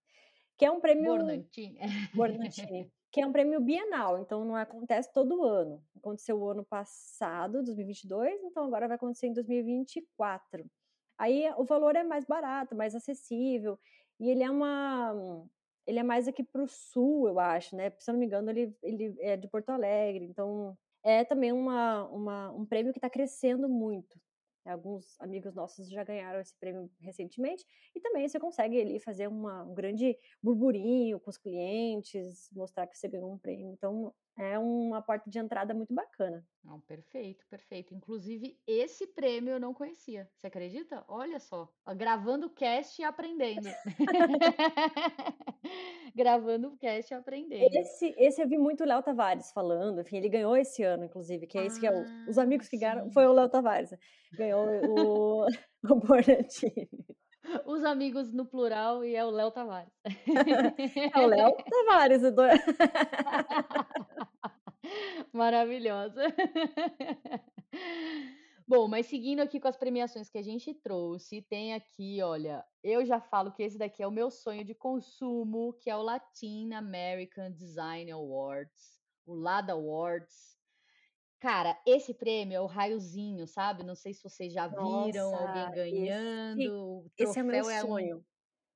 que 0.56 0.64
é 0.64 0.70
um 0.70 0.80
prêmio 0.80 1.14
Bornantini. 1.14 1.78
Bornantini. 2.14 2.90
que 3.12 3.20
é 3.20 3.26
um 3.26 3.32
prêmio 3.32 3.60
bienal, 3.60 4.18
então 4.18 4.44
não 4.44 4.56
acontece 4.56 5.12
todo 5.12 5.42
ano. 5.44 5.82
Aconteceu 5.96 6.38
o 6.38 6.48
ano 6.48 6.64
passado, 6.64 7.62
2022, 7.62 8.42
então 8.44 8.64
agora 8.64 8.88
vai 8.88 8.96
acontecer 8.96 9.26
em 9.26 9.32
2024. 9.32 10.64
Aí 11.18 11.50
o 11.56 11.64
valor 11.64 11.96
é 11.96 12.04
mais 12.04 12.24
barato, 12.24 12.76
mais 12.76 12.94
acessível, 12.94 13.78
e 14.18 14.30
ele 14.30 14.42
é 14.42 14.50
uma 14.50 15.46
ele 15.86 15.98
é 15.98 16.02
mais 16.02 16.28
aqui 16.28 16.44
para 16.44 16.62
o 16.62 16.68
sul, 16.68 17.28
eu 17.28 17.40
acho, 17.40 17.74
né? 17.74 17.90
Se 17.98 18.10
eu 18.10 18.12
não 18.12 18.20
me 18.20 18.26
engano, 18.26 18.50
ele, 18.50 18.76
ele 18.82 19.16
é 19.20 19.36
de 19.38 19.48
Porto 19.48 19.70
Alegre, 19.70 20.24
então 20.26 20.76
é 21.02 21.24
também 21.24 21.50
uma, 21.50 22.04
uma 22.08 22.52
um 22.52 22.66
prêmio 22.66 22.92
que 22.92 22.98
está 22.98 23.08
crescendo 23.08 23.68
muito. 23.68 24.20
Alguns 24.66 25.18
amigos 25.18 25.54
nossos 25.54 25.88
já 25.88 26.04
ganharam 26.04 26.40
esse 26.40 26.54
prêmio 26.60 26.90
recentemente. 27.00 27.64
E 27.94 28.00
também 28.00 28.28
você 28.28 28.38
consegue 28.38 28.78
ali 28.78 28.98
fazer 28.98 29.26
uma, 29.26 29.64
um 29.64 29.74
grande 29.74 30.14
burburinho 30.42 31.18
com 31.18 31.30
os 31.30 31.38
clientes, 31.38 32.50
mostrar 32.52 32.86
que 32.86 32.98
você 32.98 33.08
ganhou 33.08 33.32
um 33.32 33.38
prêmio. 33.38 33.72
Então, 33.72 34.14
é 34.38 34.58
uma 34.58 35.02
porta 35.02 35.28
de 35.28 35.38
entrada 35.38 35.74
muito 35.74 35.92
bacana. 35.92 36.42
Não, 36.64 36.80
perfeito, 36.80 37.44
perfeito. 37.50 37.92
Inclusive, 37.92 38.56
esse 38.66 39.06
prêmio 39.08 39.52
eu 39.52 39.60
não 39.60 39.74
conhecia. 39.74 40.28
Você 40.36 40.46
acredita? 40.46 41.04
Olha 41.08 41.40
só, 41.40 41.68
gravando 41.96 42.46
o 42.46 42.50
cast 42.50 43.02
e 43.02 43.04
aprendendo. 43.04 43.68
gravando 46.14 46.68
o 46.68 46.76
cast 46.76 47.12
e 47.12 47.16
aprendendo. 47.16 47.74
Esse, 47.74 48.14
esse 48.16 48.40
eu 48.40 48.48
vi 48.48 48.56
muito 48.56 48.84
o 48.84 48.86
Léo 48.86 49.02
Tavares 49.02 49.50
falando, 49.50 50.00
enfim, 50.00 50.18
ele 50.18 50.28
ganhou 50.28 50.56
esse 50.56 50.84
ano, 50.84 51.04
inclusive, 51.04 51.46
que 51.46 51.58
é 51.58 51.66
esse 51.66 51.78
ah, 51.78 51.80
que 51.80 51.86
é 51.86 51.92
o, 51.92 52.30
os 52.30 52.38
amigos 52.38 52.68
que 52.68 52.78
ganharam, 52.78 53.10
foi 53.10 53.26
o 53.26 53.32
Léo 53.32 53.48
Tavares. 53.48 53.90
Ganhou 54.34 54.68
o, 54.88 55.46
o 55.90 55.94
Bornatini. 55.96 56.88
Os 57.64 57.84
amigos 57.84 58.32
no 58.32 58.46
plural 58.46 59.04
e 59.04 59.14
é 59.14 59.24
o 59.24 59.30
Léo 59.30 59.50
Tavares. 59.50 59.92
É 61.14 61.18
o 61.18 61.26
Léo 61.26 61.56
Tavares. 61.56 62.22
O 62.22 62.30
do... 62.30 62.42
Maravilhosa. 65.32 66.22
Bom, 68.68 68.86
mas 68.86 69.06
seguindo 69.06 69.40
aqui 69.40 69.58
com 69.58 69.66
as 69.66 69.78
premiações 69.78 70.28
que 70.28 70.36
a 70.36 70.42
gente 70.42 70.74
trouxe, 70.74 71.40
tem 71.40 71.72
aqui, 71.72 72.20
olha, 72.22 72.62
eu 72.84 73.02
já 73.06 73.18
falo 73.18 73.50
que 73.50 73.62
esse 73.62 73.78
daqui 73.78 74.02
é 74.02 74.06
o 74.06 74.10
meu 74.10 74.30
sonho 74.30 74.62
de 74.62 74.74
consumo, 74.74 75.72
que 75.80 75.88
é 75.88 75.96
o 75.96 76.02
Latin 76.02 76.74
American 76.74 77.50
Design 77.50 78.10
Awards, 78.10 79.00
o 79.24 79.34
LADA 79.34 79.72
Awards. 79.72 80.58
Cara, 81.40 81.80
esse 81.86 82.12
prêmio 82.12 82.56
é 82.56 82.60
o 82.60 82.66
raiozinho, 82.66 83.46
sabe? 83.46 83.82
Não 83.84 83.94
sei 83.94 84.12
se 84.12 84.22
vocês 84.22 84.52
já 84.52 84.66
viram 84.66 85.30
Nossa, 85.30 85.36
alguém 85.38 85.70
ganhando. 85.72 87.06
Esse, 87.16 87.30
esse 87.30 87.38
é 87.38 87.42
meu 87.42 87.64
sonho. 87.64 88.10
É 88.10 88.14
um, 88.16 88.24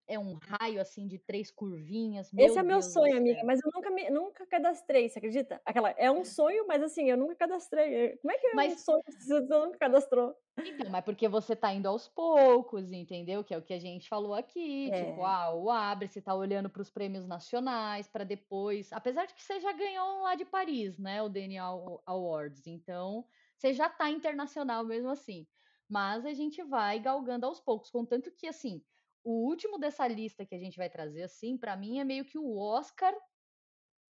é 0.07 0.19
um 0.19 0.35
raio 0.35 0.81
assim 0.81 1.07
de 1.07 1.19
três 1.19 1.51
curvinhas. 1.51 2.33
Meu 2.33 2.47
esse 2.47 2.59
é 2.59 2.63
meu 2.63 2.79
Deus 2.81 2.93
sonho, 2.93 3.17
amiga, 3.17 3.43
mas 3.45 3.61
eu 3.65 3.71
nunca, 3.75 3.91
me, 3.91 4.11
nunca 4.11 4.47
cadastrei, 4.47 5.09
você 5.09 5.19
acredita? 5.19 5.61
Aquela, 5.65 5.91
é 5.91 6.11
um 6.11 6.25
sonho, 6.25 6.67
mas 6.67 6.83
assim, 6.83 7.11
eu 7.11 7.17
nunca 7.17 7.35
cadastrei. 7.35 8.17
Como 8.19 8.33
é 8.33 8.39
que 8.39 8.47
é 8.49 8.55
mas, 8.55 8.75
um 8.75 8.79
sonho 8.79 9.03
se 9.09 9.27
você 9.27 9.41
nunca 9.41 9.79
cadastrou? 9.79 10.35
Então, 10.59 10.91
mas 10.91 11.05
porque 11.05 11.29
você 11.29 11.57
tá 11.57 11.73
indo 11.73 11.87
aos 11.89 12.09
poucos, 12.09 12.93
entendeu? 12.93 13.43
Que 13.43 13.55
é 13.55 13.59
o 13.59 13.63
que 13.63 13.73
a 13.73 13.79
gente 13.79 14.09
falou 14.09 14.35
aqui. 14.35 14.91
É. 14.91 15.05
Tipo, 15.05 15.25
ah, 15.25 15.55
o 15.55 15.71
Abre, 15.71 16.09
você 16.09 16.21
tá 16.21 16.35
olhando 16.35 16.69
para 16.69 16.83
os 16.83 16.91
prêmios 16.91 17.27
nacionais 17.27 18.09
para 18.09 18.25
depois. 18.25 18.93
Apesar 18.93 19.27
de 19.27 19.35
que 19.35 19.43
você 19.43 19.61
já 19.61 19.73
ganhou 19.73 20.19
um 20.19 20.23
lá 20.23 20.35
de 20.35 20.45
Paris, 20.45 20.99
né? 20.99 21.23
O 21.23 21.29
Daniel 21.29 22.03
Awards. 22.07 22.67
Então, 22.67 23.25
você 23.57 23.73
já 23.73 23.89
tá 23.89 24.11
internacional 24.11 24.85
mesmo 24.85 25.09
assim. 25.09 25.47
Mas 25.89 26.25
a 26.25 26.33
gente 26.33 26.63
vai 26.63 26.99
galgando 26.99 27.47
aos 27.47 27.61
poucos. 27.61 27.91
Contanto 27.91 28.31
que, 28.33 28.47
assim, 28.47 28.83
o 29.25 29.47
último 29.49 29.79
dessa 29.79 30.07
lista 30.07 30.45
que 30.45 30.55
a 30.55 30.59
gente 30.59 30.77
vai 30.77 30.91
trazer, 30.91 31.23
assim, 31.23 31.57
para 31.57 31.77
mim 31.77 31.99
é 31.99 32.05
meio 32.05 32.25
que 32.25 32.39
o 32.39 32.57
Oscar. 32.59 33.15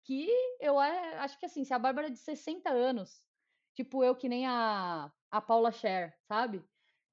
Que 0.04 0.28
eu 0.60 0.80
acho 0.80 1.38
que, 1.40 1.46
assim, 1.46 1.64
se 1.64 1.74
a 1.74 1.80
Bárbara 1.80 2.08
é 2.08 2.10
de 2.10 2.18
60 2.18 2.70
anos, 2.72 3.24
tipo 3.76 4.04
eu 4.04 4.16
que 4.16 4.28
nem 4.28 4.48
a 4.48 5.12
a 5.30 5.40
Paula 5.40 5.72
Scher, 5.72 6.14
sabe? 6.28 6.64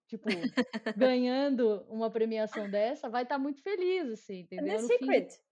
Tipo, 0.09 0.25
ganhando 0.97 1.85
uma 1.89 2.11
premiação 2.11 2.69
dessa, 2.69 3.09
vai 3.09 3.23
estar 3.23 3.37
tá 3.37 3.39
muito 3.39 3.63
feliz, 3.63 4.11
assim, 4.11 4.41
entendeu? 4.41 4.77
The 4.77 4.79
Secret. 4.79 5.31
Fim... 5.31 5.48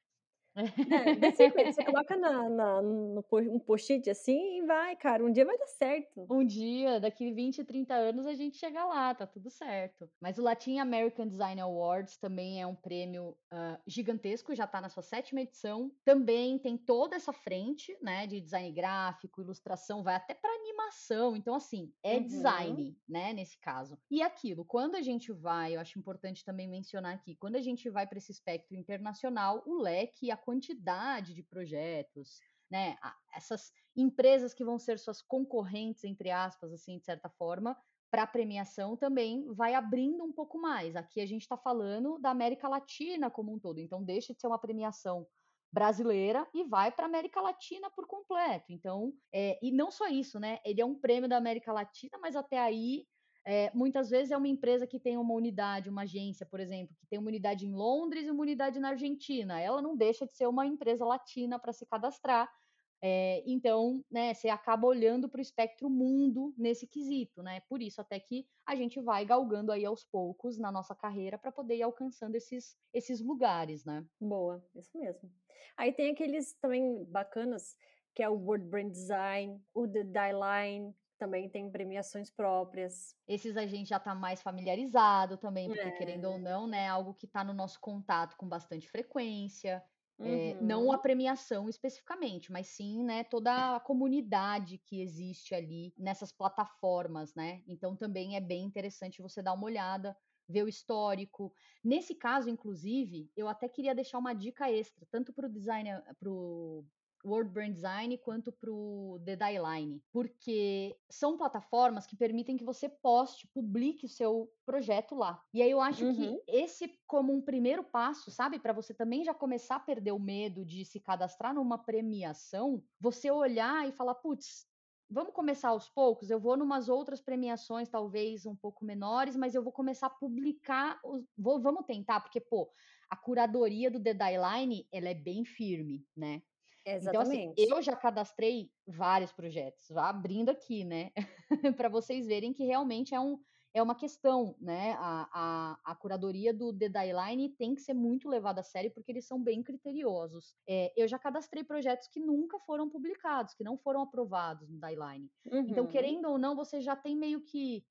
É, 0.56 1.32
Secret, 1.32 1.72
você 1.72 1.84
coloca 1.84 2.16
na, 2.16 2.48
na, 2.48 2.82
no, 2.82 3.24
um 3.32 3.58
post-it 3.58 4.08
assim 4.08 4.58
e 4.58 4.62
vai, 4.62 4.96
cara, 4.96 5.22
um 5.22 5.30
dia 5.30 5.44
vai 5.44 5.56
dar 5.58 5.66
certo. 5.66 6.26
Um 6.30 6.44
dia, 6.44 6.98
daqui 6.98 7.30
20, 7.30 7.62
30 7.62 7.94
anos 7.94 8.26
a 8.26 8.34
gente 8.34 8.56
chega 8.56 8.84
lá, 8.84 9.14
tá 9.14 9.26
tudo 9.26 9.50
certo. 9.50 10.08
Mas 10.20 10.38
o 10.38 10.42
Latin 10.42 10.78
American 10.78 11.28
Design 11.28 11.60
Awards 11.60 12.16
também 12.16 12.60
é 12.60 12.66
um 12.66 12.74
prêmio 12.74 13.36
uh, 13.52 13.78
gigantesco, 13.86 14.54
já 14.54 14.66
tá 14.66 14.80
na 14.80 14.88
sua 14.88 15.02
sétima 15.02 15.42
edição. 15.42 15.92
Também 16.04 16.58
tem 16.58 16.78
toda 16.78 17.16
essa 17.16 17.32
frente, 17.32 17.96
né, 18.00 18.26
de 18.26 18.40
design 18.40 18.72
gráfico, 18.72 19.42
ilustração, 19.42 20.02
vai 20.02 20.14
até 20.14 20.32
para 20.32 20.50
animação. 20.50 21.36
Então, 21.36 21.54
assim, 21.54 21.92
é 22.02 22.16
uhum. 22.16 22.26
design, 22.26 22.98
né, 23.06 23.32
nesse 23.34 23.58
caso. 23.58 23.98
E 24.10 24.22
aquilo, 24.22 24.64
quando 24.64 24.94
a 24.94 25.02
gente 25.02 25.32
vai, 25.32 25.76
eu 25.76 25.80
acho 25.80 25.98
importante 25.98 26.44
também 26.44 26.66
mencionar 26.66 27.14
aqui, 27.14 27.36
quando 27.36 27.56
a 27.56 27.60
gente 27.60 27.90
vai 27.90 28.06
para 28.06 28.18
esse 28.18 28.32
espectro 28.32 28.76
internacional, 28.76 29.62
o 29.66 29.82
leque 29.82 30.26
e 30.26 30.30
a 30.30 30.36
quantidade 30.46 31.34
de 31.34 31.42
projetos, 31.42 32.40
né? 32.70 32.96
Essas 33.34 33.72
empresas 33.96 34.54
que 34.54 34.64
vão 34.64 34.78
ser 34.78 34.98
suas 34.98 35.20
concorrentes, 35.20 36.04
entre 36.04 36.30
aspas, 36.30 36.72
assim, 36.72 36.98
de 36.98 37.04
certa 37.04 37.28
forma, 37.28 37.76
para 38.10 38.22
a 38.22 38.26
premiação 38.26 38.96
também 38.96 39.52
vai 39.54 39.74
abrindo 39.74 40.22
um 40.24 40.32
pouco 40.32 40.58
mais. 40.58 40.94
Aqui 40.94 41.20
a 41.20 41.26
gente 41.26 41.42
está 41.42 41.56
falando 41.56 42.18
da 42.18 42.30
América 42.30 42.68
Latina 42.68 43.28
como 43.28 43.52
um 43.52 43.58
todo, 43.58 43.80
então 43.80 44.04
deixa 44.04 44.32
de 44.32 44.40
ser 44.40 44.46
uma 44.46 44.60
premiação 44.60 45.26
brasileira 45.72 46.48
e 46.54 46.64
vai 46.64 46.92
para 46.92 47.04
a 47.04 47.08
América 47.08 47.40
Latina 47.40 47.90
por 47.90 48.06
completo. 48.06 48.66
Então, 48.70 49.12
é, 49.32 49.58
e 49.60 49.72
não 49.72 49.90
só 49.90 50.06
isso, 50.06 50.38
né? 50.38 50.60
Ele 50.64 50.80
é 50.80 50.86
um 50.86 50.94
prêmio 50.94 51.28
da 51.28 51.36
América 51.36 51.72
Latina, 51.72 52.16
mas 52.20 52.36
até 52.36 52.58
aí 52.58 53.04
é, 53.48 53.70
muitas 53.72 54.10
vezes 54.10 54.32
é 54.32 54.36
uma 54.36 54.48
empresa 54.48 54.88
que 54.88 54.98
tem 54.98 55.16
uma 55.16 55.32
unidade, 55.32 55.88
uma 55.88 56.02
agência, 56.02 56.44
por 56.44 56.58
exemplo, 56.58 56.96
que 56.98 57.06
tem 57.06 57.16
uma 57.16 57.28
unidade 57.28 57.64
em 57.64 57.72
Londres 57.72 58.26
e 58.26 58.30
uma 58.32 58.42
unidade 58.42 58.80
na 58.80 58.88
Argentina. 58.88 59.60
Ela 59.60 59.80
não 59.80 59.96
deixa 59.96 60.26
de 60.26 60.36
ser 60.36 60.48
uma 60.48 60.66
empresa 60.66 61.04
latina 61.04 61.56
para 61.56 61.72
se 61.72 61.86
cadastrar. 61.86 62.52
É, 63.00 63.44
então, 63.46 64.04
né, 64.10 64.34
você 64.34 64.48
acaba 64.48 64.84
olhando 64.88 65.28
para 65.28 65.38
o 65.38 65.42
espectro 65.42 65.88
mundo 65.88 66.52
nesse 66.58 66.88
quesito, 66.88 67.40
né? 67.40 67.60
Por 67.68 67.80
isso, 67.80 68.00
até 68.00 68.18
que 68.18 68.48
a 68.66 68.74
gente 68.74 69.00
vai 69.00 69.24
galgando 69.24 69.70
aí 69.70 69.84
aos 69.84 70.02
poucos 70.02 70.58
na 70.58 70.72
nossa 70.72 70.92
carreira 70.92 71.38
para 71.38 71.52
poder 71.52 71.76
ir 71.76 71.82
alcançando 71.82 72.34
esses, 72.34 72.76
esses 72.92 73.20
lugares, 73.20 73.84
né? 73.84 74.04
Boa, 74.20 74.60
isso 74.74 74.98
mesmo. 74.98 75.30
Aí 75.76 75.92
tem 75.92 76.10
aqueles 76.10 76.54
também 76.54 77.04
bacanas, 77.04 77.76
que 78.12 78.24
é 78.24 78.28
o 78.28 78.34
World 78.34 78.66
Brand 78.66 78.90
Design, 78.90 79.62
o 79.72 79.86
The 79.86 80.02
Line, 80.32 80.92
também 81.16 81.48
tem 81.48 81.70
premiações 81.70 82.30
próprias. 82.30 83.14
Esses 83.26 83.56
a 83.56 83.66
gente 83.66 83.88
já 83.88 83.96
está 83.96 84.14
mais 84.14 84.42
familiarizado 84.42 85.36
também, 85.36 85.68
porque 85.68 85.88
é. 85.88 85.92
querendo 85.92 86.26
ou 86.26 86.38
não, 86.38 86.66
né, 86.66 86.88
algo 86.88 87.14
que 87.14 87.26
está 87.26 87.42
no 87.42 87.52
nosso 87.52 87.80
contato 87.80 88.36
com 88.36 88.48
bastante 88.48 88.88
frequência. 88.88 89.82
Uhum. 90.18 90.26
É, 90.26 90.54
não 90.62 90.90
a 90.90 90.96
uhum. 90.96 91.02
premiação 91.02 91.68
especificamente, 91.68 92.50
mas 92.50 92.68
sim, 92.68 93.04
né, 93.04 93.24
toda 93.24 93.76
a 93.76 93.80
comunidade 93.80 94.78
que 94.78 95.02
existe 95.02 95.54
ali 95.54 95.92
nessas 95.96 96.32
plataformas, 96.32 97.34
né? 97.34 97.62
Então 97.66 97.94
também 97.94 98.34
é 98.34 98.40
bem 98.40 98.64
interessante 98.64 99.20
você 99.20 99.42
dar 99.42 99.52
uma 99.52 99.66
olhada, 99.66 100.16
ver 100.48 100.62
o 100.62 100.68
histórico. 100.68 101.52
Nesse 101.84 102.14
caso, 102.14 102.48
inclusive, 102.48 103.30
eu 103.36 103.46
até 103.46 103.68
queria 103.68 103.94
deixar 103.94 104.18
uma 104.18 104.32
dica 104.32 104.70
extra, 104.70 105.06
tanto 105.10 105.32
para 105.32 105.46
o 105.46 105.52
designer, 105.52 106.02
para 106.18 106.30
o 106.30 106.86
World 107.26 107.50
Brand 107.50 107.72
Design 107.72 108.16
quanto 108.18 108.52
para 108.52 108.70
o 108.70 109.20
The 109.24 109.36
Line, 109.60 110.02
porque 110.12 110.96
são 111.10 111.36
plataformas 111.36 112.06
que 112.06 112.16
permitem 112.16 112.56
que 112.56 112.64
você 112.64 112.88
poste, 112.88 113.48
publique 113.48 114.06
o 114.06 114.08
seu 114.08 114.50
projeto 114.64 115.14
lá. 115.14 115.42
E 115.52 115.60
aí 115.60 115.70
eu 115.70 115.80
acho 115.80 116.04
uhum. 116.04 116.14
que 116.14 116.42
esse 116.46 116.98
como 117.06 117.32
um 117.32 117.40
primeiro 117.40 117.82
passo, 117.82 118.30
sabe, 118.30 118.58
para 118.58 118.72
você 118.72 118.94
também 118.94 119.24
já 119.24 119.34
começar 119.34 119.76
a 119.76 119.80
perder 119.80 120.12
o 120.12 120.18
medo 120.18 120.64
de 120.64 120.84
se 120.84 121.00
cadastrar 121.00 121.54
numa 121.54 121.78
premiação, 121.78 122.82
você 123.00 123.30
olhar 123.30 123.88
e 123.88 123.92
falar, 123.92 124.14
putz, 124.14 124.66
vamos 125.08 125.32
começar 125.32 125.68
aos 125.68 125.88
poucos. 125.88 126.30
Eu 126.30 126.40
vou 126.40 126.56
numas 126.56 126.88
outras 126.88 127.20
premiações, 127.20 127.88
talvez 127.88 128.46
um 128.46 128.56
pouco 128.56 128.84
menores, 128.84 129.36
mas 129.36 129.54
eu 129.54 129.62
vou 129.62 129.72
começar 129.72 130.06
a 130.06 130.10
publicar. 130.10 131.00
Os... 131.04 131.24
Vou, 131.36 131.60
vamos 131.60 131.84
tentar, 131.86 132.20
porque, 132.20 132.40
pô, 132.40 132.70
a 133.08 133.16
curadoria 133.16 133.90
do 133.90 134.02
The 134.02 134.12
Line, 134.12 134.86
ela 134.92 135.08
é 135.08 135.14
bem 135.14 135.44
firme, 135.44 136.04
né? 136.16 136.42
Exatamente. 136.86 137.08
Então, 137.08 137.20
assim, 137.20 137.54
eu 137.56 137.82
já 137.82 137.96
cadastrei 137.96 138.70
vários 138.86 139.32
projetos, 139.32 139.88
vá 139.90 140.08
abrindo 140.08 140.50
aqui, 140.50 140.84
né? 140.84 141.10
para 141.76 141.88
vocês 141.88 142.26
verem 142.26 142.52
que 142.52 142.64
realmente 142.64 143.12
é, 143.12 143.18
um, 143.18 143.38
é 143.74 143.82
uma 143.82 143.96
questão, 143.96 144.56
né? 144.60 144.92
A, 145.00 145.28
a, 145.32 145.92
a 145.92 145.96
curadoria 145.96 146.54
do 146.54 146.72
The 146.72 146.88
Line 147.12 147.48
tem 147.56 147.74
que 147.74 147.80
ser 147.80 147.92
muito 147.92 148.28
levada 148.28 148.60
a 148.60 148.64
sério, 148.64 148.92
porque 148.92 149.10
eles 149.10 149.26
são 149.26 149.42
bem 149.42 149.64
criteriosos. 149.64 150.54
É, 150.68 150.92
eu 150.96 151.08
já 151.08 151.18
cadastrei 151.18 151.64
projetos 151.64 152.06
que 152.06 152.20
nunca 152.20 152.56
foram 152.60 152.88
publicados, 152.88 153.52
que 153.52 153.64
não 153.64 153.76
foram 153.76 154.02
aprovados 154.02 154.70
no 154.70 154.78
Dieline. 154.78 155.28
Então, 155.44 155.58
uhum. 155.58 155.66
Então, 155.68 155.86
querendo 155.88 156.28
ou 156.28 156.38
não, 156.38 156.54
você 156.54 156.80
já 156.80 156.94
tem 156.94 157.16
meio 157.16 157.40
que 157.40 157.84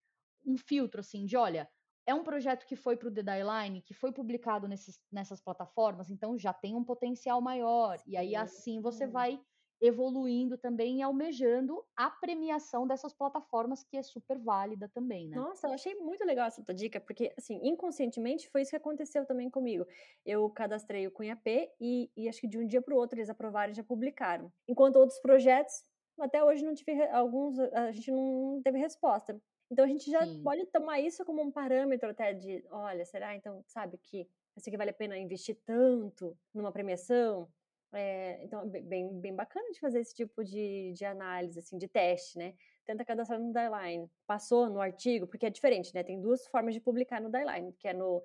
um 0.45 0.55
filtro, 0.55 1.01
assim, 1.01 1.25
de 1.25 1.35
olha, 1.35 1.69
é 2.05 2.13
um 2.13 2.23
projeto 2.23 2.65
que 2.65 2.75
foi 2.75 2.95
para 2.95 3.07
o 3.07 3.11
The 3.13 3.21
Line, 3.43 3.81
que 3.81 3.93
foi 3.93 4.11
publicado 4.11 4.67
nesses, 4.67 4.99
nessas 5.11 5.41
plataformas, 5.41 6.09
então 6.09 6.37
já 6.37 6.53
tem 6.53 6.75
um 6.75 6.83
potencial 6.83 7.41
maior. 7.41 7.99
E 8.05 8.15
aí 8.15 8.35
assim 8.35 8.79
você 8.81 9.07
vai 9.07 9.39
evoluindo 9.81 10.57
também 10.57 10.99
e 10.99 11.01
almejando 11.01 11.83
a 11.95 12.09
premiação 12.09 12.87
dessas 12.87 13.13
plataformas, 13.13 13.83
que 13.83 13.97
é 13.97 14.01
super 14.01 14.39
válida 14.39 14.89
também, 14.93 15.27
né? 15.27 15.35
Nossa, 15.35 15.67
eu 15.67 15.73
achei 15.73 15.95
muito 15.95 16.23
legal 16.23 16.47
essa 16.47 16.63
tua 16.63 16.73
dica, 16.73 16.99
porque, 16.99 17.33
assim, 17.37 17.59
inconscientemente 17.61 18.49
foi 18.49 18.61
isso 18.61 18.71
que 18.71 18.77
aconteceu 18.77 19.25
também 19.25 19.49
comigo. 19.49 19.85
Eu 20.25 20.49
cadastrei 20.49 21.05
o 21.07 21.11
Cunha 21.11 21.35
P 21.35 21.71
e, 21.79 22.09
e 22.15 22.29
acho 22.29 22.39
que 22.41 22.47
de 22.47 22.57
um 22.57 22.65
dia 22.65 22.81
para 22.81 22.95
o 22.95 22.97
outro 22.97 23.19
eles 23.19 23.29
aprovaram 23.29 23.73
e 23.73 23.75
já 23.75 23.83
publicaram. 23.83 24.51
Enquanto 24.67 24.95
outros 24.95 25.19
projetos, 25.19 25.83
até 26.19 26.43
hoje 26.43 26.63
não 26.63 26.73
tive 26.73 27.03
alguns, 27.09 27.59
a 27.59 27.91
gente 27.91 28.11
não 28.11 28.61
teve 28.63 28.79
resposta. 28.79 29.39
Então 29.69 29.85
a 29.85 29.87
gente 29.87 30.09
já 30.11 30.25
Sim. 30.25 30.43
pode 30.43 30.65
tomar 30.67 30.99
isso 30.99 31.25
como 31.25 31.41
um 31.41 31.51
parâmetro 31.51 32.09
até 32.09 32.33
de, 32.33 32.63
olha, 32.69 33.05
será 33.05 33.35
então, 33.35 33.63
sabe, 33.67 33.97
que 33.97 34.27
esse 34.55 34.69
aqui 34.69 34.77
vale 34.77 34.91
a 34.91 34.93
pena 34.93 35.17
investir 35.17 35.57
tanto 35.65 36.37
numa 36.53 36.71
premiação? 36.71 37.51
É, 37.93 38.43
então, 38.43 38.67
bem, 38.69 39.19
bem 39.21 39.33
bacana 39.33 39.71
de 39.71 39.79
fazer 39.79 39.99
esse 40.01 40.13
tipo 40.13 40.43
de, 40.43 40.91
de 40.93 41.05
análise, 41.05 41.59
assim, 41.59 41.77
de 41.77 41.87
teste, 41.87 42.37
né? 42.37 42.53
Tenta 42.85 43.05
cadastrar 43.05 43.39
no 43.39 43.53
Dieline. 43.53 44.09
Passou 44.27 44.69
no 44.69 44.81
artigo, 44.81 45.27
porque 45.27 45.45
é 45.45 45.49
diferente, 45.49 45.93
né? 45.93 46.03
Tem 46.03 46.19
duas 46.21 46.45
formas 46.47 46.73
de 46.73 46.81
publicar 46.81 47.21
no 47.21 47.31
Dieline, 47.31 47.73
que 47.73 47.87
é 47.87 47.93
no, 47.93 48.21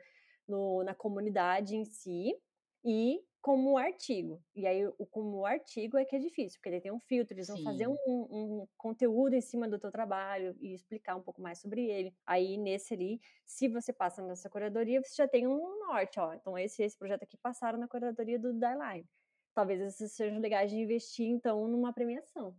no, 0.47 0.83
na 0.83 0.95
comunidade 0.95 1.77
em 1.77 1.85
si 1.85 2.37
e 2.85 3.21
como 3.41 3.79
artigo. 3.79 4.43
E 4.55 4.67
aí, 4.67 4.87
o 4.87 5.07
como 5.07 5.47
artigo 5.47 5.97
é 5.97 6.05
que 6.05 6.17
é 6.17 6.19
difícil, 6.19 6.59
porque 6.59 6.69
ele 6.69 6.81
tem 6.81 6.93
um 6.93 7.01
filtro, 7.01 7.35
eles 7.35 7.49
vão 7.49 7.57
Sim. 7.57 7.65
fazer 7.65 7.89
um, 7.89 7.97
um, 8.07 8.67
conteúdo 8.77 9.35
em 9.35 9.41
cima 9.41 9.69
do 9.69 9.79
teu 9.79 9.91
trabalho 9.91 10.55
e 10.61 10.75
explicar 10.75 11.17
um 11.17 11.23
pouco 11.23 11.41
mais 11.41 11.59
sobre 11.59 11.89
ele. 11.89 12.15
Aí, 12.27 12.57
nesse 12.57 12.95
ali, 12.95 13.21
se 13.45 13.69
você 13.69 13.93
passa 13.93 14.23
nessa 14.23 14.49
curadoria, 14.51 15.03
você 15.03 15.15
já 15.15 15.29
tem 15.29 15.47
um 15.47 15.79
norte, 15.79 16.21
ó. 16.21 16.35
Então, 16.35 16.57
esse 16.59 16.83
esse 16.83 16.97
projeto 16.99 17.23
aqui 17.23 17.37
passaram 17.37 17.79
na 17.79 17.89
curadoria 17.89 18.39
do 18.39 18.53
Dieline. 18.53 19.07
Talvez 19.55 19.81
esses 19.81 20.13
sejam 20.13 20.39
legais 20.39 20.71
de 20.71 20.77
investir, 20.77 21.27
então, 21.27 21.67
numa 21.67 21.93
premiação. 21.93 22.55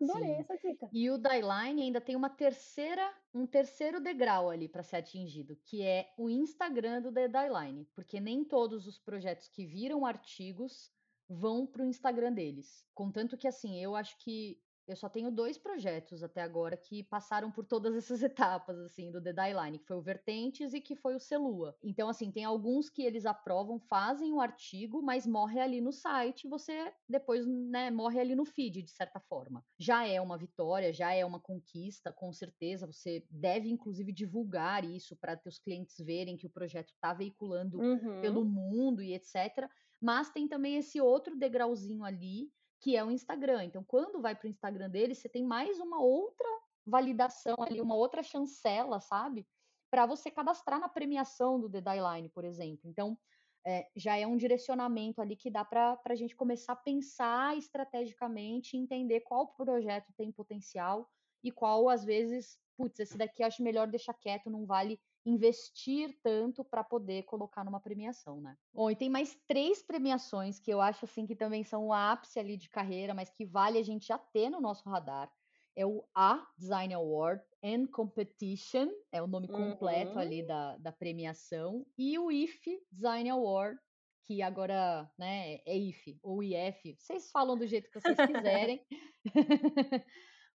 Adorei 0.00 0.34
Sim. 0.34 0.40
essa 0.40 0.56
dica. 0.56 0.88
E 0.92 1.10
o 1.10 1.18
Dieline 1.18 1.82
ainda 1.82 2.00
tem 2.00 2.16
uma 2.16 2.30
terceira, 2.30 3.12
um 3.32 3.46
terceiro 3.46 4.00
degrau 4.00 4.50
ali 4.50 4.68
para 4.68 4.82
ser 4.82 4.96
atingido, 4.96 5.56
que 5.64 5.82
é 5.82 6.12
o 6.16 6.28
Instagram 6.28 7.02
do 7.02 7.12
The 7.12 7.28
Dieline, 7.28 7.86
porque 7.94 8.20
nem 8.20 8.44
todos 8.44 8.86
os 8.86 8.98
projetos 8.98 9.48
que 9.48 9.64
viram 9.64 10.04
artigos 10.04 10.90
vão 11.28 11.66
para 11.66 11.82
o 11.82 11.86
Instagram 11.86 12.32
deles. 12.32 12.84
Contanto 12.94 13.36
que 13.36 13.46
assim, 13.46 13.80
eu 13.80 13.94
acho 13.94 14.18
que 14.18 14.60
eu 14.90 14.96
só 14.96 15.08
tenho 15.08 15.30
dois 15.30 15.56
projetos 15.56 16.22
até 16.22 16.42
agora 16.42 16.76
que 16.76 17.04
passaram 17.04 17.50
por 17.50 17.64
todas 17.64 17.94
essas 17.96 18.22
etapas, 18.22 18.78
assim, 18.80 19.10
do 19.10 19.22
The 19.22 19.32
Line, 19.32 19.78
que 19.78 19.86
foi 19.86 19.96
o 19.96 20.02
Vertentes 20.02 20.74
e 20.74 20.80
que 20.80 20.96
foi 20.96 21.14
o 21.14 21.20
Celua. 21.20 21.76
Então, 21.82 22.08
assim, 22.08 22.30
tem 22.30 22.44
alguns 22.44 22.90
que 22.90 23.02
eles 23.02 23.24
aprovam, 23.24 23.78
fazem 23.78 24.32
o 24.32 24.40
artigo, 24.40 25.00
mas 25.00 25.26
morre 25.26 25.60
ali 25.60 25.80
no 25.80 25.92
site, 25.92 26.48
você 26.48 26.92
depois, 27.08 27.46
né, 27.46 27.90
morre 27.90 28.18
ali 28.18 28.34
no 28.34 28.44
feed, 28.44 28.82
de 28.82 28.90
certa 28.90 29.20
forma. 29.20 29.64
Já 29.78 30.06
é 30.06 30.20
uma 30.20 30.36
vitória, 30.36 30.92
já 30.92 31.12
é 31.12 31.24
uma 31.24 31.38
conquista, 31.38 32.12
com 32.12 32.32
certeza. 32.32 32.86
Você 32.86 33.24
deve, 33.30 33.70
inclusive, 33.70 34.12
divulgar 34.12 34.84
isso 34.84 35.16
para 35.16 35.36
teus 35.36 35.58
clientes 35.58 35.96
verem 35.98 36.36
que 36.36 36.46
o 36.46 36.50
projeto 36.50 36.90
está 36.90 37.12
veiculando 37.12 37.80
uhum. 37.80 38.20
pelo 38.20 38.44
mundo 38.44 39.02
e 39.02 39.14
etc. 39.14 39.68
Mas 40.00 40.30
tem 40.30 40.48
também 40.48 40.76
esse 40.76 41.00
outro 41.00 41.36
degrauzinho 41.36 42.04
ali 42.04 42.50
que 42.80 42.96
é 42.96 43.04
o 43.04 43.10
Instagram. 43.10 43.64
Então, 43.64 43.84
quando 43.84 44.20
vai 44.20 44.34
para 44.34 44.46
o 44.46 44.50
Instagram 44.50 44.88
dele, 44.88 45.14
você 45.14 45.28
tem 45.28 45.44
mais 45.44 45.78
uma 45.78 46.02
outra 46.02 46.48
validação 46.86 47.56
ali, 47.60 47.80
uma 47.80 47.94
outra 47.94 48.22
chancela, 48.22 49.00
sabe? 49.00 49.46
Para 49.90 50.06
você 50.06 50.30
cadastrar 50.30 50.80
na 50.80 50.88
premiação 50.88 51.60
do 51.60 51.70
The 51.70 51.80
Line, 51.80 52.28
por 52.30 52.44
exemplo. 52.44 52.88
Então, 52.88 53.18
é, 53.66 53.86
já 53.94 54.16
é 54.16 54.26
um 54.26 54.36
direcionamento 54.36 55.20
ali 55.20 55.36
que 55.36 55.50
dá 55.50 55.64
para 55.64 56.00
a 56.04 56.14
gente 56.14 56.34
começar 56.34 56.72
a 56.72 56.76
pensar 56.76 57.56
estrategicamente, 57.56 58.76
entender 58.76 59.20
qual 59.20 59.48
projeto 59.48 60.12
tem 60.16 60.32
potencial 60.32 61.08
e 61.44 61.52
qual, 61.52 61.88
às 61.88 62.04
vezes, 62.04 62.58
putz, 62.76 63.00
esse 63.00 63.18
daqui 63.18 63.42
acho 63.42 63.62
melhor 63.62 63.86
deixar 63.86 64.14
quieto, 64.14 64.48
não 64.48 64.64
vale 64.64 64.98
investir 65.24 66.18
tanto 66.22 66.64
para 66.64 66.82
poder 66.82 67.24
colocar 67.24 67.64
numa 67.64 67.80
premiação, 67.80 68.40
né? 68.40 68.56
Bom, 68.72 68.90
e 68.90 68.96
tem 68.96 69.10
mais 69.10 69.36
três 69.46 69.82
premiações 69.82 70.58
que 70.58 70.72
eu 70.72 70.80
acho 70.80 71.04
assim 71.04 71.26
que 71.26 71.36
também 71.36 71.62
são 71.62 71.88
o 71.88 71.92
ápice 71.92 72.38
ali 72.38 72.56
de 72.56 72.68
carreira, 72.68 73.14
mas 73.14 73.30
que 73.30 73.44
vale 73.44 73.78
a 73.78 73.82
gente 73.82 74.06
já 74.06 74.18
ter 74.18 74.48
no 74.48 74.60
nosso 74.60 74.88
radar. 74.88 75.30
É 75.76 75.86
o 75.86 76.04
A 76.14 76.46
Design 76.58 76.92
Award 76.94 77.42
and 77.62 77.86
Competition, 77.86 78.88
é 79.12 79.22
o 79.22 79.26
nome 79.26 79.46
completo 79.46 80.12
uhum. 80.12 80.18
ali 80.18 80.46
da, 80.46 80.76
da 80.78 80.92
premiação, 80.92 81.86
e 81.96 82.18
o 82.18 82.30
IF 82.30 82.82
Design 82.90 83.30
Award, 83.30 83.78
que 84.24 84.42
agora 84.42 85.10
né, 85.18 85.60
é 85.66 85.76
IF 85.76 86.18
ou 86.22 86.42
IF, 86.42 86.96
vocês 86.98 87.30
falam 87.30 87.56
do 87.56 87.66
jeito 87.66 87.90
que 87.90 88.00
vocês 88.00 88.16
quiserem, 88.16 88.84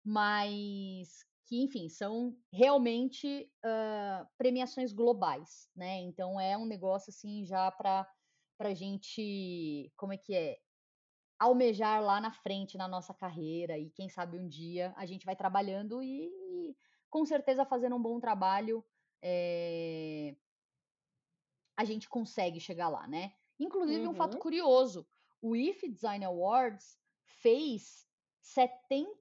mas 0.04 1.26
que, 1.46 1.62
enfim, 1.62 1.88
são 1.90 2.36
realmente 2.52 3.50
uh, 3.64 4.28
premiações 4.38 4.92
globais, 4.92 5.70
né? 5.76 6.00
Então 6.02 6.40
é 6.40 6.58
um 6.58 6.66
negócio 6.66 7.10
assim 7.10 7.46
já 7.46 7.72
para 7.72 8.08
para 8.58 8.74
gente, 8.74 9.92
como 9.98 10.14
é 10.14 10.18
que 10.18 10.34
é, 10.34 10.58
almejar 11.38 12.02
lá 12.02 12.22
na 12.22 12.32
frente 12.32 12.78
na 12.78 12.88
nossa 12.88 13.14
carreira 13.14 13.78
e 13.78 13.90
quem 13.90 14.08
sabe 14.08 14.40
um 14.40 14.48
dia 14.48 14.94
a 14.96 15.06
gente 15.06 15.26
vai 15.26 15.36
trabalhando 15.36 16.02
e, 16.02 16.28
e 16.28 16.78
com 17.10 17.26
certeza 17.26 17.66
fazendo 17.66 17.98
um 17.98 18.02
bom 18.02 18.18
trabalho 18.18 18.82
é, 19.22 20.36
a 21.78 21.84
gente 21.84 22.08
consegue 22.08 22.60
chegar 22.60 22.88
lá, 22.88 23.08
né? 23.08 23.34
Inclusive 23.60 24.06
uhum. 24.06 24.12
um 24.12 24.16
fato 24.16 24.36
uhum. 24.36 24.40
curioso, 24.40 25.08
o 25.42 25.56
IF 25.56 25.88
Design 25.90 26.24
Awards 26.24 26.98
fez 27.26 28.08
70 28.42 29.16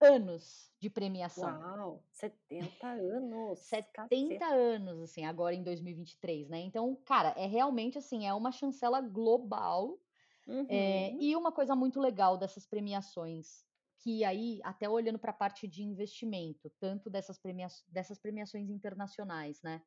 anos 0.00 0.72
de 0.80 0.88
premiação. 0.88 1.60
Uau, 1.60 2.04
70 2.12 2.86
anos. 2.86 3.58
70 3.60 4.38
caceta. 4.38 4.46
anos, 4.46 5.02
assim, 5.02 5.24
agora 5.24 5.54
em 5.54 5.62
2023, 5.62 6.48
né? 6.48 6.60
Então, 6.60 6.96
cara, 7.04 7.34
é 7.36 7.46
realmente 7.46 7.98
assim, 7.98 8.26
é 8.26 8.32
uma 8.32 8.50
chancela 8.50 9.00
global. 9.00 9.98
Uhum. 10.46 10.66
É, 10.68 11.12
e 11.20 11.36
uma 11.36 11.52
coisa 11.52 11.76
muito 11.76 12.00
legal 12.00 12.36
dessas 12.36 12.66
premiações, 12.66 13.64
que 13.98 14.24
aí, 14.24 14.58
até 14.64 14.88
olhando 14.88 15.18
para 15.18 15.30
a 15.30 15.34
parte 15.34 15.68
de 15.68 15.82
investimento, 15.82 16.70
tanto 16.80 17.10
dessas, 17.10 17.38
premia 17.38 17.68
dessas 17.88 18.18
premiações 18.18 18.70
internacionais, 18.70 19.60
né? 19.62 19.82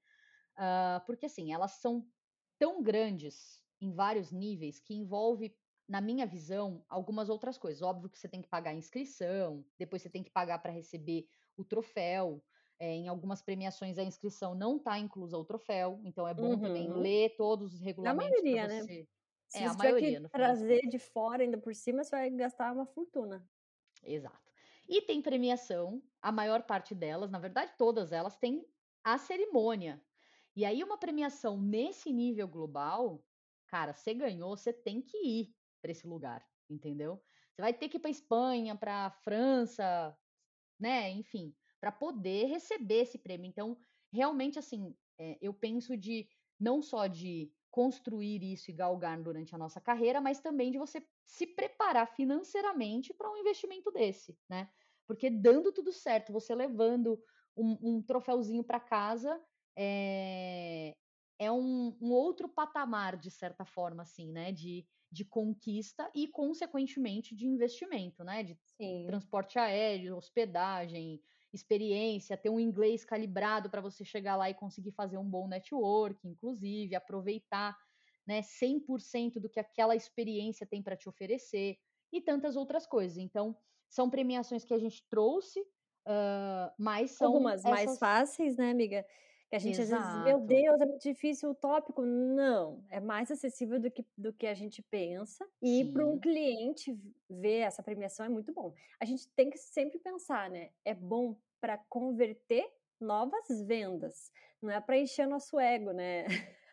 Uh, 0.56 1.04
porque 1.08 1.26
assim, 1.26 1.52
elas 1.52 1.72
são 1.82 2.08
tão 2.60 2.84
grandes 2.84 3.60
em 3.82 3.92
vários 3.92 4.32
níveis 4.32 4.80
que 4.80 4.94
envolve 4.94 5.56
na 5.88 6.02
minha 6.02 6.26
visão, 6.26 6.84
algumas 6.90 7.30
outras 7.30 7.58
coisas. 7.58 7.82
Óbvio 7.82 8.10
que 8.10 8.18
você 8.18 8.28
tem 8.28 8.42
que 8.42 8.48
pagar 8.48 8.72
a 8.72 8.76
inscrição, 8.76 9.66
depois 9.78 10.02
você 10.02 10.10
tem 10.10 10.24
que 10.24 10.32
pagar 10.32 10.60
para 10.60 10.72
receber 10.72 11.28
o 11.58 11.64
troféu. 11.64 12.44
É, 12.80 12.96
em 12.96 13.08
algumas 13.08 13.42
premiações 13.42 13.98
a 13.98 14.04
inscrição 14.04 14.56
não 14.56 14.78
está 14.78 14.98
inclusa 14.98 15.38
o 15.38 15.46
troféu, 15.46 16.02
então 16.04 16.28
é 16.28 16.34
bom 16.34 16.54
uhum. 16.54 16.60
também 16.60 16.92
ler 16.92 17.36
todos 17.38 17.74
os 17.74 17.82
regulamentos. 17.82 18.26
Na 18.26 18.30
maioria, 18.30 18.68
né? 18.68 18.82
você... 18.82 19.00
né? 19.00 19.08
Se 19.48 19.60
é, 19.60 19.68
a 19.68 19.74
maioria. 19.76 20.22
Que 20.22 20.30
trazer 20.30 20.82
de 20.90 20.98
fora 20.98 21.44
ainda 21.44 21.58
por 21.58 21.76
cima, 21.76 22.04
você 22.04 22.10
vai 22.10 22.30
gastar 22.32 22.74
uma 22.74 22.88
fortuna. 22.88 23.48
Exato. 24.04 24.52
E 24.90 25.02
tem 25.02 25.22
premiação, 25.22 26.02
a 26.22 26.32
maior 26.32 26.64
parte 26.64 26.96
delas, 26.96 27.30
na 27.30 27.40
verdade 27.40 27.72
todas 27.78 28.12
elas, 28.12 28.36
têm 28.36 28.66
a 29.04 29.18
cerimônia. 29.18 30.04
E 30.56 30.66
aí 30.66 30.84
uma 30.84 30.98
premiação 30.98 31.60
nesse 31.62 32.12
nível 32.12 32.48
global, 32.48 33.24
cara, 33.68 33.94
você 33.94 34.14
ganhou, 34.14 34.58
você 34.58 34.74
tem 34.74 35.02
que 35.02 35.18
ir 35.18 35.56
para 35.84 35.92
esse 35.92 36.08
lugar, 36.08 36.42
entendeu? 36.70 37.22
Você 37.54 37.62
vai 37.62 37.74
ter 37.74 37.90
que 37.90 37.98
ir 37.98 38.00
para 38.00 38.10
Espanha, 38.10 38.76
para 38.76 39.12
França, 39.12 40.18
né? 40.80 41.12
Enfim, 41.12 41.54
para 41.80 41.92
poder 41.92 42.46
receber 42.46 43.02
esse 43.02 43.20
prêmio. 43.20 43.48
Então, 43.48 43.78
realmente, 44.12 44.58
assim, 44.58 44.96
é, 45.20 45.38
eu 45.42 45.54
penso 45.54 45.98
de 45.98 46.28
não 46.58 46.82
só 46.82 47.08
de 47.08 47.54
construir 47.70 48.42
isso 48.44 48.72
e 48.72 48.74
galgar 48.74 49.22
durante 49.22 49.54
a 49.54 49.58
nossa 49.58 49.82
carreira, 49.82 50.22
mas 50.22 50.40
também 50.40 50.72
de 50.72 50.78
você 50.78 51.06
se 51.26 51.46
preparar 51.46 52.08
financeiramente 52.08 53.14
para 53.14 53.30
um 53.30 53.38
investimento 53.38 53.92
desse, 53.92 54.40
né? 54.50 54.70
Porque 55.06 55.30
dando 55.30 55.74
tudo 55.74 55.92
certo, 55.92 56.32
você 56.32 56.56
levando 56.56 57.22
um, 57.58 57.78
um 57.82 58.02
troféuzinho 58.02 58.64
para 58.64 58.80
casa, 58.80 59.42
é, 59.76 60.53
outro 62.34 62.50
patamar, 62.50 63.16
de 63.16 63.30
certa 63.30 63.64
forma, 63.64 64.02
assim, 64.04 64.32
né? 64.32 64.52
De, 64.52 64.86
de 65.12 65.24
conquista 65.24 66.10
e, 66.14 66.28
consequentemente, 66.28 67.36
de 67.36 67.48
investimento, 67.48 68.24
né? 68.24 68.44
De 68.44 68.58
Sim. 68.76 69.06
transporte 69.06 69.60
aéreo, 69.60 70.18
hospedagem, 70.18 71.22
experiência, 71.54 72.36
ter 72.36 72.50
um 72.50 72.60
inglês 72.60 73.06
calibrado 73.06 73.70
para 73.70 73.80
você 73.80 74.04
chegar 74.04 74.36
lá 74.36 74.50
e 74.50 74.56
conseguir 74.56 74.92
fazer 74.92 75.18
um 75.18 75.30
bom 75.30 75.48
network, 75.48 76.28
inclusive, 76.28 76.96
aproveitar 76.96 77.78
né, 78.26 78.42
100% 78.42 79.40
do 79.40 79.50
que 79.50 79.60
aquela 79.60 79.96
experiência 79.96 80.66
tem 80.66 80.82
para 80.82 80.98
te 80.98 81.08
oferecer 81.08 81.78
e 82.12 82.20
tantas 82.20 82.56
outras 82.56 82.88
coisas. 82.88 83.18
Então, 83.18 83.56
são 83.88 84.10
premiações 84.10 84.64
que 84.66 84.74
a 84.74 84.80
gente 84.80 85.06
trouxe, 85.08 85.60
uh, 85.60 86.74
mas 86.80 87.12
são. 87.12 87.28
Algumas 87.28 87.60
essas... 87.60 87.72
mais 87.72 88.00
fáceis, 88.00 88.58
né, 88.58 88.72
amiga? 88.72 89.06
Que 89.54 89.58
a 89.58 89.60
gente 89.60 89.80
Exato. 89.80 90.02
às 90.02 90.10
vezes, 90.10 90.24
meu 90.26 90.40
Deus, 90.40 90.82
é 90.82 90.86
muito 90.88 91.04
difícil 91.04 91.52
o 91.52 91.54
tópico. 91.54 92.02
Não, 92.02 92.84
é 92.90 93.00
mais 93.00 93.30
acessível 93.30 93.80
do 93.80 93.92
que, 93.92 94.04
do 94.18 94.34
que 94.34 94.48
a 94.48 94.56
gente 94.56 94.82
pensa. 94.82 95.48
E 95.62 95.86
para 95.94 96.04
um 96.04 96.20
cliente 96.20 97.00
ver 97.30 97.60
essa 97.60 97.84
premiação 97.84 98.26
é 98.26 98.30
muito 98.30 98.52
bom. 98.52 98.74
A 99.00 99.06
gente 99.06 99.28
tem 99.36 99.52
que 99.52 99.60
sempre 99.60 100.00
pensar, 100.00 100.50
né? 100.50 100.72
É 100.84 100.96
bom 100.96 101.38
para 101.62 101.78
converter 101.88 102.68
novas 103.00 103.62
vendas. 103.68 104.32
Não 104.60 104.72
é 104.72 104.82
para 104.82 104.98
encher 104.98 105.28
nosso 105.28 105.60
ego, 105.60 105.92
né? 105.92 106.26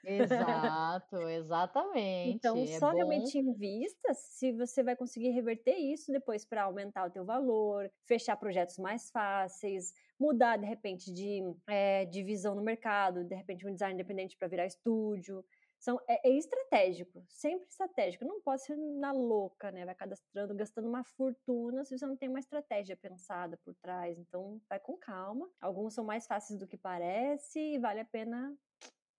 Exato, 0.03 1.17
exatamente. 1.29 2.35
Então, 2.35 2.57
é 2.57 2.79
só 2.79 2.93
bom. 2.93 2.97
realmente 2.97 3.37
invista 3.37 4.15
se 4.15 4.53
você 4.53 4.83
vai 4.83 4.97
conseguir 4.97 5.29
reverter 5.33 5.77
isso 5.77 6.11
depois 6.11 6.47
para 6.47 6.63
aumentar 6.63 7.07
o 7.07 7.11
teu 7.11 7.27
valor, 7.27 7.93
fechar 8.07 8.37
projetos 8.37 8.79
mais 8.79 9.11
fáceis, 9.11 9.93
mudar 10.21 10.59
de 10.59 10.67
repente 10.67 11.11
de 11.11 11.41
é, 11.67 12.05
divisão 12.05 12.55
no 12.55 12.63
mercado, 12.63 13.25
de 13.25 13.35
repente 13.35 13.67
um 13.67 13.73
design 13.73 13.95
independente 13.95 14.37
para 14.37 14.49
virar 14.49 14.67
estúdio. 14.67 15.43
São, 15.79 15.99
é, 16.07 16.29
é, 16.29 16.37
estratégico, 16.37 17.25
sempre 17.27 17.67
estratégico. 17.67 18.23
Não 18.27 18.43
pode 18.43 18.63
ser 18.63 18.77
na 18.77 19.13
louca, 19.13 19.71
né? 19.73 19.87
Vai 19.87 19.95
cadastrando, 19.95 20.55
gastando 20.55 20.87
uma 20.87 21.03
fortuna 21.03 21.87
se 21.87 21.97
você 21.97 22.07
não 22.07 22.19
tem 22.19 22.29
uma 22.29 22.39
estratégia 22.39 22.95
pensada 22.99 23.57
por 23.65 23.75
trás. 23.77 24.19
Então, 24.19 24.61
vai 24.69 24.79
com 24.79 24.99
calma. 24.99 25.51
Alguns 25.59 25.95
são 25.95 26.05
mais 26.05 26.27
fáceis 26.27 26.59
do 26.59 26.67
que 26.67 26.77
parece 26.77 27.59
e 27.59 27.79
vale 27.79 28.01
a 28.01 28.05
pena 28.05 28.55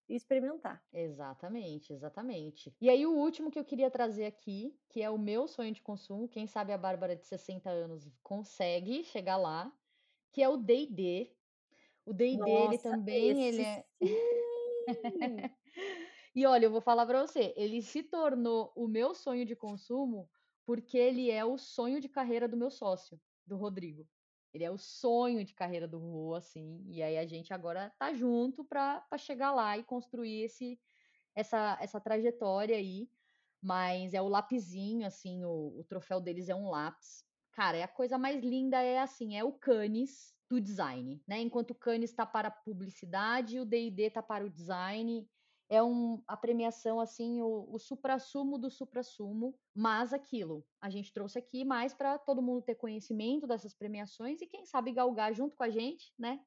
experimentar. 0.07 0.83
Exatamente, 0.93 1.93
exatamente. 1.93 2.75
E 2.79 2.89
aí 2.91 3.07
o 3.07 3.15
último 3.15 3.49
que 3.49 3.57
eu 3.57 3.65
queria 3.65 3.89
trazer 3.89 4.25
aqui, 4.25 4.77
que 4.89 5.01
é 5.01 5.09
o 5.09 5.17
meu 5.17 5.47
sonho 5.47 5.73
de 5.73 5.81
consumo, 5.81 6.27
quem 6.27 6.45
sabe 6.45 6.73
a 6.73 6.77
Bárbara 6.77 7.15
de 7.15 7.25
60 7.25 7.69
anos 7.69 8.07
consegue 8.21 9.03
chegar 9.03 9.37
lá, 9.37 9.71
que 10.31 10.41
é 10.41 10.49
o 10.49 10.57
D&D. 10.57 11.35
O 12.05 12.13
D&D 12.13 12.49
ele 12.49 12.77
também 12.77 13.43
ele 13.43 13.61
é 13.61 13.85
E 16.33 16.45
olha, 16.45 16.65
eu 16.65 16.71
vou 16.71 16.79
falar 16.79 17.05
para 17.05 17.21
você, 17.27 17.53
ele 17.57 17.81
se 17.81 18.03
tornou 18.03 18.71
o 18.73 18.87
meu 18.87 19.13
sonho 19.13 19.45
de 19.45 19.53
consumo 19.53 20.29
porque 20.65 20.97
ele 20.97 21.29
é 21.29 21.43
o 21.43 21.57
sonho 21.57 21.99
de 21.99 22.07
carreira 22.07 22.47
do 22.47 22.55
meu 22.55 22.71
sócio, 22.71 23.19
do 23.45 23.57
Rodrigo. 23.57 24.07
Ele 24.53 24.63
é 24.63 24.71
o 24.71 24.77
sonho 24.77 25.43
de 25.43 25.53
carreira 25.53 25.87
do 25.87 25.97
Rô, 25.99 26.35
assim, 26.35 26.83
e 26.87 27.01
aí 27.01 27.17
a 27.17 27.25
gente 27.25 27.53
agora 27.53 27.89
tá 27.97 28.13
junto 28.13 28.63
para 28.63 29.05
chegar 29.17 29.51
lá 29.51 29.77
e 29.77 29.83
construir 29.83 30.43
esse, 30.43 30.79
essa, 31.35 31.77
essa 31.81 31.99
trajetória 31.99 32.75
aí. 32.77 33.09
Mas 33.61 34.13
é 34.13 34.21
o 34.21 34.27
lapisinho, 34.27 35.05
assim, 35.05 35.43
o, 35.45 35.79
o 35.79 35.83
troféu 35.83 36.19
deles 36.19 36.49
é 36.49 36.55
um 36.55 36.69
lápis. 36.69 37.25
Cara, 37.51 37.77
é 37.77 37.83
a 37.83 37.87
coisa 37.87 38.17
mais 38.17 38.43
linda 38.43 38.81
é 38.81 38.99
assim, 38.99 39.37
é 39.37 39.43
o 39.43 39.51
Canis 39.51 40.33
do 40.49 40.59
design, 40.59 41.21
né? 41.27 41.39
Enquanto 41.41 41.71
o 41.71 41.75
Canis 41.75 42.09
está 42.09 42.25
para 42.25 42.47
a 42.47 42.51
publicidade, 42.51 43.59
o 43.59 43.65
D&D 43.65 44.03
está 44.03 44.21
para 44.21 44.45
o 44.45 44.49
design 44.49 45.27
é 45.71 45.81
um, 45.81 46.21
a 46.27 46.35
premiação, 46.35 46.99
assim, 46.99 47.41
o, 47.41 47.65
o 47.71 47.79
supra-sumo 47.79 48.57
do 48.57 48.69
supra-sumo, 48.69 49.57
mas 49.73 50.11
aquilo, 50.11 50.65
a 50.81 50.89
gente 50.89 51.13
trouxe 51.13 51.39
aqui 51.39 51.63
mais 51.63 51.93
para 51.93 52.19
todo 52.19 52.41
mundo 52.41 52.61
ter 52.61 52.75
conhecimento 52.75 53.47
dessas 53.47 53.73
premiações 53.73 54.41
e 54.41 54.47
quem 54.47 54.65
sabe 54.65 54.91
galgar 54.91 55.33
junto 55.33 55.55
com 55.55 55.63
a 55.63 55.69
gente, 55.69 56.13
né, 56.19 56.41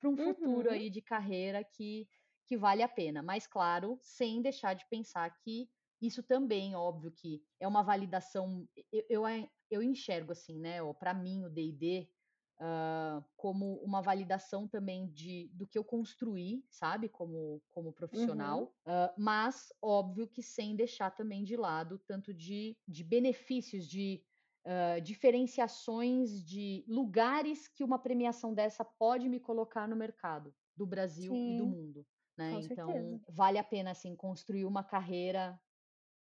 para 0.00 0.08
um 0.08 0.14
uhum. 0.14 0.34
futuro 0.34 0.70
aí 0.70 0.88
de 0.88 1.02
carreira 1.02 1.62
que, 1.62 2.08
que 2.46 2.56
vale 2.56 2.82
a 2.82 2.88
pena. 2.88 3.22
Mas, 3.22 3.46
claro, 3.46 3.98
sem 4.00 4.40
deixar 4.40 4.72
de 4.72 4.88
pensar 4.88 5.30
que 5.44 5.68
isso 6.02 6.22
também, 6.22 6.74
óbvio, 6.74 7.10
que 7.10 7.42
é 7.60 7.66
uma 7.66 7.82
validação, 7.82 8.68
eu, 8.92 9.04
eu, 9.08 9.22
eu 9.70 9.82
enxergo 9.82 10.32
assim, 10.32 10.58
né, 10.58 10.78
para 10.98 11.14
mim 11.14 11.44
o 11.44 11.50
D&D 11.50 12.08
uh, 12.62 13.24
como 13.36 13.76
uma 13.76 14.00
validação 14.00 14.68
também 14.68 15.08
de, 15.08 15.50
do 15.52 15.66
que 15.66 15.78
eu 15.78 15.84
construí, 15.84 16.64
sabe, 16.70 17.08
como, 17.08 17.62
como 17.70 17.92
profissional, 17.92 18.74
uhum. 18.86 18.92
uh, 18.92 19.12
mas 19.16 19.72
óbvio 19.80 20.28
que 20.28 20.42
sem 20.42 20.76
deixar 20.76 21.10
também 21.10 21.44
de 21.44 21.56
lado 21.56 21.98
tanto 22.06 22.32
de, 22.32 22.76
de 22.86 23.04
benefícios, 23.04 23.86
de 23.86 24.22
uh, 24.64 25.00
diferenciações, 25.00 26.44
de 26.44 26.84
lugares 26.86 27.68
que 27.68 27.84
uma 27.84 27.98
premiação 27.98 28.54
dessa 28.54 28.84
pode 28.84 29.28
me 29.28 29.40
colocar 29.40 29.88
no 29.88 29.96
mercado 29.96 30.54
do 30.76 30.86
Brasil 30.86 31.32
Sim. 31.32 31.54
e 31.54 31.58
do 31.58 31.66
mundo. 31.66 32.06
Né? 32.34 32.50
então, 32.62 32.90
certeza. 32.90 33.20
vale 33.28 33.58
a 33.58 33.64
pena 33.64 33.90
assim 33.90 34.16
construir 34.16 34.64
uma 34.64 34.82
carreira 34.82 35.60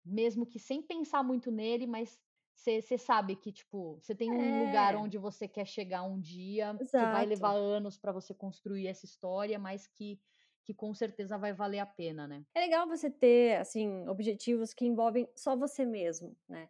mesmo 0.05 0.47
que 0.47 0.59
sem 0.59 0.83
pensar 0.83 1.23
muito 1.23 1.51
nele, 1.51 1.87
mas 1.87 2.19
você 2.55 2.99
sabe 2.99 3.37
que, 3.37 3.53
tipo, 3.53 3.99
você 4.01 4.15
tem 4.15 4.31
um 4.31 4.67
lugar 4.67 4.95
é. 4.95 4.97
onde 4.97 5.17
você 5.17 5.49
quer 5.49 5.67
chegar 5.67 6.03
um 6.03 6.21
dia, 6.21 6.77
Exato. 6.79 7.07
que 7.07 7.13
vai 7.13 7.27
levar 7.27 7.53
anos 7.53 7.97
para 7.97 8.13
você 8.13 8.35
construir 8.35 8.87
essa 8.87 9.07
história, 9.07 9.59
mas 9.59 9.87
que, 9.87 10.21
que 10.65 10.75
com 10.75 10.93
certeza 10.93 11.39
vai 11.39 11.53
valer 11.53 11.79
a 11.79 11.87
pena, 11.87 12.29
né? 12.29 12.45
É 12.55 12.61
legal 12.61 12.87
você 12.87 13.11
ter, 13.11 13.59
assim, 13.59 14.07
objetivos 14.09 14.75
que 14.75 14.85
envolvem 14.85 15.27
só 15.35 15.57
você 15.57 15.87
mesmo, 15.87 16.37
né? 16.49 16.69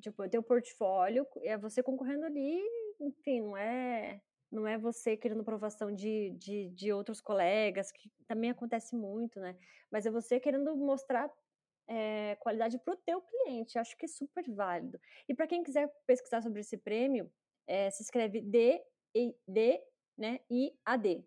Tipo, 0.00 0.28
ter 0.28 0.38
o 0.38 0.42
portfólio, 0.42 1.26
é 1.42 1.58
você 1.58 1.82
concorrendo 1.82 2.24
ali, 2.26 2.60
enfim, 3.00 3.40
não 3.40 3.56
é 3.56 4.20
não 4.50 4.66
é 4.66 4.76
você 4.76 5.16
querendo 5.16 5.42
aprovação 5.42 5.92
de, 5.92 6.30
de, 6.30 6.70
de 6.70 6.92
outros 6.92 7.20
colegas, 7.20 7.92
que 7.92 8.10
também 8.26 8.50
acontece 8.50 8.96
muito, 8.96 9.38
né? 9.38 9.56
Mas 9.90 10.06
é 10.06 10.10
você 10.10 10.40
querendo 10.40 10.76
mostrar 10.76 11.30
é, 11.90 12.36
qualidade 12.36 12.78
para 12.78 12.94
o 12.94 12.96
teu 12.96 13.20
cliente. 13.20 13.78
Acho 13.78 13.96
que 13.96 14.04
é 14.04 14.08
super 14.08 14.48
válido. 14.48 14.98
E 15.28 15.34
para 15.34 15.48
quem 15.48 15.62
quiser 15.62 15.92
pesquisar 16.06 16.40
sobre 16.40 16.60
esse 16.60 16.76
prêmio, 16.76 17.30
é, 17.66 17.90
se 17.90 18.02
escreve 18.02 18.40
D, 18.40 18.80
I, 19.14 19.34
D, 19.46 19.82
né, 20.16 20.38
A, 20.84 20.96
D. 20.96 21.24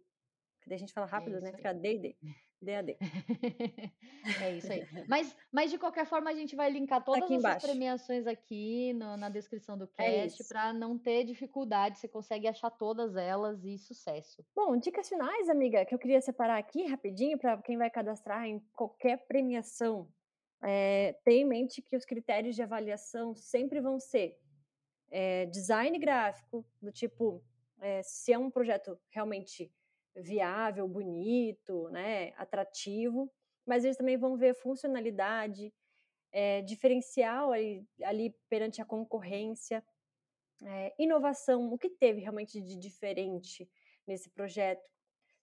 Daí 0.65 0.75
a 0.75 0.79
gente 0.79 0.93
fala 0.93 1.05
rápido, 1.05 1.37
é 1.37 1.41
né? 1.41 1.51
Fica 1.51 1.73
D 1.73 1.95
e 1.95 1.99
D. 1.99 2.15
DAD. 2.63 2.95
é 4.41 4.55
isso 4.55 4.71
aí. 4.71 4.87
Mas, 5.09 5.35
mas 5.51 5.69
de 5.69 5.77
qualquer 5.77 6.05
forma, 6.05 6.29
a 6.29 6.33
gente 6.33 6.55
vai 6.55 6.71
linkar 6.71 7.03
todas 7.03 7.29
as 7.29 7.43
essas 7.43 7.63
premiações 7.63 8.25
aqui 8.25 8.93
no, 8.93 9.17
na 9.17 9.27
descrição 9.27 9.77
do 9.77 9.83
é 9.97 10.21
cast 10.21 10.41
é 10.41 10.47
para 10.47 10.71
não 10.71 10.97
ter 10.97 11.25
dificuldade. 11.25 11.99
Você 11.99 12.07
consegue 12.07 12.47
achar 12.47 12.71
todas 12.71 13.17
elas 13.17 13.65
e 13.65 13.77
sucesso. 13.77 14.45
Bom, 14.55 14.77
dicas 14.77 15.09
finais, 15.09 15.49
amiga, 15.49 15.83
que 15.83 15.93
eu 15.93 15.99
queria 15.99 16.21
separar 16.21 16.57
aqui 16.57 16.85
rapidinho 16.85 17.37
para 17.37 17.61
quem 17.61 17.77
vai 17.77 17.89
cadastrar 17.89 18.45
em 18.45 18.59
qualquer 18.73 19.17
premiação 19.27 20.07
é, 20.63 21.13
tenha 21.23 21.41
em 21.41 21.45
mente 21.45 21.81
que 21.81 21.95
os 21.95 22.05
critérios 22.05 22.55
de 22.55 22.63
avaliação 22.63 23.35
sempre 23.35 23.81
vão 23.81 23.99
ser 23.99 24.37
é, 25.11 25.45
design 25.47 25.97
gráfico, 25.99 26.65
do 26.81 26.91
tipo, 26.91 27.43
é, 27.81 28.01
se 28.01 28.31
é 28.31 28.37
um 28.37 28.49
projeto 28.49 28.97
realmente 29.09 29.71
viável, 30.15 30.87
bonito, 30.87 31.89
né, 31.89 32.33
atrativo, 32.37 33.31
mas 33.65 33.83
eles 33.83 33.97
também 33.97 34.17
vão 34.17 34.37
ver 34.37 34.53
funcionalidade, 34.55 35.73
diferencial 36.65 37.51
ali, 37.51 37.87
ali, 38.01 38.35
perante 38.49 38.81
a 38.81 38.85
concorrência, 38.85 39.83
inovação, 40.97 41.71
o 41.71 41.77
que 41.77 41.91
teve 41.91 42.21
realmente 42.21 42.59
de 42.59 42.75
diferente 42.75 43.69
nesse 44.07 44.31
projeto, 44.31 44.89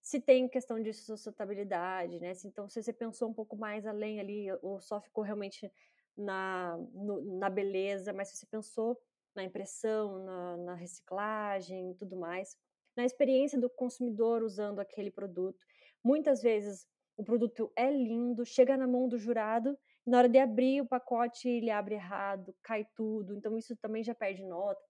se 0.00 0.20
tem 0.20 0.48
questão 0.48 0.82
de 0.82 0.92
sustentabilidade, 0.92 2.18
né? 2.18 2.32
Então, 2.44 2.68
se 2.68 2.82
você 2.82 2.92
pensou 2.92 3.28
um 3.28 3.34
pouco 3.34 3.56
mais 3.56 3.86
além 3.86 4.18
ali, 4.20 4.46
ou 4.62 4.80
só 4.80 5.00
ficou 5.00 5.22
realmente 5.22 5.70
na, 6.16 6.76
no, 6.92 7.38
na 7.38 7.50
beleza, 7.50 8.12
mas 8.12 8.28
se 8.28 8.36
você 8.36 8.46
pensou 8.46 8.98
na 9.34 9.44
impressão, 9.44 10.24
na, 10.24 10.56
na 10.56 10.74
reciclagem 10.74 11.92
e 11.92 11.94
tudo 11.94 12.16
mais, 12.16 12.56
na 12.96 13.04
experiência 13.04 13.58
do 13.58 13.70
consumidor 13.70 14.42
usando 14.42 14.80
aquele 14.80 15.10
produto. 15.10 15.64
Muitas 16.02 16.42
vezes 16.42 16.86
o 17.16 17.24
produto 17.24 17.70
é 17.76 17.90
lindo, 17.90 18.44
chega 18.44 18.76
na 18.76 18.86
mão 18.86 19.08
do 19.08 19.18
jurado, 19.18 19.78
na 20.06 20.18
hora 20.18 20.28
de 20.28 20.38
abrir 20.38 20.80
o 20.80 20.88
pacote 20.88 21.48
ele 21.48 21.70
abre 21.70 21.94
errado, 21.94 22.54
cai 22.62 22.86
tudo, 22.96 23.34
então 23.34 23.56
isso 23.56 23.76
também 23.76 24.02
já 24.02 24.14
perde 24.14 24.42
nota. 24.44 24.80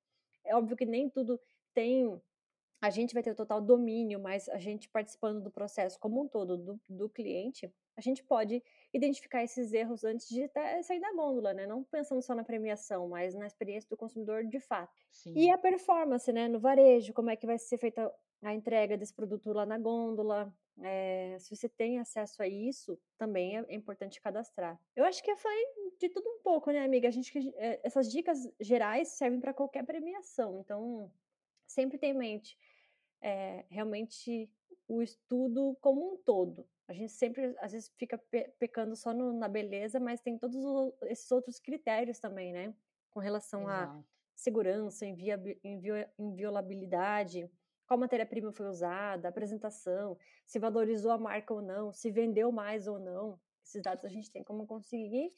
É 0.44 0.54
óbvio 0.54 0.76
que 0.76 0.86
nem 0.86 1.10
tudo 1.10 1.38
tem 1.74 2.20
a 2.80 2.88
gente 2.88 3.12
vai 3.12 3.22
ter 3.22 3.30
o 3.30 3.34
total 3.34 3.60
domínio, 3.60 4.18
mas 4.18 4.48
a 4.48 4.58
gente 4.58 4.88
participando 4.88 5.42
do 5.42 5.50
processo 5.50 5.98
como 5.98 6.22
um 6.22 6.28
todo 6.28 6.56
do, 6.56 6.80
do 6.88 7.08
cliente, 7.08 7.70
a 7.96 8.00
gente 8.00 8.22
pode 8.24 8.62
identificar 8.92 9.44
esses 9.44 9.72
erros 9.72 10.02
antes 10.02 10.28
de 10.28 10.50
sair 10.82 11.00
da 11.00 11.12
gôndola, 11.12 11.52
né? 11.52 11.66
Não 11.66 11.84
pensando 11.84 12.22
só 12.22 12.34
na 12.34 12.42
premiação, 12.42 13.08
mas 13.08 13.34
na 13.34 13.46
experiência 13.46 13.88
do 13.90 13.96
consumidor 13.96 14.44
de 14.44 14.58
fato. 14.58 14.98
Sim. 15.10 15.34
E 15.36 15.50
a 15.50 15.58
performance, 15.58 16.32
né? 16.32 16.48
No 16.48 16.58
varejo, 16.58 17.12
como 17.12 17.28
é 17.28 17.36
que 17.36 17.46
vai 17.46 17.58
ser 17.58 17.76
feita 17.76 18.10
a 18.42 18.54
entrega 18.54 18.96
desse 18.96 19.12
produto 19.12 19.52
lá 19.52 19.66
na 19.66 19.78
gôndola. 19.78 20.52
É, 20.82 21.36
se 21.38 21.54
você 21.54 21.68
tem 21.68 21.98
acesso 21.98 22.42
a 22.42 22.48
isso, 22.48 22.98
também 23.18 23.58
é, 23.58 23.74
importante 23.74 24.20
cadastrar. 24.20 24.80
Eu 24.96 25.04
acho 25.04 25.22
que 25.22 25.30
eu 25.30 25.36
falei 25.36 25.64
de 25.98 26.08
tudo 26.08 26.26
um 26.30 26.38
pouco, 26.42 26.70
né, 26.70 26.82
amiga? 26.82 27.08
A 27.08 27.10
gente, 27.10 27.36
é, 27.56 27.80
essas 27.82 28.10
dicas 28.10 28.48
gerais 28.58 29.08
servem 29.08 29.40
para 29.40 29.52
qualquer 29.52 29.84
premiação, 29.84 30.60
então 30.60 31.12
sempre 31.66 31.98
tem 31.98 32.12
em 32.12 32.18
mente 32.18 32.56
é, 33.20 33.64
realmente 33.68 34.50
o 34.88 35.02
estudo 35.02 35.76
como 35.80 36.14
um 36.14 36.16
todo. 36.16 36.66
A 36.88 36.92
gente 36.92 37.12
sempre, 37.12 37.54
às 37.60 37.72
vezes, 37.72 37.92
fica 37.96 38.18
pe 38.18 38.48
pecando 38.58 38.96
só 38.96 39.14
no, 39.14 39.32
na 39.32 39.48
beleza, 39.48 40.00
mas 40.00 40.20
tem 40.20 40.36
todos 40.36 40.56
esses 41.02 41.30
outros 41.30 41.60
critérios 41.60 42.18
também, 42.18 42.52
né? 42.52 42.74
Com 43.10 43.20
relação 43.20 43.68
à 43.68 44.02
segurança, 44.34 45.06
inviolabilidade, 46.18 47.48
qual 47.86 47.98
matéria-prima 47.98 48.52
foi 48.52 48.66
usada, 48.66 49.28
apresentação, 49.28 50.16
se 50.44 50.58
valorizou 50.58 51.10
a 51.10 51.18
marca 51.18 51.52
ou 51.52 51.60
não, 51.62 51.92
se 51.92 52.10
vendeu 52.10 52.50
mais 52.50 52.86
ou 52.88 52.98
não. 52.98 53.38
Esses 53.64 53.82
dados 53.82 54.04
a 54.04 54.08
gente 54.08 54.30
tem 54.30 54.42
como 54.42 54.66
conseguir 54.66 55.32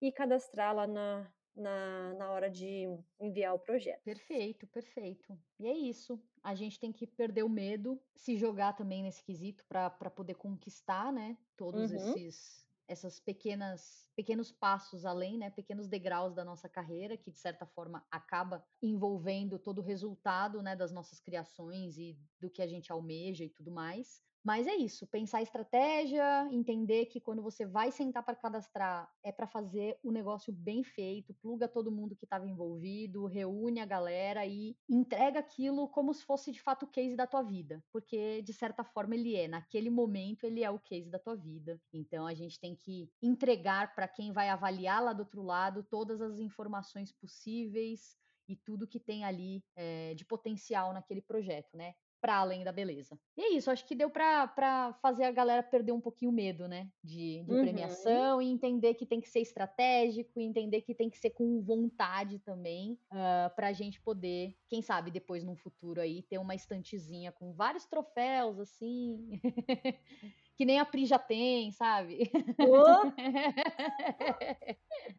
e 0.00 0.12
cadastrar 0.12 0.74
lá 0.74 0.86
na, 0.86 1.30
na, 1.58 2.14
na 2.14 2.30
hora 2.30 2.48
de 2.48 2.86
enviar 3.20 3.54
o 3.54 3.58
projeto. 3.58 4.02
Perfeito, 4.02 4.66
perfeito. 4.66 5.38
E 5.58 5.66
é 5.66 5.76
isso. 5.76 6.20
A 6.42 6.54
gente 6.54 6.78
tem 6.78 6.92
que 6.92 7.06
perder 7.06 7.42
o 7.42 7.48
medo, 7.48 8.00
se 8.14 8.36
jogar 8.36 8.74
também 8.74 9.02
nesse 9.02 9.22
quesito 9.22 9.64
para 9.68 9.90
poder 10.10 10.34
conquistar, 10.34 11.12
né? 11.12 11.36
Todos 11.56 11.90
uhum. 11.90 11.96
esses 11.96 12.68
essas 12.88 13.20
pequenas 13.20 14.08
pequenos 14.16 14.50
passos 14.50 15.04
além, 15.04 15.36
né, 15.36 15.50
pequenos 15.50 15.86
degraus 15.86 16.34
da 16.34 16.42
nossa 16.42 16.70
carreira 16.70 17.18
que 17.18 17.30
de 17.30 17.38
certa 17.38 17.66
forma 17.66 18.02
acaba 18.10 18.64
envolvendo 18.82 19.58
todo 19.58 19.80
o 19.80 19.84
resultado, 19.84 20.62
né, 20.62 20.74
das 20.74 20.90
nossas 20.90 21.20
criações 21.20 21.98
e 21.98 22.18
do 22.40 22.48
que 22.48 22.62
a 22.62 22.66
gente 22.66 22.90
almeja 22.90 23.44
e 23.44 23.50
tudo 23.50 23.70
mais. 23.70 24.22
Mas 24.48 24.66
é 24.66 24.74
isso, 24.74 25.06
pensar 25.06 25.42
estratégia, 25.42 26.48
entender 26.50 27.04
que 27.04 27.20
quando 27.20 27.42
você 27.42 27.66
vai 27.66 27.92
sentar 27.92 28.24
para 28.24 28.34
cadastrar, 28.34 29.06
é 29.22 29.30
para 29.30 29.46
fazer 29.46 30.00
o 30.02 30.10
negócio 30.10 30.50
bem 30.50 30.82
feito, 30.82 31.34
pluga 31.34 31.68
todo 31.68 31.92
mundo 31.92 32.16
que 32.16 32.24
estava 32.24 32.48
envolvido, 32.48 33.26
reúne 33.26 33.78
a 33.78 33.84
galera 33.84 34.46
e 34.46 34.74
entrega 34.88 35.38
aquilo 35.38 35.86
como 35.90 36.14
se 36.14 36.24
fosse 36.24 36.50
de 36.50 36.62
fato 36.62 36.86
o 36.86 36.88
case 36.88 37.14
da 37.14 37.26
tua 37.26 37.42
vida, 37.42 37.84
porque 37.92 38.40
de 38.40 38.54
certa 38.54 38.82
forma 38.82 39.14
ele 39.14 39.36
é, 39.36 39.46
naquele 39.46 39.90
momento 39.90 40.44
ele 40.44 40.64
é 40.64 40.70
o 40.70 40.80
case 40.80 41.10
da 41.10 41.18
tua 41.18 41.36
vida. 41.36 41.78
Então 41.92 42.26
a 42.26 42.32
gente 42.32 42.58
tem 42.58 42.74
que 42.74 43.12
entregar 43.20 43.94
para 43.94 44.08
quem 44.08 44.32
vai 44.32 44.48
avaliar 44.48 45.04
lá 45.04 45.12
do 45.12 45.24
outro 45.24 45.42
lado 45.42 45.82
todas 45.82 46.22
as 46.22 46.40
informações 46.40 47.12
possíveis 47.12 48.16
e 48.48 48.56
tudo 48.56 48.88
que 48.88 48.98
tem 48.98 49.26
ali 49.26 49.62
é, 49.76 50.14
de 50.14 50.24
potencial 50.24 50.94
naquele 50.94 51.20
projeto, 51.20 51.76
né? 51.76 51.92
Para 52.20 52.36
além 52.36 52.64
da 52.64 52.72
beleza. 52.72 53.18
E 53.36 53.42
é 53.42 53.52
isso, 53.52 53.70
acho 53.70 53.86
que 53.86 53.94
deu 53.94 54.10
para 54.10 54.92
fazer 55.00 55.24
a 55.24 55.30
galera 55.30 55.62
perder 55.62 55.92
um 55.92 56.00
pouquinho 56.00 56.30
o 56.30 56.34
medo, 56.34 56.66
né? 56.66 56.90
De, 57.02 57.42
de 57.42 57.52
uhum. 57.52 57.62
premiação 57.62 58.42
e 58.42 58.50
entender 58.50 58.94
que 58.94 59.06
tem 59.06 59.20
que 59.20 59.28
ser 59.28 59.40
estratégico, 59.40 60.40
e 60.40 60.44
entender 60.44 60.82
que 60.82 60.94
tem 60.94 61.08
que 61.08 61.18
ser 61.18 61.30
com 61.30 61.60
vontade 61.60 62.38
também, 62.40 62.92
uh, 63.12 63.48
ah, 63.48 63.52
para 63.54 63.68
a 63.68 63.72
gente 63.72 64.00
poder, 64.00 64.56
quem 64.68 64.82
sabe, 64.82 65.10
depois 65.10 65.44
num 65.44 65.56
futuro 65.56 66.00
aí, 66.00 66.22
ter 66.22 66.38
uma 66.38 66.54
estantezinha 66.54 67.32
com 67.32 67.52
vários 67.52 67.84
troféus, 67.86 68.58
assim. 68.58 69.40
que 70.58 70.64
nem 70.64 70.80
a 70.80 70.84
Pri 70.84 71.06
já 71.06 71.20
tem, 71.20 71.70
sabe? 71.70 72.28
Oh. 72.58 73.12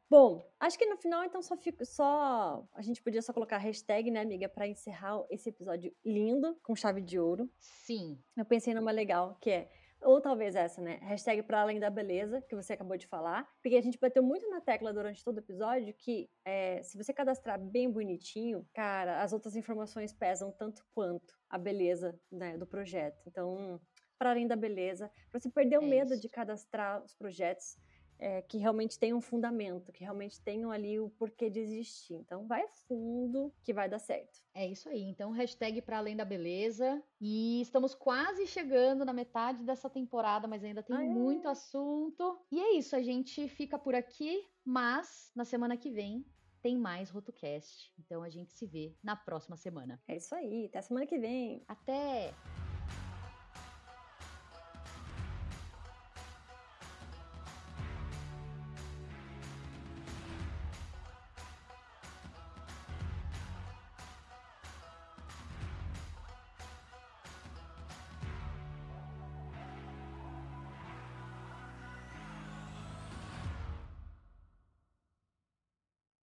Bom, 0.10 0.46
acho 0.60 0.78
que 0.78 0.86
no 0.86 0.98
final 0.98 1.24
então 1.24 1.42
só 1.42 1.56
fico 1.56 1.86
só 1.86 2.68
a 2.74 2.82
gente 2.82 3.02
podia 3.02 3.22
só 3.22 3.32
colocar 3.32 3.58
hashtag, 3.58 4.12
né, 4.12 4.20
amiga, 4.20 4.50
para 4.50 4.68
encerrar 4.68 5.24
esse 5.30 5.48
episódio 5.48 5.96
lindo 6.04 6.60
com 6.62 6.76
chave 6.76 7.02
de 7.02 7.18
ouro. 7.18 7.50
Sim. 7.58 8.22
Eu 8.36 8.44
pensei 8.44 8.74
numa 8.74 8.92
legal 8.92 9.38
que 9.40 9.50
é 9.50 9.70
ou 10.02 10.22
talvez 10.22 10.56
essa, 10.56 10.82
né? 10.82 10.98
Hashtag 11.02 11.44
para 11.44 11.62
além 11.62 11.80
da 11.80 11.90
beleza, 11.90 12.42
que 12.42 12.56
você 12.56 12.74
acabou 12.74 12.98
de 12.98 13.08
falar. 13.08 13.48
Porque 13.62 13.78
a 13.78 13.82
gente 13.82 14.00
bateu 14.00 14.24
muito 14.24 14.50
na 14.50 14.62
tecla 14.62 14.94
durante 14.94 15.24
todo 15.24 15.38
o 15.38 15.40
episódio 15.40 15.94
que 15.94 16.30
é, 16.46 16.82
se 16.84 16.98
você 16.98 17.14
cadastrar 17.14 17.60
bem 17.60 17.92
bonitinho, 17.92 18.66
cara, 18.74 19.22
as 19.22 19.34
outras 19.34 19.56
informações 19.56 20.14
pesam 20.14 20.52
tanto 20.52 20.86
quanto 20.94 21.34
a 21.50 21.58
beleza 21.58 22.18
né, 22.32 22.58
do 22.58 22.66
projeto. 22.66 23.22
Então, 23.28 23.80
para 24.20 24.32
além 24.32 24.45
da 24.45 24.55
beleza, 24.55 25.09
para 25.32 25.39
você 25.39 25.49
perder 25.49 25.80
o 25.80 25.84
é 25.84 25.88
medo 25.88 26.13
isso. 26.13 26.22
de 26.22 26.30
cadastrar 26.30 27.01
os 27.03 27.15
projetos 27.15 27.78
é, 28.20 28.41
que 28.41 28.57
realmente 28.57 28.99
tenham 28.99 29.17
um 29.17 29.22
fundamento, 29.22 29.93
que 29.93 30.03
realmente 30.03 30.41
tenham 30.41 30.70
ali 30.70 30.99
o 30.99 31.09
porquê 31.11 31.49
de 31.49 31.59
existir. 31.59 32.15
Então, 32.15 32.45
vai 32.45 32.67
fundo 32.88 33.51
que 33.63 33.74
vai 33.74 33.88
dar 33.88 33.97
certo. 33.97 34.41
É 34.53 34.67
isso 34.67 34.89
aí. 34.89 35.03
Então, 35.03 35.32
hashtag 35.32 35.82
para 35.82 35.99
além 35.99 36.17
da 36.17 36.26
beleza. 36.26 37.01
E 37.22 37.61
estamos 37.61 37.95
quase 37.95 38.45
chegando 38.45 39.05
na 39.05 39.13
metade 39.13 39.63
dessa 39.63 39.89
temporada, 39.89 40.47
mas 40.49 40.63
ainda 40.63 40.84
tem 40.84 40.97
ah, 40.97 41.05
é? 41.05 41.07
muito 41.07 41.47
assunto. 41.47 42.38
E 42.51 42.59
é 42.59 42.74
isso, 42.74 42.93
a 42.93 43.01
gente 43.01 43.47
fica 43.47 43.80
por 43.80 43.95
aqui, 43.95 44.45
mas 44.65 45.32
na 45.34 45.45
semana 45.45 45.78
que 45.78 45.89
vem 45.89 46.26
tem 46.61 46.78
mais 46.78 47.09
RotoCast. 47.09 47.93
Então 47.97 48.22
a 48.22 48.30
gente 48.30 48.51
se 48.51 48.65
vê 48.65 48.93
na 49.01 49.15
próxima 49.15 49.55
semana. 49.55 50.01
É 50.05 50.17
isso 50.17 50.36
aí. 50.36 50.65
Até 50.65 50.82
semana 50.82 51.05
que 51.05 51.17
vem. 51.17 51.63
Até! 51.70 52.34